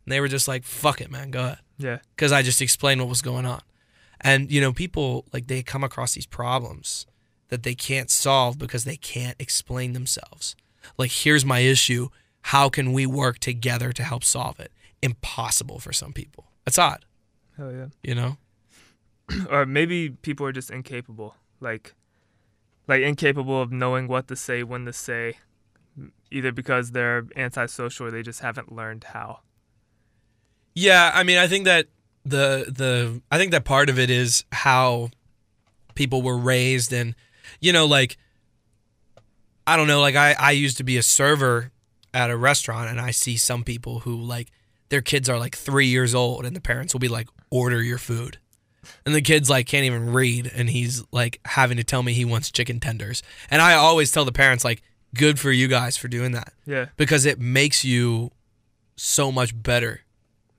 and 0.06 0.12
they 0.12 0.19
were 0.21 0.28
just 0.28 0.47
like, 0.47 0.63
"Fuck 0.63 1.01
it, 1.01 1.12
man, 1.12 1.32
go 1.32 1.39
ahead," 1.43 1.58
yeah. 1.78 1.97
because 2.15 2.32
I 2.32 2.41
just 2.43 2.62
explained 2.62 3.01
what 3.01 3.10
was 3.10 3.21
going 3.21 3.45
on. 3.45 3.62
And 4.21 4.51
you 4.51 4.62
know, 4.62 4.71
people 4.73 5.25
like 5.34 5.47
they 5.47 5.62
come 5.63 5.84
across 5.84 6.13
these 6.13 6.25
problems 6.25 7.06
that 7.49 7.63
they 7.63 7.75
can't 7.75 8.10
solve 8.10 8.58
because 8.58 8.86
they 8.86 8.95
can't 8.97 9.36
explain 9.39 9.93
themselves. 9.93 10.56
Like, 10.97 11.12
here's 11.12 11.43
my 11.45 11.60
issue. 11.60 12.10
How 12.49 12.69
can 12.69 12.93
we 12.93 13.08
work 13.08 13.39
together 13.39 13.91
to 13.91 14.03
help 14.03 14.23
solve 14.23 14.60
it? 14.60 14.71
Impossible 15.01 15.79
for 15.79 15.91
some 15.91 16.13
people. 16.13 16.45
That's 16.63 16.77
odd, 16.77 17.03
Hell 17.58 17.71
yeah. 17.71 17.88
you 18.03 18.13
know. 18.13 18.38
or 19.49 19.65
maybe 19.65 20.12
people 20.12 20.45
are 20.45 20.51
just 20.51 20.69
incapable 20.69 21.36
like 21.60 21.95
like 22.88 23.01
incapable 23.01 23.60
of 23.60 23.71
knowing 23.71 24.08
what 24.08 24.27
to 24.27 24.36
say 24.36 24.62
when 24.62 24.86
to 24.86 24.93
say 24.93 25.39
either 26.29 26.51
because 26.51 26.91
they're 26.91 27.25
antisocial 27.36 28.05
or 28.05 28.12
they 28.12 28.21
just 28.21 28.41
haven't 28.41 28.71
learned 28.71 29.05
how 29.05 29.39
Yeah, 30.75 31.12
I 31.15 31.23
mean, 31.23 31.39
I 31.39 31.47
think 31.47 31.65
that 31.65 31.88
the 32.23 32.65
the 32.67 33.21
I 33.31 33.39
think 33.39 33.51
that 33.51 33.65
part 33.65 33.89
of 33.89 33.97
it 33.97 34.12
is 34.12 34.43
how 34.51 35.10
people 35.95 36.21
were 36.21 36.38
raised, 36.38 36.93
and 36.93 37.15
you 37.60 37.73
know, 37.73 37.88
like 37.88 38.17
I 39.65 39.77
don't 39.77 39.88
know, 39.88 40.01
like 40.01 40.15
I 40.15 40.36
I 40.38 40.51
used 40.51 40.77
to 40.77 40.84
be 40.84 40.97
a 40.97 41.03
server 41.03 41.71
at 42.15 42.32
a 42.32 42.38
restaurant, 42.38 42.89
and 42.89 42.99
I 42.99 43.12
see 43.12 43.36
some 43.36 43.63
people 43.63 43.99
who 43.99 44.15
like 44.15 44.49
their 44.89 45.01
kids 45.01 45.30
are 45.30 45.38
like 45.38 45.56
three 45.56 45.88
years 45.88 46.15
old, 46.15 46.45
and 46.45 46.56
the 46.56 46.62
parents 46.62 46.93
will 46.93 46.99
be 47.01 47.10
like, 47.10 47.28
"Order 47.51 47.84
your 47.84 47.97
food." 47.97 48.39
And 49.06 49.13
the 49.13 49.21
kid's 49.21 49.49
like 49.49 49.67
can't 49.67 49.86
even 49.86 50.13
read, 50.13 50.49
and 50.56 50.69
he's 50.69 51.04
like 51.12 51.41
having 51.45 51.78
to 51.78 51.84
tell 51.84 52.01
me 52.01 52.13
he 52.13 52.25
wants 52.25 52.51
chicken 52.51 52.80
tenders. 52.80 53.21
And 53.51 53.62
I 53.62 53.73
always 53.73 54.12
tell 54.12 54.25
the 54.25 54.32
parents 54.32 54.63
like, 54.63 54.82
"Good 55.13 55.39
for 55.39 55.51
you 55.51 55.67
guys 55.67 55.97
for 55.97 56.08
doing 56.08 56.32
that 56.32 56.54
yeah 56.65 56.86
because 56.95 57.25
it 57.25 57.39
makes 57.39 57.84
you 57.84 58.32
so 58.95 59.32
much 59.32 59.62
better 59.62 60.01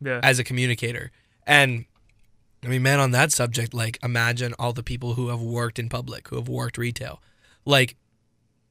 yeah 0.01 0.21
as 0.23 0.38
a 0.38 0.45
communicator. 0.45 1.11
And 1.47 1.87
I 2.64 2.69
mean, 2.69 2.83
man, 2.83 3.01
on 3.01 3.12
that 3.12 3.33
subject, 3.33 3.73
like 3.73 3.99
imagine 4.03 4.53
all 4.59 4.75
the 4.75 4.83
people 4.83 5.14
who 5.14 5.29
have 5.29 5.40
worked 5.40 5.79
in 5.79 5.88
public, 5.88 6.29
who 6.29 6.37
have 6.37 6.49
worked 6.49 6.77
retail. 6.77 7.23
Like, 7.64 7.97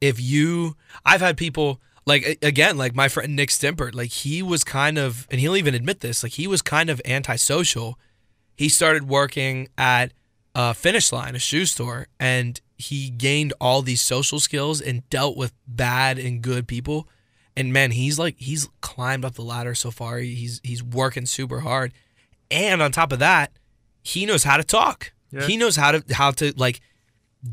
if 0.01 0.19
you, 0.19 0.75
I've 1.05 1.21
had 1.21 1.35
people 1.37 1.81
like 2.05 2.37
again, 2.41 2.77
like 2.77 2.95
my 2.95 3.07
friend 3.07 3.35
Nick 3.35 3.49
Stimpert, 3.49 3.95
like 3.95 4.11
he 4.11 4.43
was 4.43 4.63
kind 4.63 4.97
of, 4.97 5.27
and 5.31 5.39
he'll 5.39 5.55
even 5.55 5.73
admit 5.73 6.01
this, 6.01 6.23
like 6.23 6.33
he 6.33 6.47
was 6.47 6.61
kind 6.61 6.89
of 6.89 7.01
antisocial. 7.05 7.97
He 8.55 8.69
started 8.69 9.07
working 9.07 9.67
at 9.77 10.13
a 10.53 10.73
Finish 10.73 11.11
Line, 11.11 11.35
a 11.35 11.39
shoe 11.39 11.65
store, 11.65 12.07
and 12.19 12.61
he 12.77 13.09
gained 13.09 13.53
all 13.59 13.81
these 13.81 14.01
social 14.01 14.39
skills 14.39 14.81
and 14.81 15.07
dealt 15.09 15.35
with 15.35 15.53
bad 15.67 16.19
and 16.19 16.41
good 16.41 16.67
people. 16.67 17.07
And 17.57 17.73
man, 17.73 17.91
he's 17.91 18.19
like 18.19 18.35
he's 18.37 18.69
climbed 18.81 19.25
up 19.25 19.35
the 19.35 19.41
ladder 19.41 19.75
so 19.75 19.91
far. 19.91 20.19
He's 20.19 20.61
he's 20.63 20.83
working 20.83 21.25
super 21.25 21.61
hard. 21.61 21.93
And 22.51 22.81
on 22.81 22.91
top 22.91 23.11
of 23.11 23.19
that, 23.19 23.51
he 24.03 24.25
knows 24.25 24.43
how 24.43 24.57
to 24.57 24.63
talk. 24.63 25.11
Yeah. 25.31 25.47
He 25.47 25.57
knows 25.57 25.75
how 25.75 25.91
to 25.91 26.03
how 26.13 26.31
to 26.31 26.53
like 26.55 26.81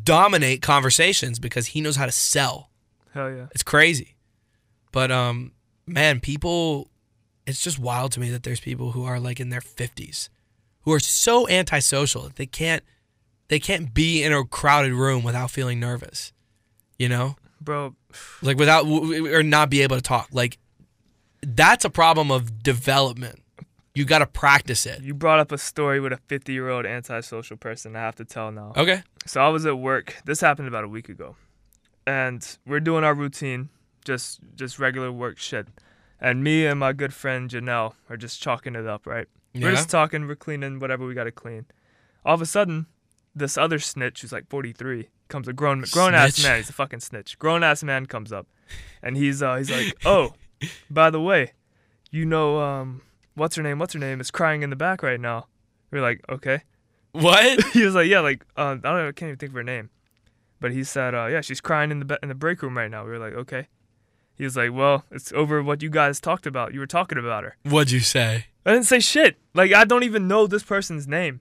dominate 0.05 0.63
conversations 0.63 1.39
because 1.39 1.69
he 1.69 1.81
knows 1.81 1.97
how 1.97 2.07
to 2.07 2.13
sell. 2.13 2.71
hell 3.13 3.31
yeah 3.31 3.47
It's 3.53 3.63
crazy. 3.63 4.12
But 4.93 5.11
um 5.11 5.53
man, 5.87 6.21
people 6.21 6.89
it's 7.47 7.63
just 7.63 7.79
wild 7.79 8.13
to 8.13 8.21
me 8.21 8.31
that 8.31 8.45
there's 8.45 8.61
people 8.61 8.93
who 8.93 9.05
are 9.05 9.19
like 9.19 9.41
in 9.41 9.49
their 9.49 9.61
50s 9.61 10.29
who 10.83 10.93
are 10.93 11.01
so 11.01 11.49
antisocial 11.49 12.23
that 12.23 12.37
they 12.37 12.47
can't 12.47 12.83
they 13.49 13.59
can't 13.59 13.93
be 13.93 14.23
in 14.23 14.33
a 14.33 14.45
crowded 14.45 14.93
room 14.93 15.23
without 15.25 15.51
feeling 15.51 15.81
nervous. 15.81 16.33
You 16.99 17.09
know? 17.09 17.37
bro 17.61 17.95
Like 18.43 18.59
without 18.59 18.87
or 18.87 19.43
not 19.43 19.71
be 19.71 19.83
able 19.83 19.97
to 19.97 20.03
talk. 20.03 20.29
Like 20.33 20.59
that's 21.43 21.85
a 21.85 21.91
problem 21.91 22.31
of 22.31 22.63
development. 22.63 23.41
You 23.95 24.05
got 24.07 24.21
to 24.21 24.27
practice 24.27 24.87
it. 24.87 25.03
you 25.03 25.13
brought 25.13 25.39
up 25.39 25.53
a 25.53 25.59
story 25.59 26.01
with 26.01 26.13
a 26.13 26.17
50 26.29 26.53
year 26.53 26.71
old 26.71 26.87
antisocial 26.87 27.59
person 27.59 27.95
i 27.95 28.01
have 28.01 28.15
to 28.17 28.25
tell 28.25 28.51
now 28.51 28.73
Okay. 28.77 29.03
So 29.27 29.41
I 29.41 29.49
was 29.49 29.67
at 29.67 29.79
work. 29.79 30.17
This 30.25 30.41
happened 30.41 30.67
about 30.69 30.85
a 30.85 30.89
week 30.89 31.09
ago, 31.09 31.37
and 32.07 32.41
we're 32.67 32.81
doing 32.81 33.05
our 33.05 33.15
routine, 33.15 33.69
just 34.05 34.41
just 34.55 34.79
regular 34.79 35.11
work 35.13 35.39
shit. 35.39 35.69
And 36.21 36.45
me 36.45 36.67
and 36.67 36.79
my 36.79 36.93
good 36.93 37.13
friend 37.13 37.51
Janelle 37.51 37.95
are 38.09 38.17
just 38.17 38.41
chalking 38.41 38.77
it 38.77 38.87
up, 38.87 39.07
right? 39.07 39.27
We're 39.55 39.73
just 39.73 39.91
talking. 39.91 40.27
We're 40.27 40.37
cleaning 40.37 40.79
whatever 40.79 41.05
we 41.07 41.15
got 41.15 41.25
to 41.25 41.33
clean. 41.33 41.67
All 42.25 42.35
of 42.35 42.41
a 42.41 42.47
sudden, 42.47 42.87
this 43.35 43.59
other 43.59 43.79
snitch 43.79 44.23
who's 44.23 44.33
like 44.33 44.49
43 44.49 45.09
comes 45.29 45.49
a 45.49 45.53
grown 45.53 45.85
grown 45.91 46.15
ass 46.15 46.43
man. 46.43 46.57
He's 46.59 46.71
a 46.71 46.73
fucking 46.73 47.01
snitch. 47.01 47.39
Grown 47.39 47.63
ass 47.65 47.83
man 47.83 48.07
comes 48.07 48.33
up, 48.33 48.47
and 49.03 49.17
he's 49.17 49.43
uh 49.43 49.57
he's 49.57 49.71
like, 49.71 49.95
oh, 50.05 50.33
by 50.89 51.11
the 51.11 51.21
way, 51.21 51.53
you 52.11 52.25
know 52.25 52.61
um 52.61 53.03
what's 53.35 53.57
her 53.57 53.63
name? 53.63 53.79
What's 53.79 53.95
her 53.95 53.99
name 53.99 54.21
is 54.21 54.31
crying 54.31 54.63
in 54.63 54.71
the 54.71 54.77
back 54.77 55.03
right 55.03 55.21
now. 55.21 55.47
We're 55.91 56.03
like, 56.03 56.21
okay 56.29 56.63
What? 57.13 57.63
he 57.73 57.85
was 57.85 57.95
like, 57.95 58.09
yeah, 58.09 58.21
like 58.21 58.45
uh, 58.57 58.63
I 58.63 58.75
don't 58.75 58.83
know, 58.83 59.09
I 59.09 59.13
can't 59.13 59.29
even 59.29 59.37
think 59.37 59.51
of 59.51 59.57
her 59.57 59.63
name, 59.63 59.91
but 60.61 60.73
he 60.73 60.85
said, 60.85 61.15
uh, 61.15 61.27
yeah, 61.27 61.43
she's 61.43 61.61
crying 61.61 61.91
in 61.91 61.99
the 61.99 62.05
be- 62.07 62.19
in 62.23 62.29
the 62.31 62.35
break 62.35 62.63
room 62.63 62.79
right 62.79 62.91
now. 62.91 63.05
We 63.05 63.11
were 63.11 63.19
like, 63.19 63.35
okay. 63.35 63.69
He 64.35 64.45
was 64.45 64.57
like, 64.57 64.73
well, 64.73 65.05
it's 65.11 65.33
over 65.33 65.63
what 65.63 65.83
you 65.83 65.91
guys 65.91 66.21
talked 66.21 66.47
about. 66.47 66.73
You 66.73 66.81
were 66.81 66.87
talking 66.87 67.19
about 67.19 67.45
her. 67.45 67.57
What'd 67.65 67.91
you 67.91 68.01
say? 68.01 68.47
I 68.65 68.73
didn't 68.73 68.87
say 68.87 69.01
shit. 69.01 69.37
Like 69.55 69.73
I 69.73 69.85
don't 69.85 70.05
even 70.05 70.29
know 70.29 70.47
this 70.47 70.63
person's 70.63 71.07
name, 71.07 71.41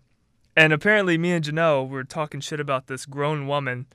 and 0.55 0.73
apparently 0.73 1.17
me 1.17 1.31
and 1.31 1.45
Janelle 1.45 1.87
were 1.87 2.03
talking 2.03 2.41
shit 2.41 2.59
about 2.59 2.87
this 2.87 3.05
grown 3.05 3.47
woman, 3.47 3.87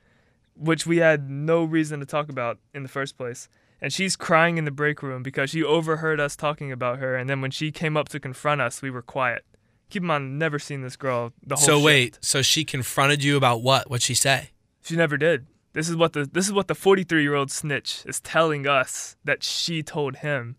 which 0.55 0.87
we 0.87 0.97
had 0.97 1.29
no 1.29 1.63
reason 1.63 1.99
to 1.99 2.05
talk 2.05 2.29
about 2.29 2.59
in 2.73 2.83
the 2.83 2.89
first 2.89 3.17
place. 3.17 3.49
And 3.79 3.93
she's 3.93 4.15
crying 4.15 4.57
in 4.57 4.65
the 4.65 4.71
break 4.71 5.03
room 5.03 5.21
because 5.21 5.51
she 5.51 5.63
overheard 5.63 6.19
us 6.19 6.35
talking 6.35 6.71
about 6.71 6.97
her, 6.97 7.15
and 7.15 7.29
then 7.29 7.41
when 7.41 7.51
she 7.51 7.71
came 7.71 7.95
up 7.95 8.09
to 8.09 8.19
confront 8.19 8.59
us, 8.61 8.81
we 8.81 8.89
were 8.89 9.03
quiet. 9.03 9.45
Keep 9.89 10.01
in 10.01 10.07
mind, 10.07 10.39
never 10.39 10.57
seen 10.57 10.81
this 10.81 10.95
girl 10.95 11.31
the 11.45 11.55
whole. 11.55 11.65
So 11.65 11.75
shift. 11.75 11.85
wait, 11.85 12.19
so 12.21 12.41
she 12.41 12.65
confronted 12.65 13.23
you 13.23 13.37
about 13.37 13.61
what? 13.61 13.89
What'd 13.89 14.03
she 14.03 14.15
say? 14.15 14.49
She 14.81 14.95
never 14.95 15.15
did. 15.15 15.45
This 15.77 15.89
is 15.89 15.95
what 15.95 16.13
the 16.13 16.25
this 16.25 16.47
is 16.47 16.53
what 16.53 16.67
the 16.67 16.73
43 16.73 17.21
year 17.21 17.35
old 17.35 17.51
snitch 17.51 18.01
is 18.07 18.19
telling 18.19 18.65
us 18.65 19.15
that 19.23 19.43
she 19.43 19.83
told 19.83 20.15
him. 20.15 20.55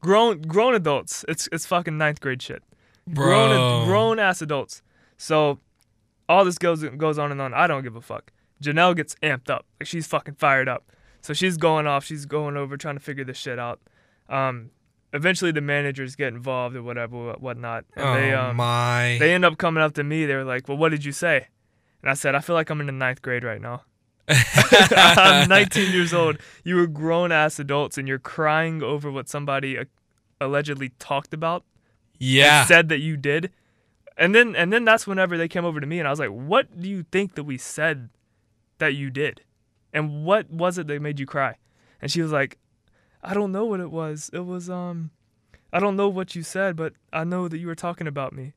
Grown 0.00 0.40
grown 0.42 0.76
adults. 0.76 1.24
It's 1.26 1.48
it's 1.50 1.66
fucking 1.66 1.98
ninth 1.98 2.20
grade 2.20 2.40
shit. 2.40 2.62
Grown 3.12 3.48
Bro. 3.48 3.84
grown 3.86 4.18
ass 4.20 4.40
adults. 4.40 4.80
So 5.16 5.58
all 6.28 6.44
this 6.44 6.58
goes 6.58 6.84
goes 6.84 7.18
on 7.18 7.32
and 7.32 7.40
on. 7.40 7.52
I 7.52 7.66
don't 7.66 7.82
give 7.82 7.96
a 7.96 8.00
fuck. 8.00 8.30
Janelle 8.62 8.94
gets 8.94 9.16
amped 9.16 9.50
up. 9.50 9.66
Like 9.80 9.88
she's 9.88 10.06
fucking 10.06 10.34
fired 10.34 10.68
up. 10.68 10.92
So 11.22 11.34
she's 11.34 11.56
going 11.56 11.88
off. 11.88 12.04
She's 12.04 12.24
going 12.24 12.56
over 12.56 12.76
trying 12.76 12.94
to 12.94 13.02
figure 13.02 13.24
this 13.24 13.38
shit 13.38 13.58
out. 13.58 13.80
Um, 14.28 14.70
eventually 15.12 15.50
the 15.50 15.60
managers 15.60 16.14
get 16.14 16.28
involved 16.28 16.76
or 16.76 16.84
whatever, 16.84 17.32
whatnot. 17.32 17.84
And 17.96 18.06
oh 18.06 18.14
they 18.14 18.32
um 18.32 18.54
my. 18.54 19.16
they 19.18 19.34
end 19.34 19.44
up 19.44 19.58
coming 19.58 19.82
up 19.82 19.94
to 19.94 20.04
me. 20.04 20.24
They 20.24 20.36
were 20.36 20.44
like, 20.44 20.68
"Well, 20.68 20.78
what 20.78 20.90
did 20.90 21.04
you 21.04 21.10
say?" 21.10 21.48
And 22.00 22.10
I 22.10 22.14
said, 22.14 22.36
I 22.36 22.40
feel 22.40 22.54
like 22.54 22.70
I'm 22.70 22.80
in 22.80 22.86
the 22.86 22.92
ninth 22.92 23.22
grade 23.22 23.42
right 23.42 23.60
now. 23.60 23.82
I'm 24.90 25.48
19 25.48 25.92
years 25.92 26.12
old. 26.12 26.38
You 26.64 26.76
were 26.76 26.86
grown 26.86 27.32
ass 27.32 27.58
adults 27.58 27.98
and 27.98 28.06
you're 28.08 28.18
crying 28.18 28.82
over 28.82 29.10
what 29.10 29.28
somebody 29.28 29.78
uh, 29.78 29.84
allegedly 30.40 30.90
talked 30.98 31.32
about 31.34 31.64
Yeah. 32.18 32.64
said 32.66 32.88
that 32.88 33.00
you 33.00 33.16
did. 33.16 33.50
And 34.16 34.34
then 34.34 34.54
and 34.54 34.72
then 34.72 34.84
that's 34.84 35.06
whenever 35.06 35.38
they 35.38 35.48
came 35.48 35.64
over 35.64 35.80
to 35.80 35.86
me 35.86 35.98
and 35.98 36.06
I 36.06 36.10
was 36.10 36.20
like, 36.20 36.28
"What 36.30 36.80
do 36.80 36.88
you 36.88 37.04
think 37.10 37.34
that 37.34 37.44
we 37.44 37.56
said 37.56 38.10
that 38.78 38.94
you 38.94 39.08
did? 39.10 39.40
And 39.92 40.24
what 40.24 40.50
was 40.50 40.76
it 40.78 40.86
that 40.88 41.00
made 41.00 41.18
you 41.18 41.26
cry?" 41.26 41.56
And 42.00 42.10
she 42.10 42.20
was 42.20 42.30
like, 42.30 42.58
"I 43.24 43.32
don't 43.32 43.52
know 43.52 43.64
what 43.64 43.80
it 43.80 43.90
was. 43.90 44.28
It 44.34 44.44
was 44.44 44.68
um 44.68 45.10
I 45.72 45.80
don't 45.80 45.96
know 45.96 46.08
what 46.10 46.34
you 46.36 46.42
said, 46.42 46.76
but 46.76 46.92
I 47.12 47.24
know 47.24 47.48
that 47.48 47.56
you 47.58 47.66
were 47.66 47.74
talking 47.74 48.06
about 48.06 48.32
me." 48.34 48.52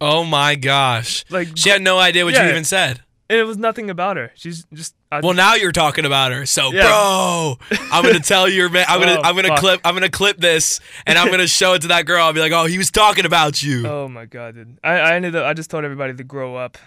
oh 0.00 0.24
my 0.24 0.56
gosh. 0.56 1.24
Like 1.30 1.48
She 1.56 1.70
had 1.70 1.80
no 1.82 1.98
idea 1.98 2.24
what 2.26 2.34
you 2.34 2.42
even 2.50 2.64
said. 2.64 3.00
And 3.28 3.38
it 3.38 3.44
was 3.44 3.56
nothing 3.56 3.90
about 3.90 4.16
her. 4.16 4.30
She's 4.34 4.64
just 4.72 4.94
I, 5.10 5.20
Well, 5.20 5.34
now 5.34 5.54
you're 5.54 5.72
talking 5.72 6.04
about 6.04 6.32
her. 6.32 6.46
So, 6.46 6.72
Yeah. 6.72 6.82
bro, 6.86 7.56
I'm 7.92 8.04
gonna 8.04 8.20
tell 8.20 8.48
your 8.48 8.68
man. 8.68 8.84
I'm 8.88 9.00
gonna 9.00 9.18
Oh, 9.18 9.22
I'm 9.24 9.34
gonna 9.36 9.48
fuck. 9.48 9.58
clip 9.58 9.80
I'm 9.84 9.94
gonna 9.94 10.08
clip 10.10 10.38
this 10.38 10.80
and 11.06 11.18
I'm 11.18 11.30
gonna 11.30 11.46
show 11.46 11.74
it 11.74 11.82
to 11.82 11.88
that 11.88 12.06
girl. 12.06 12.24
I'll 12.24 12.32
be 12.32 12.40
like, 12.40 12.52
oh, 12.52 12.66
he 12.66 12.78
was 12.78 12.90
talking 12.90 13.24
about 13.24 13.62
you. 13.62 13.86
Oh 13.86 14.08
my 14.08 14.24
god, 14.26 14.54
dude. 14.54 14.78
I, 14.84 14.92
I 14.98 15.14
ended 15.14 15.34
up 15.36 15.44
I 15.46 15.54
just 15.54 15.70
told 15.70 15.84
everybody 15.84 16.14
to 16.14 16.24
grow 16.24 16.56
up. 16.56 16.78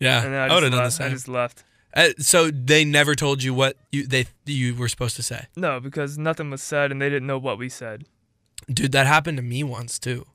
yeah, 0.00 0.22
And 0.24 0.34
then 0.34 0.40
I, 0.40 0.44
I 0.44 0.48
just 0.48 0.54
would 0.54 0.62
have 0.64 0.72
done 0.72 0.78
the 0.78 0.84
left. 0.84 1.00
I 1.00 1.08
just 1.08 1.28
left. 1.28 1.64
Uh, 1.94 2.08
so 2.18 2.50
they 2.50 2.84
never 2.84 3.14
told 3.14 3.42
you 3.42 3.54
what 3.54 3.76
you 3.90 4.06
they 4.06 4.26
you 4.44 4.74
were 4.74 4.88
supposed 4.88 5.16
to 5.16 5.22
say, 5.22 5.46
No, 5.56 5.80
because 5.80 6.18
nothing 6.18 6.50
was 6.50 6.62
said 6.62 6.92
and 6.92 7.00
they 7.00 7.08
didn't 7.08 7.26
know 7.26 7.38
what 7.38 7.56
we 7.58 7.68
said. 7.70 8.04
dude. 8.70 8.92
That 8.92 9.06
happened 9.06 9.38
to 9.38 9.42
me 9.42 9.62
once 9.64 9.98
too. 9.98 10.26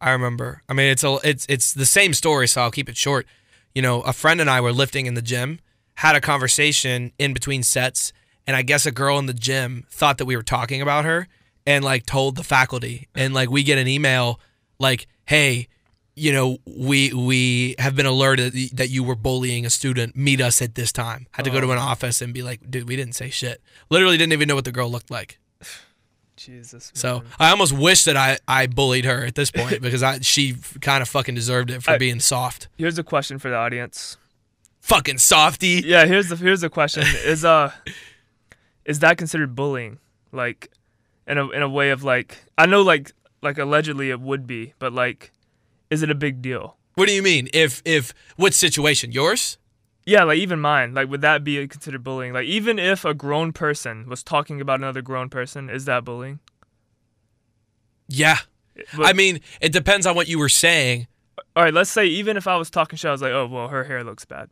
I 0.00 0.10
remember. 0.10 0.62
I 0.68 0.74
mean, 0.74 0.90
it's 0.92 1.02
a 1.02 1.18
it's 1.24 1.44
it's 1.48 1.72
the 1.72 1.86
same 1.86 2.14
story, 2.14 2.46
so 2.46 2.62
I'll 2.62 2.70
keep 2.70 2.88
it 2.88 2.96
short. 2.96 3.26
You 3.74 3.82
know, 3.82 4.00
a 4.02 4.12
friend 4.12 4.40
and 4.40 4.50
I 4.50 4.60
were 4.60 4.72
lifting 4.72 5.06
in 5.06 5.14
the 5.14 5.22
gym, 5.22 5.60
had 5.94 6.16
a 6.16 6.20
conversation 6.20 7.12
in 7.18 7.32
between 7.32 7.62
sets, 7.62 8.12
and 8.46 8.56
I 8.56 8.62
guess 8.62 8.86
a 8.86 8.90
girl 8.90 9.18
in 9.18 9.26
the 9.26 9.34
gym 9.34 9.86
thought 9.90 10.18
that 10.18 10.24
we 10.24 10.36
were 10.36 10.42
talking 10.42 10.80
about 10.80 11.04
her 11.04 11.28
and 11.66 11.84
like 11.84 12.06
told 12.06 12.36
the 12.36 12.44
faculty, 12.44 13.08
and 13.14 13.34
like 13.34 13.50
we 13.50 13.62
get 13.62 13.78
an 13.78 13.86
email 13.86 14.40
like, 14.78 15.06
"Hey, 15.26 15.68
you 16.16 16.32
know, 16.32 16.58
we 16.66 17.12
we 17.12 17.74
have 17.78 17.94
been 17.94 18.06
alerted 18.06 18.54
that 18.72 18.88
you 18.88 19.04
were 19.04 19.14
bullying 19.14 19.66
a 19.66 19.70
student. 19.70 20.16
Meet 20.16 20.40
us 20.40 20.62
at 20.62 20.76
this 20.76 20.92
time." 20.92 21.26
Had 21.32 21.44
to 21.44 21.50
go 21.50 21.60
to 21.60 21.66
oh. 21.68 21.72
an 21.72 21.78
office 21.78 22.22
and 22.22 22.32
be 22.32 22.42
like, 22.42 22.70
"Dude, 22.70 22.88
we 22.88 22.96
didn't 22.96 23.16
say 23.16 23.28
shit." 23.28 23.60
Literally 23.90 24.16
didn't 24.16 24.32
even 24.32 24.48
know 24.48 24.54
what 24.54 24.64
the 24.64 24.72
girl 24.72 24.90
looked 24.90 25.10
like. 25.10 25.38
Jesus. 26.48 26.90
So 26.94 27.18
man. 27.20 27.26
I 27.38 27.50
almost 27.50 27.74
wish 27.74 28.04
that 28.04 28.16
I, 28.16 28.38
I 28.48 28.66
bullied 28.66 29.04
her 29.04 29.22
at 29.26 29.34
this 29.34 29.50
point 29.50 29.82
because 29.82 30.02
I 30.02 30.20
she 30.20 30.54
kind 30.80 31.02
of 31.02 31.08
fucking 31.08 31.34
deserved 31.34 31.70
it 31.70 31.82
for 31.82 31.90
I- 31.92 31.98
being 31.98 32.20
soft. 32.20 32.68
here's 32.78 32.98
a 32.98 33.04
question 33.04 33.38
for 33.38 33.50
the 33.50 33.56
audience. 33.56 34.16
Fucking 34.80 35.18
softy. 35.18 35.82
Yeah, 35.84 36.06
here's 36.06 36.30
the 36.30 36.36
here's 36.36 36.62
the 36.62 36.70
question. 36.70 37.04
Is 37.24 37.44
uh 37.44 37.72
is 38.86 39.00
that 39.00 39.18
considered 39.18 39.54
bullying? 39.54 39.98
Like 40.32 40.70
in 41.26 41.36
a 41.36 41.50
in 41.50 41.60
a 41.60 41.68
way 41.68 41.90
of 41.90 42.02
like 42.02 42.38
I 42.56 42.64
know 42.64 42.80
like 42.80 43.12
like 43.42 43.58
allegedly 43.58 44.08
it 44.10 44.18
would 44.20 44.46
be, 44.46 44.72
but 44.78 44.94
like 44.94 45.30
is 45.90 46.02
it 46.02 46.10
a 46.10 46.14
big 46.14 46.40
deal? 46.40 46.76
What 46.94 47.08
do 47.08 47.14
you 47.14 47.22
mean? 47.22 47.48
If 47.52 47.82
if 47.84 48.14
what 48.36 48.54
situation? 48.54 49.12
Yours? 49.12 49.58
Yeah, 50.08 50.24
like 50.24 50.38
even 50.38 50.58
mine. 50.58 50.94
Like 50.94 51.10
would 51.10 51.20
that 51.20 51.44
be 51.44 51.68
considered 51.68 52.02
bullying? 52.02 52.32
Like 52.32 52.46
even 52.46 52.78
if 52.78 53.04
a 53.04 53.12
grown 53.12 53.52
person 53.52 54.08
was 54.08 54.22
talking 54.22 54.58
about 54.58 54.80
another 54.80 55.02
grown 55.02 55.28
person, 55.28 55.68
is 55.68 55.84
that 55.84 56.02
bullying? 56.02 56.40
Yeah. 58.08 58.38
I 58.98 59.12
mean, 59.12 59.40
it 59.60 59.70
depends 59.70 60.06
on 60.06 60.16
what 60.16 60.26
you 60.26 60.38
were 60.38 60.48
saying. 60.48 61.08
all 61.54 61.62
right, 61.64 61.74
let's 61.74 61.90
say 61.90 62.06
even 62.06 62.38
if 62.38 62.46
I 62.46 62.56
was 62.56 62.70
talking 62.70 62.96
shit, 62.96 63.08
I 63.10 63.12
was 63.12 63.20
like, 63.20 63.32
"Oh, 63.32 63.46
well, 63.46 63.68
her 63.68 63.84
hair 63.84 64.02
looks 64.02 64.24
bad." 64.24 64.48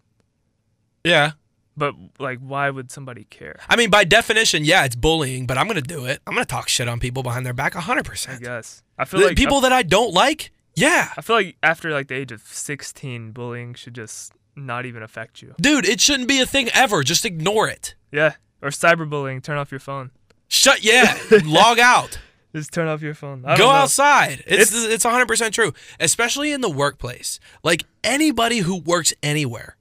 Yeah. 1.05 1.33
But 1.75 1.95
like 2.19 2.39
why 2.41 2.69
would 2.69 2.91
somebody 2.91 3.25
care? 3.25 3.59
I 3.69 3.77
mean, 3.77 3.89
by 3.89 4.05
definition, 4.05 4.63
yeah, 4.65 4.85
it's 4.85 4.97
bullying, 4.97 5.47
but 5.47 5.57
I'm 5.57 5.67
gonna 5.69 5.81
do 5.81 6.05
it. 6.05 6.21
I'm 6.27 6.35
gonna 6.35 6.45
talk 6.45 6.69
shit 6.69 6.87
on 6.87 7.01
people 7.01 7.23
behind 7.23 7.47
their 7.47 7.55
back, 7.55 7.73
hundred 7.73 8.07
I 8.07 8.11
percent. 8.11 8.43
guess. 8.43 8.83
I 8.99 9.07
feel 9.07 9.23
like 9.23 9.37
People 9.37 9.63
that 9.63 9.73
I 9.73 9.83
don't 9.83 10.13
like, 10.13 10.53
yeah, 10.75 11.13
I 11.17 11.23
feel 11.23 11.37
like 11.37 11.57
after 11.63 11.91
like 11.93 12.09
the 12.09 12.15
age 12.15 12.31
of 12.33 12.43
16, 12.43 13.31
bullying 13.33 13.73
should 13.75 13.95
just 13.95 14.33
not 14.57 14.87
even 14.87 15.03
affect 15.03 15.43
you. 15.43 15.55
dude, 15.61 15.85
it 15.87 16.01
shouldn't 16.01 16.29
be 16.29 16.41
a 16.41 16.47
thing 16.47 16.69
ever. 16.75 17.03
Just 17.03 17.25
ignore 17.25 17.69
it. 17.69 17.95
Yeah. 18.11 18.35
Or 18.63 18.71
cyberbullying, 18.71 19.43
turn 19.43 19.59
off 19.59 19.71
your 19.71 19.81
phone. 19.81 20.11
Shut. 20.49 20.83
Yeah, 20.83 21.17
log 21.45 21.79
out. 21.79 22.19
Just 22.55 22.73
turn 22.73 22.89
off 22.89 23.03
your 23.03 23.13
phone. 23.15 23.43
Go 23.43 23.57
know. 23.57 23.71
outside. 23.71 24.43
It's 24.47 24.73
It's- 24.75 24.85
it's 24.95 25.05
100% 25.05 25.53
true, 25.53 25.73
especially 26.01 26.53
in 26.53 26.63
the 26.63 26.71
workplace. 26.71 27.39
Like 27.63 27.85
anybody 28.03 28.59
who 28.61 28.77
works 28.81 29.13
anywhere, 29.23 29.77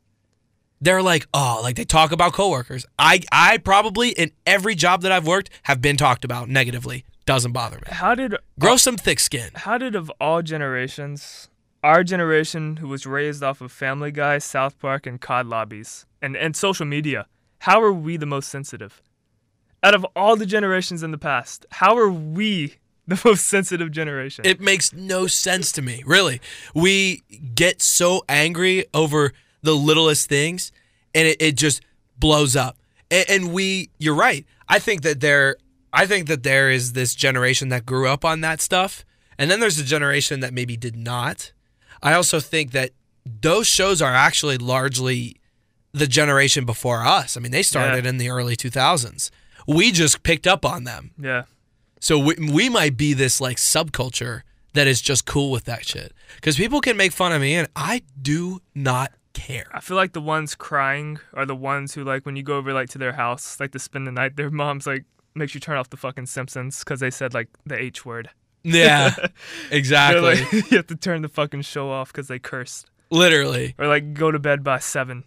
they're 0.82 1.01
like, 1.01 1.26
"Oh, 1.34 1.61
like 1.63 1.78
they 1.78 1.86
talk 1.86 2.11
about 2.11 2.34
coworkers." 2.34 2.86
I 2.99 3.21
I 3.32 3.59
probably 3.59 4.09
in 4.09 4.32
every 4.45 4.76
job 4.76 5.03
that 5.03 5.11
I've 5.13 5.26
worked 5.26 5.49
have 5.63 5.82
been 5.82 5.95
talked 5.95 6.26
about 6.26 6.49
negatively. 6.49 7.05
Doesn't 7.26 7.53
bother 7.53 7.78
me. 7.78 7.84
How 7.88 8.13
did 8.13 8.36
Grow 8.59 8.76
some 8.78 8.97
thick 8.97 9.19
skin. 9.21 9.51
how 9.55 9.78
did 9.78 9.95
of 9.95 10.11
all 10.19 10.41
generations, 10.41 11.47
our 11.86 12.04
generation 12.04 12.78
who 12.78 12.88
was 12.88 13.06
raised 13.06 13.44
off 13.44 13.62
of 13.62 13.72
Family 13.72 14.12
Guy, 14.12 14.40
South 14.40 14.80
Park, 14.80 15.06
and 15.06 15.22
COD 15.22 15.46
lobbies 15.46 16.08
and, 16.20 16.36
and 16.36 16.56
social 16.56 16.84
media, 16.84 17.28
how 17.60 17.80
are 17.80 17.94
we 17.94 18.18
the 18.18 18.26
most 18.26 18.50
sensitive? 18.50 19.04
Out 19.84 19.94
of 19.94 20.04
all 20.16 20.36
the 20.36 20.48
generations 20.48 21.04
in 21.04 21.12
the 21.12 21.20
past, 21.20 21.64
how 21.70 21.96
are 21.96 22.10
we 22.10 22.78
the 23.08 23.22
most 23.24 23.46
sensitive 23.46 23.92
generation? 23.92 24.48
It 24.48 24.60
makes 24.60 24.94
no 24.94 25.28
sense 25.28 25.72
to 25.74 25.84
me, 25.84 26.02
really. 26.08 26.42
We 26.74 27.22
get 27.54 27.84
so 27.84 28.24
angry 28.28 28.86
over 28.92 29.32
the 29.62 29.76
littlest 29.76 30.28
things 30.28 30.72
and 31.14 31.28
it, 31.28 31.38
it 31.40 31.56
just 31.56 31.84
blows 32.18 32.56
up. 32.56 32.78
And, 33.12 33.30
and 33.30 33.54
we, 33.54 33.92
you're 34.00 34.16
right. 34.16 34.44
I 34.68 34.80
think 34.80 35.04
that 35.04 35.20
there, 35.20 35.58
I 35.94 36.08
think 36.08 36.30
that 36.30 36.42
there 36.42 36.72
is 36.72 36.94
this 36.94 37.14
generation 37.14 37.70
that 37.70 37.86
grew 37.86 38.08
up 38.08 38.26
on 38.26 38.42
that 38.42 38.60
stuff. 38.60 39.06
And 39.38 39.52
then 39.52 39.60
there's 39.60 39.78
a 39.78 39.84
generation 39.84 40.40
that 40.40 40.52
maybe 40.52 40.78
did 40.78 40.96
not. 40.96 41.52
I 42.06 42.14
also 42.14 42.39
think 42.39 42.72
that 42.72 42.91
those 43.26 43.68
shows 43.68 44.01
are 44.01 44.14
actually 44.14 44.58
largely 44.58 45.38
the 45.91 46.08
generation 46.08 46.66
before 46.66 47.01
us. 47.06 47.36
I 47.36 47.39
mean, 47.39 47.51
they 47.51 47.64
started 47.64 48.06
in 48.06 48.18
the 48.18 48.30
early 48.30 48.56
2000s. 48.56 49.32
We 49.68 49.91
just 49.91 50.22
picked 50.24 50.45
up 50.45 50.64
on 50.66 50.84
them. 50.84 51.12
yeah. 51.20 51.43
So 52.01 52.20
we, 52.20 52.36
we 52.36 52.70
might 52.70 52.97
be 52.97 53.14
this 53.14 53.41
like 53.41 53.58
subculture 53.58 54.43
that 54.74 54.86
is 54.86 55.01
just 55.01 55.26
cool 55.26 55.49
with 55.49 55.64
that 55.64 55.86
shit. 55.86 56.14
Because 56.36 56.56
people 56.58 56.80
can 56.80 56.95
make 56.97 57.12
fun 57.12 57.32
of 57.32 57.41
me 57.41 57.56
and 57.56 57.68
I 57.76 58.03
do 58.22 58.62
not 58.76 59.12
care. 59.34 59.66
I 59.74 59.80
feel 59.80 59.97
like 59.97 60.14
the 60.14 60.22
ones 60.22 60.53
crying 60.53 61.18
are 61.34 61.45
the 61.47 61.56
ones 61.56 61.95
who 61.95 62.03
like 62.03 62.26
when 62.26 62.36
you 62.36 62.43
go 62.43 62.58
over 62.58 62.74
like 62.74 62.89
to 62.89 62.99
their 62.99 63.14
house, 63.14 63.60
like 63.60 63.72
to 63.72 63.80
spend 63.80 64.06
the 64.06 64.12
night, 64.12 64.36
their 64.36 64.51
mom's 64.51 64.86
like 64.86 65.06
makes 65.34 65.56
you 65.56 65.60
turn 65.60 65.78
off 65.78 65.89
the 65.89 65.97
fucking 65.97 66.28
Simpsons 66.28 66.80
because 66.80 66.99
they 66.99 67.10
said 67.10 67.34
like 67.34 67.49
the 67.66 67.82
H 67.82 68.06
word. 68.06 68.30
Yeah, 68.66 69.13
exactly. 69.72 70.22
like, 70.22 70.51
you 70.72 70.78
have 70.78 70.88
to 70.88 70.95
turn 70.95 71.22
the 71.22 71.30
fucking 71.30 71.61
show 71.61 71.89
off 71.91 72.11
because 72.11 72.28
they 72.28 72.39
cursed, 72.39 72.89
Literally. 73.09 73.76
or 73.78 73.88
like 73.88 74.13
go 74.13 74.32
to 74.32 74.39
bed 74.39 74.63
by 74.63 74.80
seven, 74.80 75.24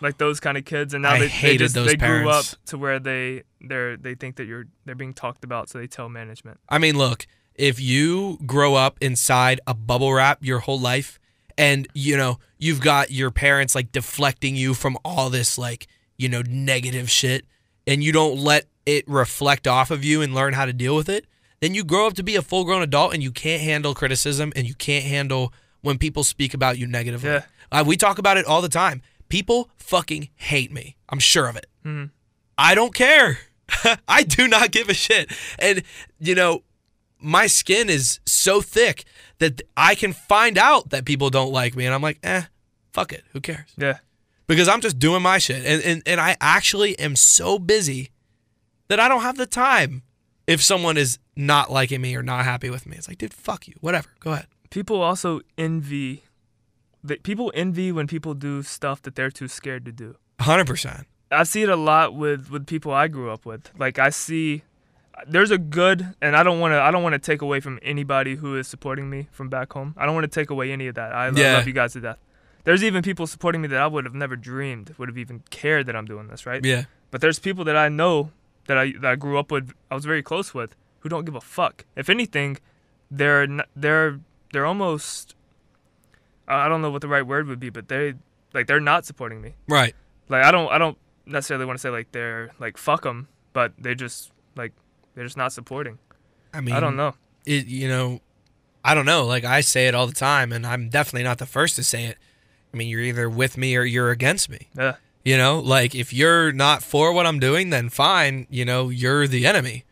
like 0.00 0.18
those 0.18 0.40
kind 0.40 0.58
of 0.58 0.64
kids. 0.64 0.92
And 0.94 1.02
now 1.02 1.12
I 1.12 1.18
they, 1.18 1.24
they 1.26 1.28
hated 1.28 1.58
just 1.58 1.74
those 1.74 1.86
they 1.88 1.96
grew 1.96 2.28
up 2.28 2.44
parents. 2.44 2.56
to 2.66 2.78
where 2.78 2.98
they 2.98 3.44
they're 3.60 3.96
they 3.96 4.14
think 4.14 4.36
that 4.36 4.46
you're 4.46 4.64
they're 4.84 4.94
being 4.94 5.14
talked 5.14 5.44
about, 5.44 5.68
so 5.68 5.78
they 5.78 5.86
tell 5.86 6.08
management. 6.08 6.58
I 6.68 6.78
mean, 6.78 6.98
look, 6.98 7.26
if 7.54 7.80
you 7.80 8.38
grow 8.46 8.74
up 8.74 8.96
inside 9.00 9.60
a 9.66 9.74
bubble 9.74 10.12
wrap 10.12 10.38
your 10.44 10.60
whole 10.60 10.80
life 10.80 11.18
and, 11.58 11.88
you 11.92 12.16
know, 12.16 12.38
you've 12.56 12.80
got 12.80 13.10
your 13.10 13.30
parents 13.32 13.74
like 13.74 13.90
deflecting 13.90 14.54
you 14.54 14.74
from 14.74 14.96
all 15.04 15.28
this 15.28 15.58
like, 15.58 15.88
you 16.16 16.28
know, 16.28 16.42
negative 16.48 17.10
shit 17.10 17.44
and 17.86 18.02
you 18.02 18.12
don't 18.12 18.38
let 18.38 18.66
it 18.86 19.04
reflect 19.08 19.66
off 19.66 19.90
of 19.90 20.04
you 20.04 20.22
and 20.22 20.34
learn 20.34 20.52
how 20.52 20.64
to 20.66 20.72
deal 20.72 20.94
with 20.94 21.08
it, 21.08 21.26
then 21.60 21.74
you 21.74 21.84
grow 21.84 22.06
up 22.06 22.14
to 22.14 22.22
be 22.22 22.36
a 22.36 22.42
full 22.42 22.64
grown 22.64 22.82
adult 22.82 23.14
and 23.14 23.22
you 23.22 23.30
can't 23.32 23.62
handle 23.62 23.94
criticism 23.94 24.52
and 24.56 24.66
you 24.66 24.74
can't 24.74 25.04
handle 25.04 25.52
when 25.80 25.98
people 25.98 26.24
speak 26.24 26.54
about 26.54 26.78
you 26.78 26.86
negatively. 26.86 27.30
Yeah. 27.30 27.42
Uh, 27.70 27.84
we 27.86 27.96
talk 27.96 28.18
about 28.18 28.36
it 28.36 28.46
all 28.46 28.62
the 28.62 28.68
time. 28.68 29.02
People 29.28 29.70
fucking 29.76 30.28
hate 30.36 30.72
me. 30.72 30.96
I'm 31.08 31.18
sure 31.18 31.48
of 31.48 31.56
it. 31.56 31.66
Mhm. 31.84 32.10
I 32.56 32.74
don't 32.74 32.94
care. 32.94 33.38
I 34.08 34.22
do 34.22 34.48
not 34.48 34.70
give 34.70 34.88
a 34.88 34.94
shit. 34.94 35.30
And, 35.58 35.82
you 36.18 36.34
know, 36.34 36.62
my 37.20 37.46
skin 37.46 37.90
is 37.90 38.20
so 38.26 38.60
thick 38.62 39.04
that 39.38 39.60
I 39.76 39.94
can 39.94 40.12
find 40.12 40.56
out 40.56 40.90
that 40.90 41.04
people 41.04 41.30
don't 41.30 41.52
like 41.52 41.76
me. 41.76 41.84
And 41.84 41.94
I'm 41.94 42.02
like, 42.02 42.18
eh, 42.22 42.42
fuck 42.92 43.12
it. 43.12 43.24
Who 43.32 43.40
cares? 43.40 43.70
Yeah, 43.76 43.98
Because 44.46 44.68
I'm 44.68 44.80
just 44.80 44.98
doing 44.98 45.22
my 45.22 45.38
shit. 45.38 45.64
And, 45.64 45.82
and, 45.82 46.02
and 46.06 46.20
I 46.20 46.36
actually 46.40 46.98
am 46.98 47.14
so 47.16 47.58
busy 47.58 48.10
that 48.88 48.98
I 48.98 49.08
don't 49.08 49.22
have 49.22 49.36
the 49.36 49.46
time 49.46 50.02
if 50.48 50.60
someone 50.62 50.96
is 50.96 51.18
not 51.36 51.70
liking 51.70 52.00
me 52.00 52.16
or 52.16 52.22
not 52.24 52.44
happy 52.44 52.70
with 52.70 52.86
me. 52.86 52.96
It's 52.96 53.06
like, 53.06 53.18
dude, 53.18 53.32
fuck 53.34 53.68
you. 53.68 53.74
Whatever. 53.80 54.08
Go 54.18 54.32
ahead. 54.32 54.46
people 54.70 55.00
also 55.02 55.40
envy. 55.56 56.24
That 57.04 57.22
people 57.22 57.52
envy 57.54 57.92
when 57.92 58.06
people 58.08 58.34
do 58.34 58.62
stuff 58.64 59.00
that 59.02 59.14
they're 59.14 59.30
too 59.30 59.46
scared 59.46 59.84
to 59.84 59.92
do. 59.92 60.16
100%. 60.40 61.04
I 61.30 61.42
see 61.44 61.62
it 61.62 61.68
a 61.68 61.76
lot 61.76 62.14
with 62.14 62.50
with 62.50 62.66
people 62.66 62.92
I 62.92 63.06
grew 63.08 63.30
up 63.30 63.44
with. 63.46 63.70
Like 63.78 63.98
I 63.98 64.08
see 64.10 64.62
there's 65.26 65.50
a 65.50 65.58
good 65.58 66.14
and 66.22 66.34
I 66.34 66.42
don't 66.42 66.58
want 66.58 66.72
to 66.72 66.80
I 66.80 66.90
don't 66.90 67.02
want 67.02 67.12
to 67.12 67.18
take 67.18 67.42
away 67.42 67.60
from 67.60 67.78
anybody 67.82 68.36
who 68.36 68.56
is 68.56 68.66
supporting 68.66 69.10
me 69.10 69.28
from 69.30 69.48
back 69.50 69.72
home. 69.74 69.94
I 69.98 70.06
don't 70.06 70.14
want 70.14 70.24
to 70.24 70.40
take 70.40 70.48
away 70.50 70.72
any 70.72 70.86
of 70.86 70.94
that. 70.94 71.12
I, 71.14 71.26
I 71.26 71.30
Yeah. 71.30 71.54
love 71.54 71.66
you 71.66 71.72
guys 71.74 71.92
to 71.92 72.00
death. 72.00 72.18
there's 72.64 72.82
even 72.82 73.02
people 73.02 73.26
supporting 73.26 73.60
me 73.60 73.68
that 73.68 73.80
I 73.80 73.86
would 73.86 74.04
have 74.06 74.14
never 74.14 74.36
dreamed 74.36 74.94
would 74.98 75.08
have 75.08 75.18
even 75.18 75.42
cared 75.50 75.84
that 75.86 75.94
I'm 75.96 76.06
doing 76.06 76.28
this, 76.28 76.46
right? 76.46 76.64
Yeah. 76.64 76.84
But 77.10 77.20
there's 77.20 77.38
people 77.38 77.64
that 77.64 77.76
I 77.76 77.88
know 77.88 78.30
that 78.68 78.78
I 78.78 78.92
that 79.00 79.10
I 79.12 79.16
grew 79.16 79.38
up 79.38 79.50
with, 79.50 79.72
I 79.90 79.96
was 79.96 80.04
very 80.04 80.22
close 80.22 80.54
with, 80.54 80.76
who 81.00 81.08
don't 81.08 81.24
give 81.24 81.34
a 81.34 81.40
fuck. 81.40 81.84
If 81.96 82.08
anything, 82.08 82.58
they're 83.10 83.48
they're 83.74 84.20
they're 84.52 84.66
almost 84.66 85.34
I 86.46 86.66
I 86.66 86.68
don't 86.68 86.80
know 86.80 86.90
what 86.90 87.02
the 87.02 87.08
right 87.08 87.26
word 87.26 87.48
would 87.48 87.58
be, 87.58 87.70
but 87.70 87.88
they 87.88 88.14
like 88.54 88.66
they're 88.66 88.80
not 88.80 89.04
supporting 89.04 89.40
me. 89.40 89.54
Right. 89.66 89.94
Like 90.28 90.44
I 90.44 90.52
don't 90.52 90.70
I 90.70 90.78
don't 90.78 90.96
necessarily 91.26 91.66
want 91.66 91.78
to 91.78 91.80
say 91.80 91.90
like 91.90 92.12
they're 92.12 92.50
like 92.58 92.76
fuck 92.76 93.02
them, 93.02 93.28
but 93.52 93.72
they 93.78 93.94
just 93.94 94.30
like 94.54 94.72
they're 95.14 95.24
just 95.24 95.36
not 95.36 95.52
supporting. 95.52 95.98
I 96.52 96.60
mean, 96.60 96.74
I 96.74 96.80
don't 96.80 96.96
know. 96.96 97.14
It, 97.44 97.66
you 97.66 97.88
know, 97.88 98.20
I 98.84 98.94
don't 98.94 99.06
know. 99.06 99.24
Like 99.24 99.44
I 99.44 99.60
say 99.62 99.88
it 99.88 99.94
all 99.94 100.06
the 100.06 100.14
time, 100.14 100.52
and 100.52 100.66
I'm 100.66 100.88
definitely 100.88 101.24
not 101.24 101.38
the 101.38 101.46
first 101.46 101.76
to 101.76 101.82
say 101.82 102.04
it. 102.04 102.18
I 102.72 102.76
mean, 102.76 102.88
you're 102.88 103.00
either 103.00 103.28
with 103.28 103.56
me 103.56 103.76
or 103.76 103.84
you're 103.84 104.10
against 104.10 104.50
me. 104.50 104.68
Yeah. 104.76 104.96
You 105.24 105.36
know, 105.36 105.58
like 105.60 105.94
if 105.94 106.12
you're 106.12 106.52
not 106.52 106.82
for 106.82 107.12
what 107.12 107.26
I'm 107.26 107.38
doing, 107.38 107.70
then 107.70 107.88
fine. 107.90 108.46
You 108.50 108.64
know, 108.64 108.88
you're 108.88 109.26
the 109.26 109.46
enemy. 109.46 109.84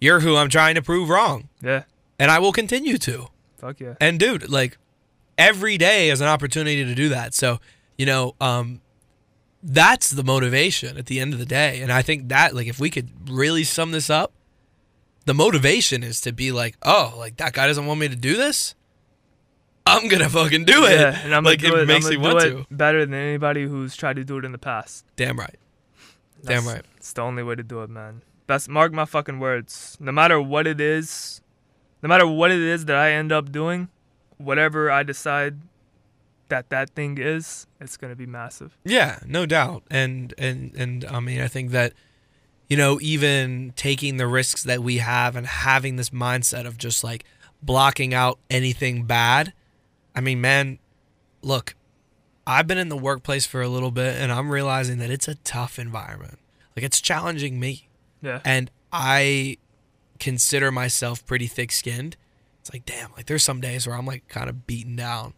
You're 0.00 0.20
who 0.20 0.36
I'm 0.36 0.48
trying 0.48 0.74
to 0.76 0.82
prove 0.82 1.08
wrong, 1.08 1.48
Yeah. 1.62 1.82
and 2.18 2.30
I 2.30 2.38
will 2.38 2.52
continue 2.52 2.96
to. 2.98 3.28
Fuck 3.58 3.80
yeah. 3.80 3.94
And 4.00 4.18
dude, 4.18 4.48
like 4.48 4.78
every 5.36 5.76
day 5.78 6.10
is 6.10 6.20
an 6.20 6.26
opportunity 6.28 6.84
to 6.84 6.94
do 6.94 7.08
that. 7.10 7.34
So, 7.34 7.60
you 7.98 8.06
know, 8.06 8.34
um 8.40 8.80
that's 9.62 10.10
the 10.10 10.24
motivation 10.24 10.96
at 10.96 11.04
the 11.04 11.20
end 11.20 11.34
of 11.34 11.38
the 11.38 11.44
day. 11.44 11.82
And 11.82 11.92
I 11.92 12.00
think 12.00 12.28
that 12.30 12.54
like 12.54 12.66
if 12.66 12.80
we 12.80 12.88
could 12.88 13.10
really 13.30 13.62
sum 13.62 13.90
this 13.92 14.08
up, 14.08 14.32
the 15.26 15.34
motivation 15.34 16.02
is 16.02 16.20
to 16.22 16.32
be 16.32 16.50
like, 16.50 16.76
"Oh, 16.82 17.14
like 17.18 17.36
that 17.36 17.52
guy 17.52 17.66
doesn't 17.66 17.84
want 17.84 18.00
me 18.00 18.08
to 18.08 18.16
do 18.16 18.36
this? 18.36 18.74
I'm 19.86 20.08
to 20.08 20.28
fucking 20.28 20.64
do 20.64 20.84
it." 20.84 20.98
Yeah, 20.98 21.20
and 21.24 21.34
I'm 21.34 21.44
like 21.44 21.60
gonna 21.60 21.74
do 21.74 21.78
it 21.80 21.82
it, 21.82 21.86
makes 21.86 22.08
me 22.08 22.16
gonna 22.16 22.34
want 22.34 22.40
to. 22.40 22.66
better 22.70 23.04
than 23.04 23.14
anybody 23.14 23.64
who's 23.64 23.96
tried 23.96 24.16
to 24.16 24.24
do 24.24 24.38
it 24.38 24.44
in 24.44 24.52
the 24.52 24.58
past. 24.58 25.04
Damn 25.16 25.38
right. 25.38 25.56
Damn 26.44 26.66
right. 26.66 26.82
It's 26.96 27.12
the 27.12 27.22
only 27.22 27.42
way 27.42 27.54
to 27.54 27.62
do 27.62 27.82
it, 27.82 27.90
man. 27.90 28.22
That's 28.46 28.68
mark 28.68 28.92
my 28.92 29.04
fucking 29.04 29.38
words. 29.38 29.96
No 30.00 30.12
matter 30.12 30.40
what 30.40 30.66
it 30.66 30.80
is, 30.80 31.40
no 32.02 32.08
matter 32.08 32.26
what 32.26 32.50
it 32.50 32.60
is 32.60 32.86
that 32.86 32.96
I 32.96 33.12
end 33.12 33.32
up 33.32 33.52
doing, 33.52 33.88
whatever 34.38 34.90
I 34.90 35.02
decide 35.02 35.58
that 36.48 36.70
that 36.70 36.90
thing 36.90 37.18
is, 37.18 37.66
it's 37.80 37.96
gonna 37.96 38.16
be 38.16 38.26
massive. 38.26 38.76
Yeah, 38.84 39.20
no 39.26 39.46
doubt. 39.46 39.84
And 39.90 40.34
and 40.38 40.74
and 40.74 41.04
I 41.04 41.20
mean, 41.20 41.40
I 41.40 41.48
think 41.48 41.70
that 41.70 41.92
you 42.68 42.76
know, 42.76 43.00
even 43.02 43.72
taking 43.74 44.16
the 44.16 44.28
risks 44.28 44.62
that 44.62 44.82
we 44.82 44.98
have 44.98 45.34
and 45.34 45.46
having 45.46 45.96
this 45.96 46.10
mindset 46.10 46.66
of 46.66 46.78
just 46.78 47.02
like 47.02 47.24
blocking 47.60 48.14
out 48.14 48.38
anything 48.48 49.04
bad. 49.04 49.52
I 50.14 50.20
mean, 50.20 50.40
man, 50.40 50.78
look, 51.42 51.74
I've 52.46 52.66
been 52.66 52.78
in 52.78 52.88
the 52.88 52.96
workplace 52.96 53.46
for 53.46 53.62
a 53.62 53.68
little 53.68 53.90
bit 53.90 54.16
and 54.16 54.32
I'm 54.32 54.50
realizing 54.50 54.98
that 54.98 55.10
it's 55.10 55.28
a 55.28 55.36
tough 55.36 55.78
environment. 55.78 56.38
Like 56.76 56.84
it's 56.84 57.00
challenging 57.00 57.60
me. 57.60 57.88
Yeah. 58.22 58.40
And 58.44 58.70
I 58.92 59.58
consider 60.18 60.70
myself 60.70 61.24
pretty 61.24 61.46
thick-skinned. 61.46 62.16
It's 62.60 62.72
like, 62.72 62.84
damn, 62.84 63.12
like 63.12 63.26
there's 63.26 63.44
some 63.44 63.60
days 63.60 63.86
where 63.86 63.96
I'm 63.96 64.06
like 64.06 64.28
kind 64.28 64.48
of 64.48 64.66
beaten 64.66 64.96
down 64.96 65.34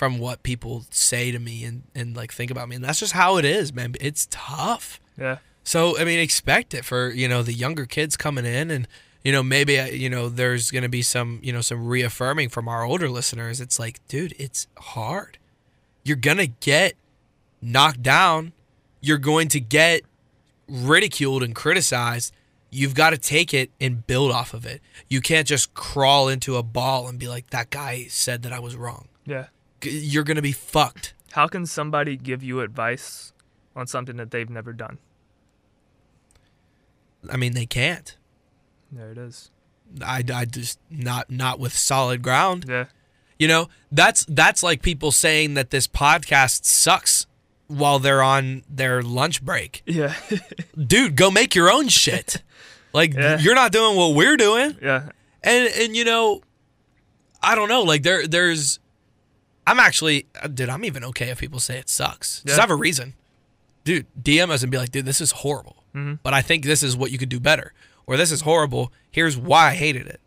from 0.00 0.18
what 0.18 0.42
people 0.42 0.86
say 0.88 1.30
to 1.30 1.38
me 1.38 1.62
and 1.62 1.82
and 1.94 2.16
like 2.16 2.32
think 2.32 2.50
about 2.50 2.68
me. 2.68 2.76
And 2.76 2.84
that's 2.84 3.00
just 3.00 3.12
how 3.12 3.36
it 3.36 3.44
is, 3.44 3.72
man. 3.72 3.96
It's 4.00 4.28
tough. 4.30 5.00
Yeah. 5.18 5.38
So 5.64 5.98
I 5.98 6.04
mean, 6.04 6.18
expect 6.18 6.72
it 6.72 6.84
for 6.84 7.10
you 7.10 7.28
know 7.28 7.42
the 7.42 7.52
younger 7.52 7.86
kids 7.86 8.16
coming 8.16 8.46
in, 8.46 8.70
and 8.70 8.88
you 9.22 9.32
know 9.32 9.42
maybe 9.42 9.78
uh, 9.78 9.86
you 9.86 10.08
know 10.08 10.28
there's 10.28 10.70
gonna 10.70 10.88
be 10.88 11.02
some 11.02 11.40
you 11.42 11.52
know 11.52 11.60
some 11.60 11.86
reaffirming 11.86 12.48
from 12.48 12.68
our 12.68 12.84
older 12.84 13.08
listeners. 13.08 13.60
It's 13.60 13.78
like, 13.78 14.06
dude, 14.08 14.34
it's 14.38 14.66
hard. 14.78 15.38
You're 16.04 16.16
gonna 16.16 16.46
get 16.46 16.94
knocked 17.60 18.02
down. 18.02 18.52
You're 19.00 19.18
going 19.18 19.48
to 19.48 19.60
get 19.60 20.02
ridiculed 20.68 21.42
and 21.42 21.54
criticized. 21.54 22.32
You've 22.70 22.94
got 22.94 23.10
to 23.10 23.18
take 23.18 23.52
it 23.52 23.70
and 23.80 24.06
build 24.06 24.30
off 24.30 24.54
of 24.54 24.64
it. 24.64 24.80
You 25.08 25.20
can't 25.20 25.46
just 25.46 25.74
crawl 25.74 26.28
into 26.28 26.56
a 26.56 26.62
ball 26.62 27.08
and 27.08 27.18
be 27.18 27.26
like, 27.26 27.50
that 27.50 27.70
guy 27.70 28.06
said 28.08 28.42
that 28.42 28.52
I 28.52 28.60
was 28.60 28.76
wrong. 28.76 29.08
Yeah. 29.26 29.46
You're 29.82 30.24
gonna 30.24 30.42
be 30.42 30.52
fucked. 30.52 31.14
How 31.32 31.46
can 31.46 31.64
somebody 31.66 32.16
give 32.16 32.42
you 32.42 32.60
advice 32.60 33.32
on 33.74 33.86
something 33.86 34.16
that 34.16 34.30
they've 34.30 34.50
never 34.50 34.72
done? 34.72 34.98
I 37.30 37.36
mean, 37.36 37.54
they 37.54 37.66
can't. 37.66 38.16
There 38.92 39.10
it 39.12 39.18
is. 39.18 39.50
I, 40.04 40.22
I 40.32 40.44
just 40.44 40.78
not 40.90 41.30
not 41.30 41.58
with 41.58 41.72
solid 41.76 42.22
ground. 42.22 42.66
Yeah. 42.68 42.86
You 43.38 43.48
know, 43.48 43.68
that's 43.90 44.24
that's 44.28 44.62
like 44.62 44.82
people 44.82 45.10
saying 45.12 45.54
that 45.54 45.70
this 45.70 45.86
podcast 45.86 46.64
sucks 46.64 47.26
while 47.66 47.98
they're 47.98 48.22
on 48.22 48.62
their 48.68 49.02
lunch 49.02 49.42
break. 49.42 49.82
Yeah. 49.86 50.14
Dude, 50.78 51.16
go 51.16 51.30
make 51.30 51.54
your 51.54 51.70
own 51.70 51.88
shit. 51.88 52.42
Like 52.92 53.14
Yeah. 53.14 53.38
you're 53.38 53.54
not 53.54 53.70
doing 53.70 53.96
what 53.96 54.16
we're 54.16 54.36
doing. 54.36 54.76
yeah. 54.82 55.10
And 55.44 55.68
and 55.78 55.96
you 55.96 56.04
know, 56.04 56.42
I 57.40 57.54
don't 57.54 57.68
know, 57.68 57.82
like 57.82 58.02
there 58.02 58.26
there's 58.26 58.80
I'm 59.64 59.78
actually 59.78 60.26
uh, 60.42 60.48
dude, 60.48 60.68
I'm 60.68 60.84
even 60.84 61.04
okay 61.04 61.28
if 61.30 61.38
people 61.38 61.60
say 61.60 61.78
it 61.78 61.88
sucks. 61.88 62.42
Just 62.42 62.56
Yeah. 62.56 62.60
have 62.62 62.70
a 62.70 62.74
reason. 62.74 63.14
Dude, 63.84 64.06
DM 64.20 64.50
us 64.50 64.62
and 64.64 64.72
be 64.72 64.76
like, 64.78 64.90
dude, 64.90 65.04
this 65.06 65.20
is 65.20 65.30
horrible. 65.30 65.84
Mhm. 65.94 66.18
But 66.24 66.34
I 66.34 66.42
think 66.42 66.64
this 66.64 66.82
is 66.82 66.96
what 66.96 67.12
you 67.12 67.18
could 67.18 67.28
do 67.28 67.38
better. 67.38 67.72
Or 68.10 68.16
this 68.16 68.32
is 68.32 68.40
horrible. 68.40 68.92
Here's 69.08 69.36
why 69.38 69.68
I 69.68 69.74
hated 69.76 70.08
it. 70.08 70.20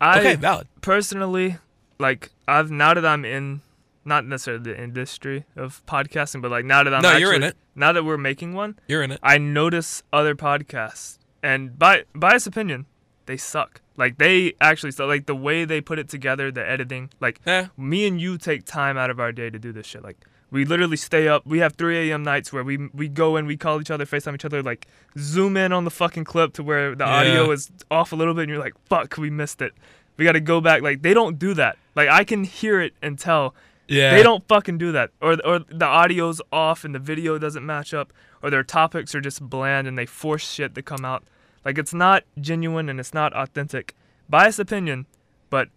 I 0.00 0.20
Okay, 0.20 0.36
valid. 0.36 0.68
personally, 0.80 1.58
like 1.98 2.30
I've 2.48 2.70
now 2.70 2.94
that 2.94 3.04
I'm 3.04 3.26
in, 3.26 3.60
not 4.06 4.24
necessarily 4.24 4.62
the 4.64 4.82
industry 4.82 5.44
of 5.54 5.84
podcasting, 5.84 6.40
but 6.40 6.50
like 6.50 6.64
now 6.64 6.82
that 6.82 6.94
I'm 6.94 7.02
No, 7.02 7.08
actually, 7.10 7.20
you're 7.20 7.34
in 7.34 7.42
it. 7.42 7.56
Now 7.74 7.92
that 7.92 8.04
we're 8.04 8.16
making 8.16 8.54
one, 8.54 8.78
You're 8.88 9.02
in 9.02 9.10
it. 9.12 9.20
I 9.22 9.36
notice 9.36 10.02
other 10.14 10.34
podcasts, 10.34 11.18
and 11.42 11.78
by 11.78 12.04
biased 12.14 12.46
opinion, 12.46 12.86
they 13.26 13.36
suck. 13.36 13.82
Like 13.98 14.16
they 14.16 14.54
actually 14.58 14.92
suck. 14.92 15.06
Like 15.06 15.26
the 15.26 15.34
way 15.36 15.66
they 15.66 15.82
put 15.82 15.98
it 15.98 16.08
together, 16.08 16.50
the 16.50 16.66
editing. 16.66 17.10
Like 17.20 17.38
Yeah. 17.46 17.66
me 17.76 18.06
and 18.06 18.18
you 18.18 18.38
take 18.38 18.64
time 18.64 18.96
out 18.96 19.10
of 19.10 19.20
our 19.20 19.30
day 19.30 19.50
to 19.50 19.58
do 19.58 19.72
this 19.72 19.86
shit. 19.86 20.02
Like 20.02 20.16
we 20.54 20.64
literally 20.64 20.96
stay 20.96 21.26
up. 21.26 21.44
We 21.44 21.58
have 21.58 21.72
3 21.74 22.10
a.m. 22.10 22.22
nights 22.22 22.52
where 22.52 22.62
we 22.62 22.76
we 22.94 23.08
go 23.08 23.34
and 23.36 23.46
we 23.48 23.56
call 23.56 23.80
each 23.80 23.90
other, 23.90 24.06
FaceTime 24.06 24.34
each 24.36 24.44
other, 24.44 24.62
like 24.62 24.86
zoom 25.18 25.56
in 25.56 25.72
on 25.72 25.84
the 25.84 25.90
fucking 25.90 26.22
clip 26.24 26.52
to 26.54 26.62
where 26.62 26.94
the 26.94 27.04
audio 27.04 27.50
is 27.50 27.72
off 27.90 28.12
a 28.12 28.16
little 28.16 28.34
bit, 28.34 28.42
and 28.42 28.50
you're 28.50 28.60
like, 28.60 28.74
fuck, 28.88 29.18
we 29.18 29.30
missed 29.30 29.60
it. 29.60 29.72
We 30.16 30.24
got 30.24 30.32
to 30.32 30.40
go 30.40 30.60
back. 30.60 30.80
Like 30.80 31.02
they 31.02 31.12
don't 31.12 31.40
do 31.40 31.54
that. 31.54 31.76
Like 31.96 32.08
I 32.08 32.22
can 32.22 32.44
hear 32.44 32.80
it 32.80 32.92
and 33.02 33.18
tell 33.18 33.52
Yeah. 33.88 34.14
they 34.14 34.22
don't 34.22 34.46
fucking 34.46 34.78
do 34.78 34.92
that. 34.92 35.10
Or 35.20 35.32
or 35.44 35.58
the 35.58 35.86
audio's 35.86 36.40
off 36.52 36.84
and 36.84 36.94
the 36.94 37.00
video 37.00 37.36
doesn't 37.36 37.66
match 37.66 37.92
up, 37.92 38.12
or 38.40 38.48
their 38.48 38.62
topics 38.62 39.12
are 39.16 39.20
just 39.20 39.42
bland 39.42 39.88
and 39.88 39.98
they 39.98 40.06
force 40.06 40.48
shit 40.48 40.76
to 40.76 40.82
come 40.82 41.04
out. 41.04 41.24
Like 41.64 41.78
it's 41.78 41.92
not 41.94 42.22
genuine 42.40 42.88
and 42.88 43.00
it's 43.00 43.12
not 43.12 43.32
authentic. 43.34 43.96
Biased 44.28 44.60
opinion, 44.60 45.06
but 45.50 45.68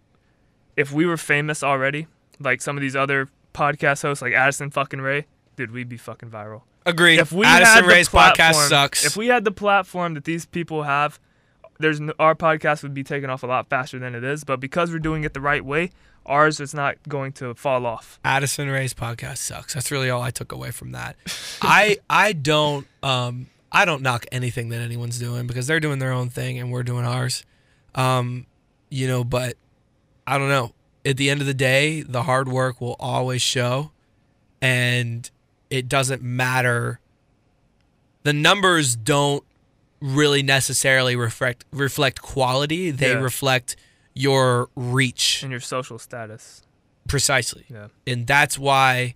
if 0.76 0.92
we 0.92 1.04
were 1.04 1.16
famous 1.16 1.64
already, 1.64 2.06
like 2.38 2.62
some 2.62 2.76
of 2.76 2.80
these 2.80 2.94
other 2.94 3.28
podcast 3.54 4.02
hosts 4.02 4.22
like 4.22 4.32
Addison 4.32 4.70
fucking 4.70 5.00
Rae, 5.00 5.26
dude, 5.56 5.70
we'd 5.70 5.88
be 5.88 5.96
fucking 5.96 6.30
viral. 6.30 6.62
Agreed. 6.86 7.18
If 7.18 7.32
we 7.32 7.44
Addison 7.44 7.74
had 7.74 7.84
the 7.84 7.88
Rae's 7.88 8.08
podcast 8.08 8.34
platform- 8.36 8.68
sucks. 8.68 9.04
If 9.04 9.16
we 9.16 9.26
had 9.26 9.44
the 9.44 9.50
platform 9.50 10.14
that 10.14 10.24
these 10.24 10.46
people 10.46 10.84
have, 10.84 11.18
there's 11.78 12.00
no, 12.00 12.12
our 12.18 12.34
podcast 12.34 12.82
would 12.82 12.94
be 12.94 13.04
taken 13.04 13.30
off 13.30 13.42
a 13.42 13.46
lot 13.46 13.68
faster 13.68 13.98
than 13.98 14.14
it 14.14 14.24
is. 14.24 14.44
But 14.44 14.58
because 14.60 14.90
we're 14.90 14.98
doing 14.98 15.24
it 15.24 15.34
the 15.34 15.40
right 15.40 15.64
way, 15.64 15.90
ours 16.26 16.60
is 16.60 16.74
not 16.74 16.96
going 17.08 17.32
to 17.32 17.54
fall 17.54 17.84
off. 17.86 18.18
Addison 18.24 18.68
Rae's 18.68 18.94
podcast 18.94 19.38
sucks. 19.38 19.74
That's 19.74 19.90
really 19.90 20.10
all 20.10 20.22
I 20.22 20.30
took 20.30 20.52
away 20.52 20.70
from 20.70 20.92
that. 20.92 21.16
I 21.62 21.98
I 22.08 22.32
don't 22.32 22.86
um 23.02 23.48
I 23.70 23.84
don't 23.84 24.02
knock 24.02 24.24
anything 24.32 24.70
that 24.70 24.80
anyone's 24.80 25.18
doing 25.18 25.46
because 25.46 25.66
they're 25.66 25.80
doing 25.80 25.98
their 25.98 26.12
own 26.12 26.30
thing 26.30 26.58
and 26.58 26.72
we're 26.72 26.82
doing 26.82 27.04
ours. 27.04 27.44
Um, 27.94 28.46
you 28.88 29.06
know, 29.06 29.24
but 29.24 29.56
I 30.26 30.38
don't 30.38 30.48
know. 30.48 30.72
At 31.08 31.16
the 31.16 31.30
end 31.30 31.40
of 31.40 31.46
the 31.46 31.54
day, 31.54 32.02
the 32.02 32.24
hard 32.24 32.48
work 32.48 32.80
will 32.80 32.96
always 33.00 33.40
show 33.42 33.90
and 34.60 35.30
it 35.70 35.88
doesn't 35.88 36.22
matter 36.22 37.00
the 38.24 38.32
numbers 38.32 38.94
don't 38.96 39.44
really 40.00 40.42
necessarily 40.42 41.16
reflect 41.16 41.64
reflect 41.72 42.20
quality. 42.22 42.90
They 42.90 43.12
Yeah. 43.12 43.20
reflect 43.20 43.76
your 44.14 44.68
reach 44.76 45.42
And 45.42 45.50
your 45.50 45.60
social 45.60 45.98
status. 45.98 46.62
precisely 47.08 47.64
Yeah. 47.70 47.88
and 48.06 48.26
that's 48.26 48.58
why 48.58 49.14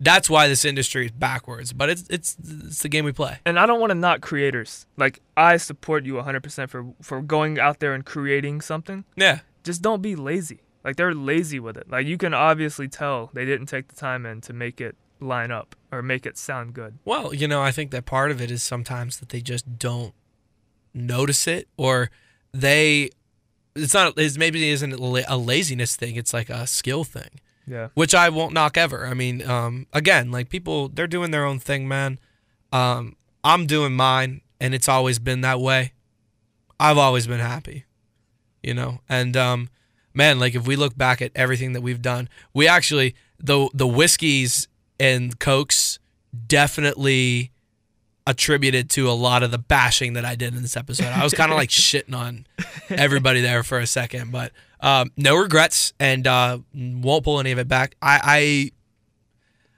that's 0.00 0.28
why 0.30 0.48
this 0.48 0.64
industry 0.64 1.06
is 1.06 1.12
backwards 1.12 1.72
but 1.72 1.88
it's 1.90 2.04
it's 2.10 2.36
it's 2.42 2.82
the 2.82 2.88
game 2.88 3.04
we 3.04 3.12
play 3.12 3.38
and 3.46 3.58
I 3.60 3.66
don't 3.66 3.78
want 3.80 3.90
to 3.90 3.94
knock 3.94 4.22
creators. 4.22 4.86
Like 4.96 5.20
I 5.36 5.56
support 5.56 6.04
you 6.04 6.14
100% 6.14 6.68
for 6.70 6.86
for 7.02 7.22
going 7.22 7.58
out 7.60 7.78
there 7.80 7.92
and 7.94 8.04
creating 8.04 8.60
something. 8.60 9.04
yeah 9.16 9.40
Just 9.64 9.82
don't 9.82 10.02
be 10.02 10.16
lazy. 10.16 10.60
Like 10.84 10.96
they're 10.96 11.14
lazy 11.14 11.60
with 11.60 11.76
it. 11.76 11.90
Like 11.90 12.06
you 12.06 12.16
can 12.18 12.32
obviously 12.34 12.88
tell 12.88 13.30
they 13.34 13.44
didn't 13.44 13.66
take 13.66 13.88
the 13.88 13.94
time 13.96 14.24
in 14.26 14.40
to 14.42 14.52
make 14.52 14.80
it 14.80 14.96
line 15.20 15.50
up 15.50 15.74
or 15.90 16.00
make 16.02 16.24
it 16.26 16.38
sound 16.38 16.72
good. 16.74 16.96
well 17.04 17.34
you 17.34 17.48
know 17.48 17.60
i 17.60 17.72
think 17.72 17.90
that 17.90 18.04
part 18.06 18.30
of 18.30 18.40
it 18.40 18.52
is 18.52 18.62
sometimes 18.62 19.18
that 19.18 19.30
they 19.30 19.40
just 19.40 19.76
don't 19.76 20.14
notice 20.94 21.48
it 21.48 21.66
or 21.76 22.08
they 22.52 23.10
it's 23.74 23.94
not 23.94 24.12
it's 24.16 24.38
maybe 24.38 24.68
it 24.68 24.72
isn't 24.74 24.92
a 24.92 25.24
a 25.26 25.36
laziness 25.36 25.96
thing 25.96 26.14
it's 26.14 26.32
like 26.32 26.48
a 26.48 26.68
skill 26.68 27.02
thing 27.02 27.40
Yeah. 27.66 27.88
which 27.94 28.14
I 28.14 28.28
won't 28.28 28.54
knock 28.54 28.76
ever. 28.76 29.06
I 29.06 29.14
mean, 29.14 29.42
um, 29.46 29.86
again, 29.92 30.30
like 30.30 30.48
people, 30.48 30.88
they're 30.88 31.06
doing 31.06 31.32
their 31.32 31.44
own 31.44 31.58
thing, 31.58 31.86
man. 31.86 32.18
Um, 32.72 33.16
I'm 33.44 33.66
doing 33.66 33.94
mine, 33.94 34.40
and 34.60 34.72
it's 34.74 34.88
always 34.88 35.18
been 35.18 35.42
that 35.42 35.60
way. 35.60 35.92
I've 36.80 36.96
always 36.96 37.26
been 37.26 37.40
happy, 37.40 37.84
you 38.62 38.72
know. 38.72 39.00
And 39.08 39.36
um, 39.36 39.68
man, 40.14 40.38
like 40.38 40.54
if 40.54 40.66
we 40.66 40.76
look 40.76 40.96
back 40.96 41.22
at 41.22 41.32
everything 41.34 41.72
that 41.72 41.80
we've 41.80 42.02
done, 42.02 42.28
we 42.54 42.66
actually 42.68 43.14
the 43.38 43.68
the 43.72 43.86
whiskeys 43.86 44.68
and 44.98 45.38
cokes 45.38 45.98
definitely 46.46 47.50
attributed 48.26 48.90
to 48.90 49.08
a 49.08 49.12
lot 49.12 49.42
of 49.42 49.50
the 49.50 49.58
bashing 49.58 50.12
that 50.12 50.24
I 50.24 50.34
did 50.34 50.54
in 50.54 50.60
this 50.60 50.76
episode. 50.76 51.06
I 51.06 51.24
was 51.24 51.32
kind 51.32 51.50
of 51.50 51.56
like 51.56 51.68
shitting 51.70 52.14
on 52.14 52.46
everybody 52.90 53.40
there 53.40 53.62
for 53.62 53.78
a 53.78 53.86
second, 53.86 54.32
but 54.32 54.52
um, 54.80 55.10
no 55.16 55.36
regrets 55.36 55.94
and 55.98 56.26
uh, 56.26 56.58
won't 56.74 57.24
pull 57.24 57.40
any 57.40 57.52
of 57.52 57.58
it 57.58 57.68
back. 57.68 57.96
I, 58.02 58.72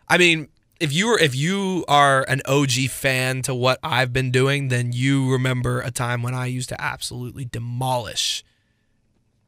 I, 0.09 0.15
I 0.15 0.19
mean, 0.19 0.49
if 0.81 0.93
you 0.93 1.09
were 1.09 1.19
if 1.19 1.35
you 1.35 1.85
are 1.87 2.25
an 2.25 2.41
OG 2.47 2.89
fan 2.89 3.43
to 3.43 3.55
what 3.55 3.79
I've 3.83 4.13
been 4.13 4.31
doing, 4.31 4.69
then 4.69 4.93
you 4.93 5.31
remember 5.31 5.81
a 5.81 5.91
time 5.91 6.23
when 6.23 6.35
I 6.35 6.47
used 6.47 6.71
to 6.71 6.81
absolutely 6.81 7.45
demolish 7.45 8.43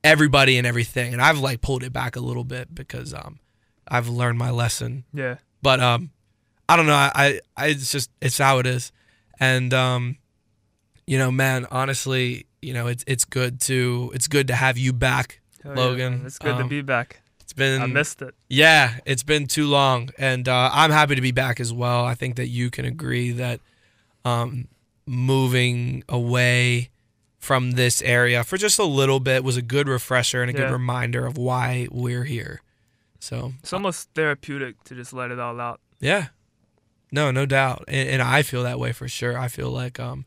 everybody 0.04 0.58
and 0.58 0.66
everything, 0.66 1.12
and 1.12 1.22
I've 1.22 1.38
like 1.38 1.60
pulled 1.60 1.82
it 1.82 1.92
back 1.92 2.16
a 2.16 2.20
little 2.20 2.44
bit 2.44 2.74
because 2.74 3.14
um, 3.14 3.38
I've 3.86 4.08
learned 4.08 4.38
my 4.38 4.50
lesson 4.50 5.04
Yeah. 5.12 5.36
but 5.62 5.80
um 5.80 6.10
i 6.68 6.76
don't 6.76 6.86
know 6.86 6.94
I, 6.94 7.40
I 7.56 7.66
it's 7.66 7.90
just 7.92 8.10
it's 8.22 8.38
how 8.38 8.58
it 8.60 8.66
is 8.66 8.92
and 9.40 9.74
um 9.74 10.16
you 11.06 11.18
know 11.18 11.30
man 11.30 11.66
honestly 11.70 12.46
you 12.62 12.72
know 12.72 12.86
it's 12.86 13.04
it's 13.06 13.24
good 13.24 13.60
to 13.62 14.10
it's 14.14 14.28
good 14.28 14.46
to 14.46 14.54
have 14.54 14.78
you 14.78 14.92
back 14.92 15.40
yeah, 15.64 15.74
Logan, 15.74 16.18
man. 16.18 16.26
It's 16.26 16.38
good 16.38 16.56
to 16.56 16.62
um, 16.62 16.68
be 16.68 16.80
back. 16.80 17.20
it's 17.40 17.52
been 17.52 17.82
I 17.82 17.86
missed 17.86 18.22
it. 18.22 18.34
yeah 18.48 18.94
it's 19.04 19.24
been 19.24 19.46
too 19.46 19.66
long 19.66 20.10
and 20.16 20.48
uh 20.48 20.70
i'm 20.72 20.90
happy 20.92 21.16
to 21.16 21.20
be 21.20 21.32
back 21.32 21.60
as 21.60 21.72
well 21.72 22.04
i 22.04 22.14
think 22.14 22.36
that 22.36 22.46
you 22.48 22.70
can 22.70 22.84
agree 22.84 23.32
that 23.32 23.60
um 24.24 24.68
moving 25.04 26.04
away 26.08 26.90
from 27.42 27.72
this 27.72 28.00
area 28.02 28.44
for 28.44 28.56
just 28.56 28.78
a 28.78 28.84
little 28.84 29.18
bit 29.18 29.42
was 29.42 29.56
a 29.56 29.62
good 29.62 29.88
refresher 29.88 30.42
and 30.42 30.48
a 30.48 30.52
good 30.54 30.70
reminder 30.70 31.26
of 31.26 31.36
why 31.36 31.88
we're 31.90 32.22
here 32.22 32.62
so 33.18 33.52
It's 33.60 33.72
almost 33.72 34.08
therapeutic 34.14 34.82
to 34.84 34.94
just 34.94 35.12
let 35.12 35.30
it 35.32 35.38
all 35.40 35.60
out. 35.60 35.80
Yeah. 36.00 36.28
No, 37.10 37.30
no 37.30 37.44
doubt. 37.46 37.84
And, 37.88 38.08
and 38.08 38.22
I 38.22 38.42
feel 38.42 38.62
that 38.62 38.78
way 38.80 38.92
for 38.92 39.06
sure. 39.08 39.36
I 39.38 39.48
feel 39.48 39.70
like 39.70 39.98
um 40.00 40.24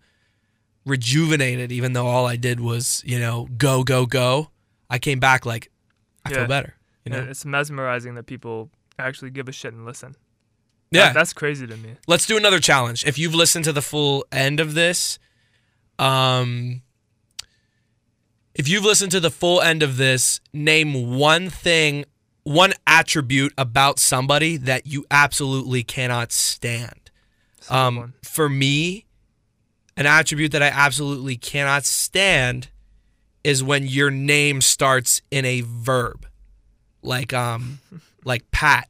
rejuvenated 0.85 1.71
even 1.71 1.93
though 1.93 2.05
all 2.07 2.25
I 2.25 2.35
did 2.35 2.59
was, 2.59 3.01
you 3.05 3.17
know, 3.19 3.47
go 3.57 3.83
go 3.83 4.05
go. 4.05 4.49
I 4.89 4.99
came 4.99 5.19
back 5.19 5.45
like 5.45 5.71
I 6.25 6.29
Yeah. 6.31 6.35
feel 6.37 6.47
better, 6.47 6.75
you 7.05 7.11
Yeah, 7.13 7.21
know. 7.21 7.29
It's 7.31 7.43
mesmerizing 7.45 8.15
that 8.15 8.25
people 8.27 8.69
actually 8.99 9.31
give 9.31 9.47
a 9.49 9.51
shit 9.51 9.73
and 9.73 9.85
listen. 9.85 10.15
Yeah. 10.91 11.05
That- 11.07 11.13
that's 11.15 11.33
crazy 11.33 11.65
to 11.67 11.75
me. 11.77 11.95
Let's 12.07 12.25
do 12.25 12.37
another 12.37 12.59
challenge. 12.59 13.03
If 13.05 13.17
you've 13.17 13.35
listened 13.35 13.65
to 13.65 13.73
the 13.73 13.81
full 13.81 14.25
end 14.31 14.59
of 14.59 14.73
this, 14.73 15.17
um 15.99 16.81
if 18.55 18.69
you've 18.69 18.85
listened 18.85 19.11
to 19.11 19.19
the 19.19 19.29
full 19.29 19.61
end 19.61 19.83
of 19.83 19.97
this, 19.97 20.39
name 20.53 21.17
one 21.17 21.49
thing, 21.49 22.05
one 22.43 22.73
attribute 22.87 23.53
about 23.57 23.99
somebody 23.99 24.55
that 24.55 24.87
you 24.87 25.05
absolutely 25.11 25.83
cannot 25.83 26.31
stand. 26.31 27.11
It's 27.57 27.67
a 27.67 27.71
good 27.71 27.77
Um, 27.77 28.13
for 28.23 28.47
me, 28.47 29.05
an 29.97 30.05
attribute 30.05 30.53
that 30.53 30.63
I 30.63 30.67
absolutely 30.67 31.35
cannot 31.35 31.83
stand 31.85 32.69
is 33.43 33.61
when 33.61 33.85
your 33.85 34.09
name 34.09 34.61
starts 34.61 35.21
in 35.29 35.43
a 35.43 35.61
verb, 35.61 36.25
like 37.03 37.33
um, 37.33 37.79
like 38.23 38.49
Pat 38.51 38.87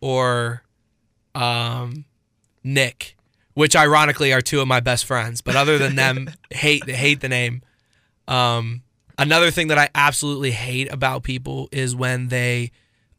or 0.00 0.62
um, 1.34 2.04
Nick, 2.62 3.16
which 3.54 3.74
ironically 3.74 4.32
are 4.32 4.40
two 4.40 4.60
of 4.60 4.68
my 4.68 4.78
best 4.78 5.04
friends. 5.04 5.40
But 5.40 5.56
other 5.56 5.78
than 5.78 5.96
them, 5.96 6.30
hate 6.50 6.88
hate 6.88 7.20
the 7.20 7.28
name. 7.28 7.62
Um, 8.28 8.82
another 9.18 9.50
thing 9.50 9.68
that 9.68 9.78
I 9.78 9.88
absolutely 9.94 10.50
hate 10.52 10.92
about 10.92 11.22
people 11.22 11.68
is 11.72 11.94
when 11.96 12.28
they 12.28 12.70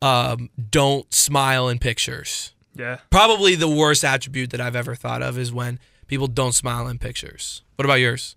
um, 0.01 0.49
don't 0.69 1.11
smile 1.13 1.67
in 1.69 1.79
pictures 1.79 2.53
Yeah. 2.75 2.97
probably 3.09 3.55
the 3.55 3.69
worst 3.69 4.03
attribute 4.03 4.49
that 4.51 4.61
I've 4.61 4.75
ever 4.75 4.93
thought 4.95 5.21
of 5.21 5.37
is 5.37 5.51
when 5.53 5.79
people 6.07 6.27
don't 6.27 6.53
smile 6.53 6.87
in 6.87 6.99
pictures. 6.99 7.63
What 7.75 7.85
about 7.85 7.95
yours? 8.01 8.35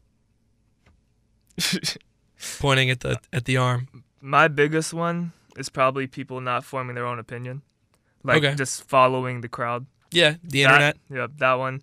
Pointing 2.61 2.89
at 2.91 3.01
the 3.01 3.19
at 3.33 3.45
the 3.47 3.57
arm. 3.57 3.89
My 4.21 4.47
biggest 4.49 4.95
one 4.95 5.33
is 5.57 5.69
probably 5.69 6.07
people 6.07 6.41
not 6.41 6.65
forming 6.65 6.95
their 6.95 7.07
own 7.07 7.19
opinion. 7.19 7.63
Like 8.23 8.39
Okay. 8.45 8.55
just 8.55 8.85
following 8.85 9.41
the 9.41 9.49
crowd. 9.49 9.87
Yeah, 10.13 10.37
the 10.43 10.63
That- 10.63 10.71
internet. 10.71 10.97
Yep, 11.11 11.31
that 11.39 11.55
one. 11.55 11.83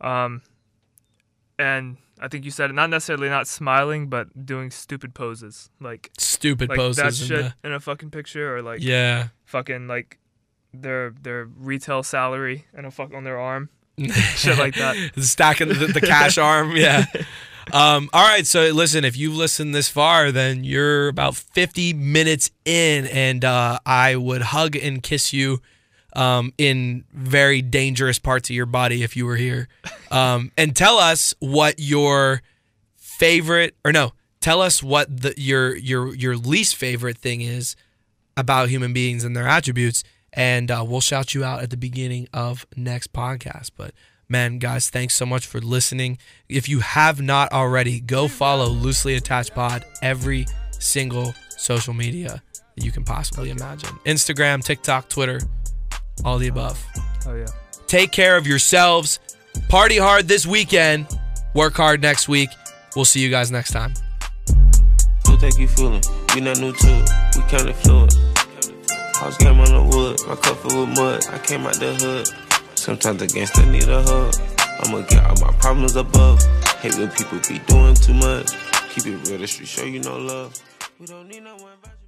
Um, 0.00 0.42
and 1.58 1.96
I 2.24 2.28
think 2.28 2.46
you 2.46 2.50
said 2.50 2.70
it, 2.70 2.72
not 2.72 2.88
necessarily 2.88 3.28
not 3.28 3.46
smiling, 3.46 4.08
but 4.08 4.46
doing 4.46 4.70
stupid 4.70 5.14
poses, 5.14 5.68
like 5.78 6.10
Stupid 6.16 6.70
like 6.70 6.78
that 6.78 6.82
poses. 6.82 7.30
in 7.30 7.36
shit 7.36 7.52
in 7.62 7.72
a 7.74 7.80
fucking 7.80 8.10
picture, 8.10 8.56
or 8.56 8.62
like 8.62 8.80
yeah. 8.82 9.28
fucking 9.44 9.88
like 9.88 10.18
their 10.72 11.10
their 11.20 11.44
retail 11.44 12.02
salary 12.02 12.64
and 12.72 12.86
a 12.86 12.90
fuck 12.90 13.12
on 13.12 13.24
their 13.24 13.38
arm, 13.38 13.68
shit 14.36 14.56
like 14.56 14.74
that. 14.76 14.96
Stacking 15.18 15.68
the, 15.68 15.74
the 15.74 16.00
cash 16.00 16.38
arm. 16.50 16.74
Yeah. 16.74 17.04
Um, 17.72 18.08
all 18.14 18.26
right. 18.26 18.46
So 18.46 18.70
listen, 18.70 19.04
if 19.04 19.18
you've 19.18 19.36
listened 19.36 19.74
this 19.74 19.90
far, 19.90 20.32
then 20.32 20.64
you're 20.64 21.08
about 21.08 21.36
50 21.36 21.92
minutes 21.92 22.50
in, 22.64 23.06
and 23.08 23.44
uh, 23.44 23.80
I 23.84 24.16
would 24.16 24.40
hug 24.40 24.76
and 24.76 25.02
kiss 25.02 25.34
you 25.34 25.60
um, 26.14 26.52
in 26.58 27.04
very 27.12 27.62
dangerous 27.62 28.18
parts 28.18 28.48
of 28.50 28.56
your 28.56 28.66
body 28.66 29.02
if 29.02 29.16
you 29.16 29.26
were 29.26 29.36
here. 29.36 29.68
Um, 30.10 30.52
and 30.56 30.74
tell 30.76 30.98
us 30.98 31.34
what 31.40 31.76
your 31.78 32.42
favorite, 32.96 33.74
or 33.84 33.92
no, 33.92 34.12
tell 34.40 34.60
us 34.60 34.82
what 34.82 35.22
the, 35.22 35.34
your 35.36 35.74
your 35.74 36.14
your 36.14 36.36
least 36.36 36.76
favorite 36.76 37.18
thing 37.18 37.40
is 37.40 37.76
about 38.36 38.68
human 38.68 38.92
beings 38.92 39.24
and 39.24 39.36
their 39.36 39.48
attributes, 39.48 40.04
and 40.32 40.70
uh, 40.70 40.84
we'll 40.86 41.00
shout 41.00 41.34
you 41.34 41.44
out 41.44 41.62
at 41.62 41.70
the 41.70 41.76
beginning 41.76 42.28
of 42.32 42.66
next 42.76 43.12
podcast. 43.12 43.70
But 43.76 43.94
man, 44.28 44.58
guys, 44.58 44.90
thanks 44.90 45.14
so 45.14 45.26
much 45.26 45.46
for 45.46 45.60
listening. 45.60 46.18
If 46.48 46.68
you 46.68 46.80
have 46.80 47.20
not 47.20 47.52
already, 47.52 48.00
go 48.00 48.28
follow 48.28 48.66
Loosely 48.66 49.14
Attached 49.14 49.54
Pod 49.54 49.84
every 50.02 50.46
single 50.78 51.34
social 51.56 51.94
media 51.94 52.42
that 52.74 52.84
you 52.84 52.92
can 52.92 53.04
possibly 53.04 53.50
imagine 53.50 53.90
Instagram, 54.04 54.62
TikTok, 54.62 55.08
Twitter, 55.08 55.40
all 56.24 56.38
the 56.38 56.48
above. 56.48 56.84
Oh 57.26 57.34
yeah. 57.34 57.46
Take 57.86 58.12
care 58.12 58.36
of 58.36 58.46
yourselves. 58.46 59.18
Party 59.68 59.98
hard 59.98 60.28
this 60.28 60.46
weekend. 60.46 61.06
Work 61.54 61.74
hard 61.74 62.02
next 62.02 62.28
week. 62.28 62.50
We'll 62.96 63.04
see 63.04 63.20
you 63.20 63.30
guys 63.30 63.50
next 63.50 63.72
time. 63.72 63.94
Who 65.26 65.36
think 65.38 65.58
you 65.58 65.68
fooling? 65.68 66.02
We 66.34 66.40
not 66.40 66.58
new 66.58 66.72
to 66.72 66.88
it. 66.88 67.10
We 67.36 67.42
kinda 67.42 67.74
fluid. 67.74 68.12
House 69.14 69.36
game 69.38 69.60
on 69.60 69.66
the 69.66 69.96
wood, 69.96 70.20
my 70.26 70.34
cup 70.36 70.58
filled 70.58 70.88
with 70.88 70.98
mud. 70.98 71.24
I 71.30 71.38
came 71.38 71.66
out 71.66 71.74
the 71.74 71.94
hood. 71.94 72.28
Sometimes 72.76 73.20
the 73.20 73.26
gangster 73.26 73.64
need 73.66 73.88
a 73.88 74.02
hug. 74.02 74.34
I'ma 74.80 75.02
get 75.02 75.24
all 75.24 75.36
my 75.40 75.52
problems 75.58 75.96
above. 75.96 76.42
Hate 76.80 76.96
when 76.96 77.10
people 77.10 77.38
be 77.48 77.58
doing 77.60 77.94
too 77.94 78.14
much. 78.14 78.50
Keep 78.90 79.06
it 79.06 79.28
real, 79.28 79.38
the 79.38 79.46
street 79.46 79.68
show 79.68 79.84
you 79.84 80.00
no 80.00 80.18
love. 80.18 80.60
We 80.98 81.06
don't 81.06 81.28
need 81.28 81.42
no 81.42 81.54
one 81.56 81.78
but 81.80 81.92
you. 82.00 82.03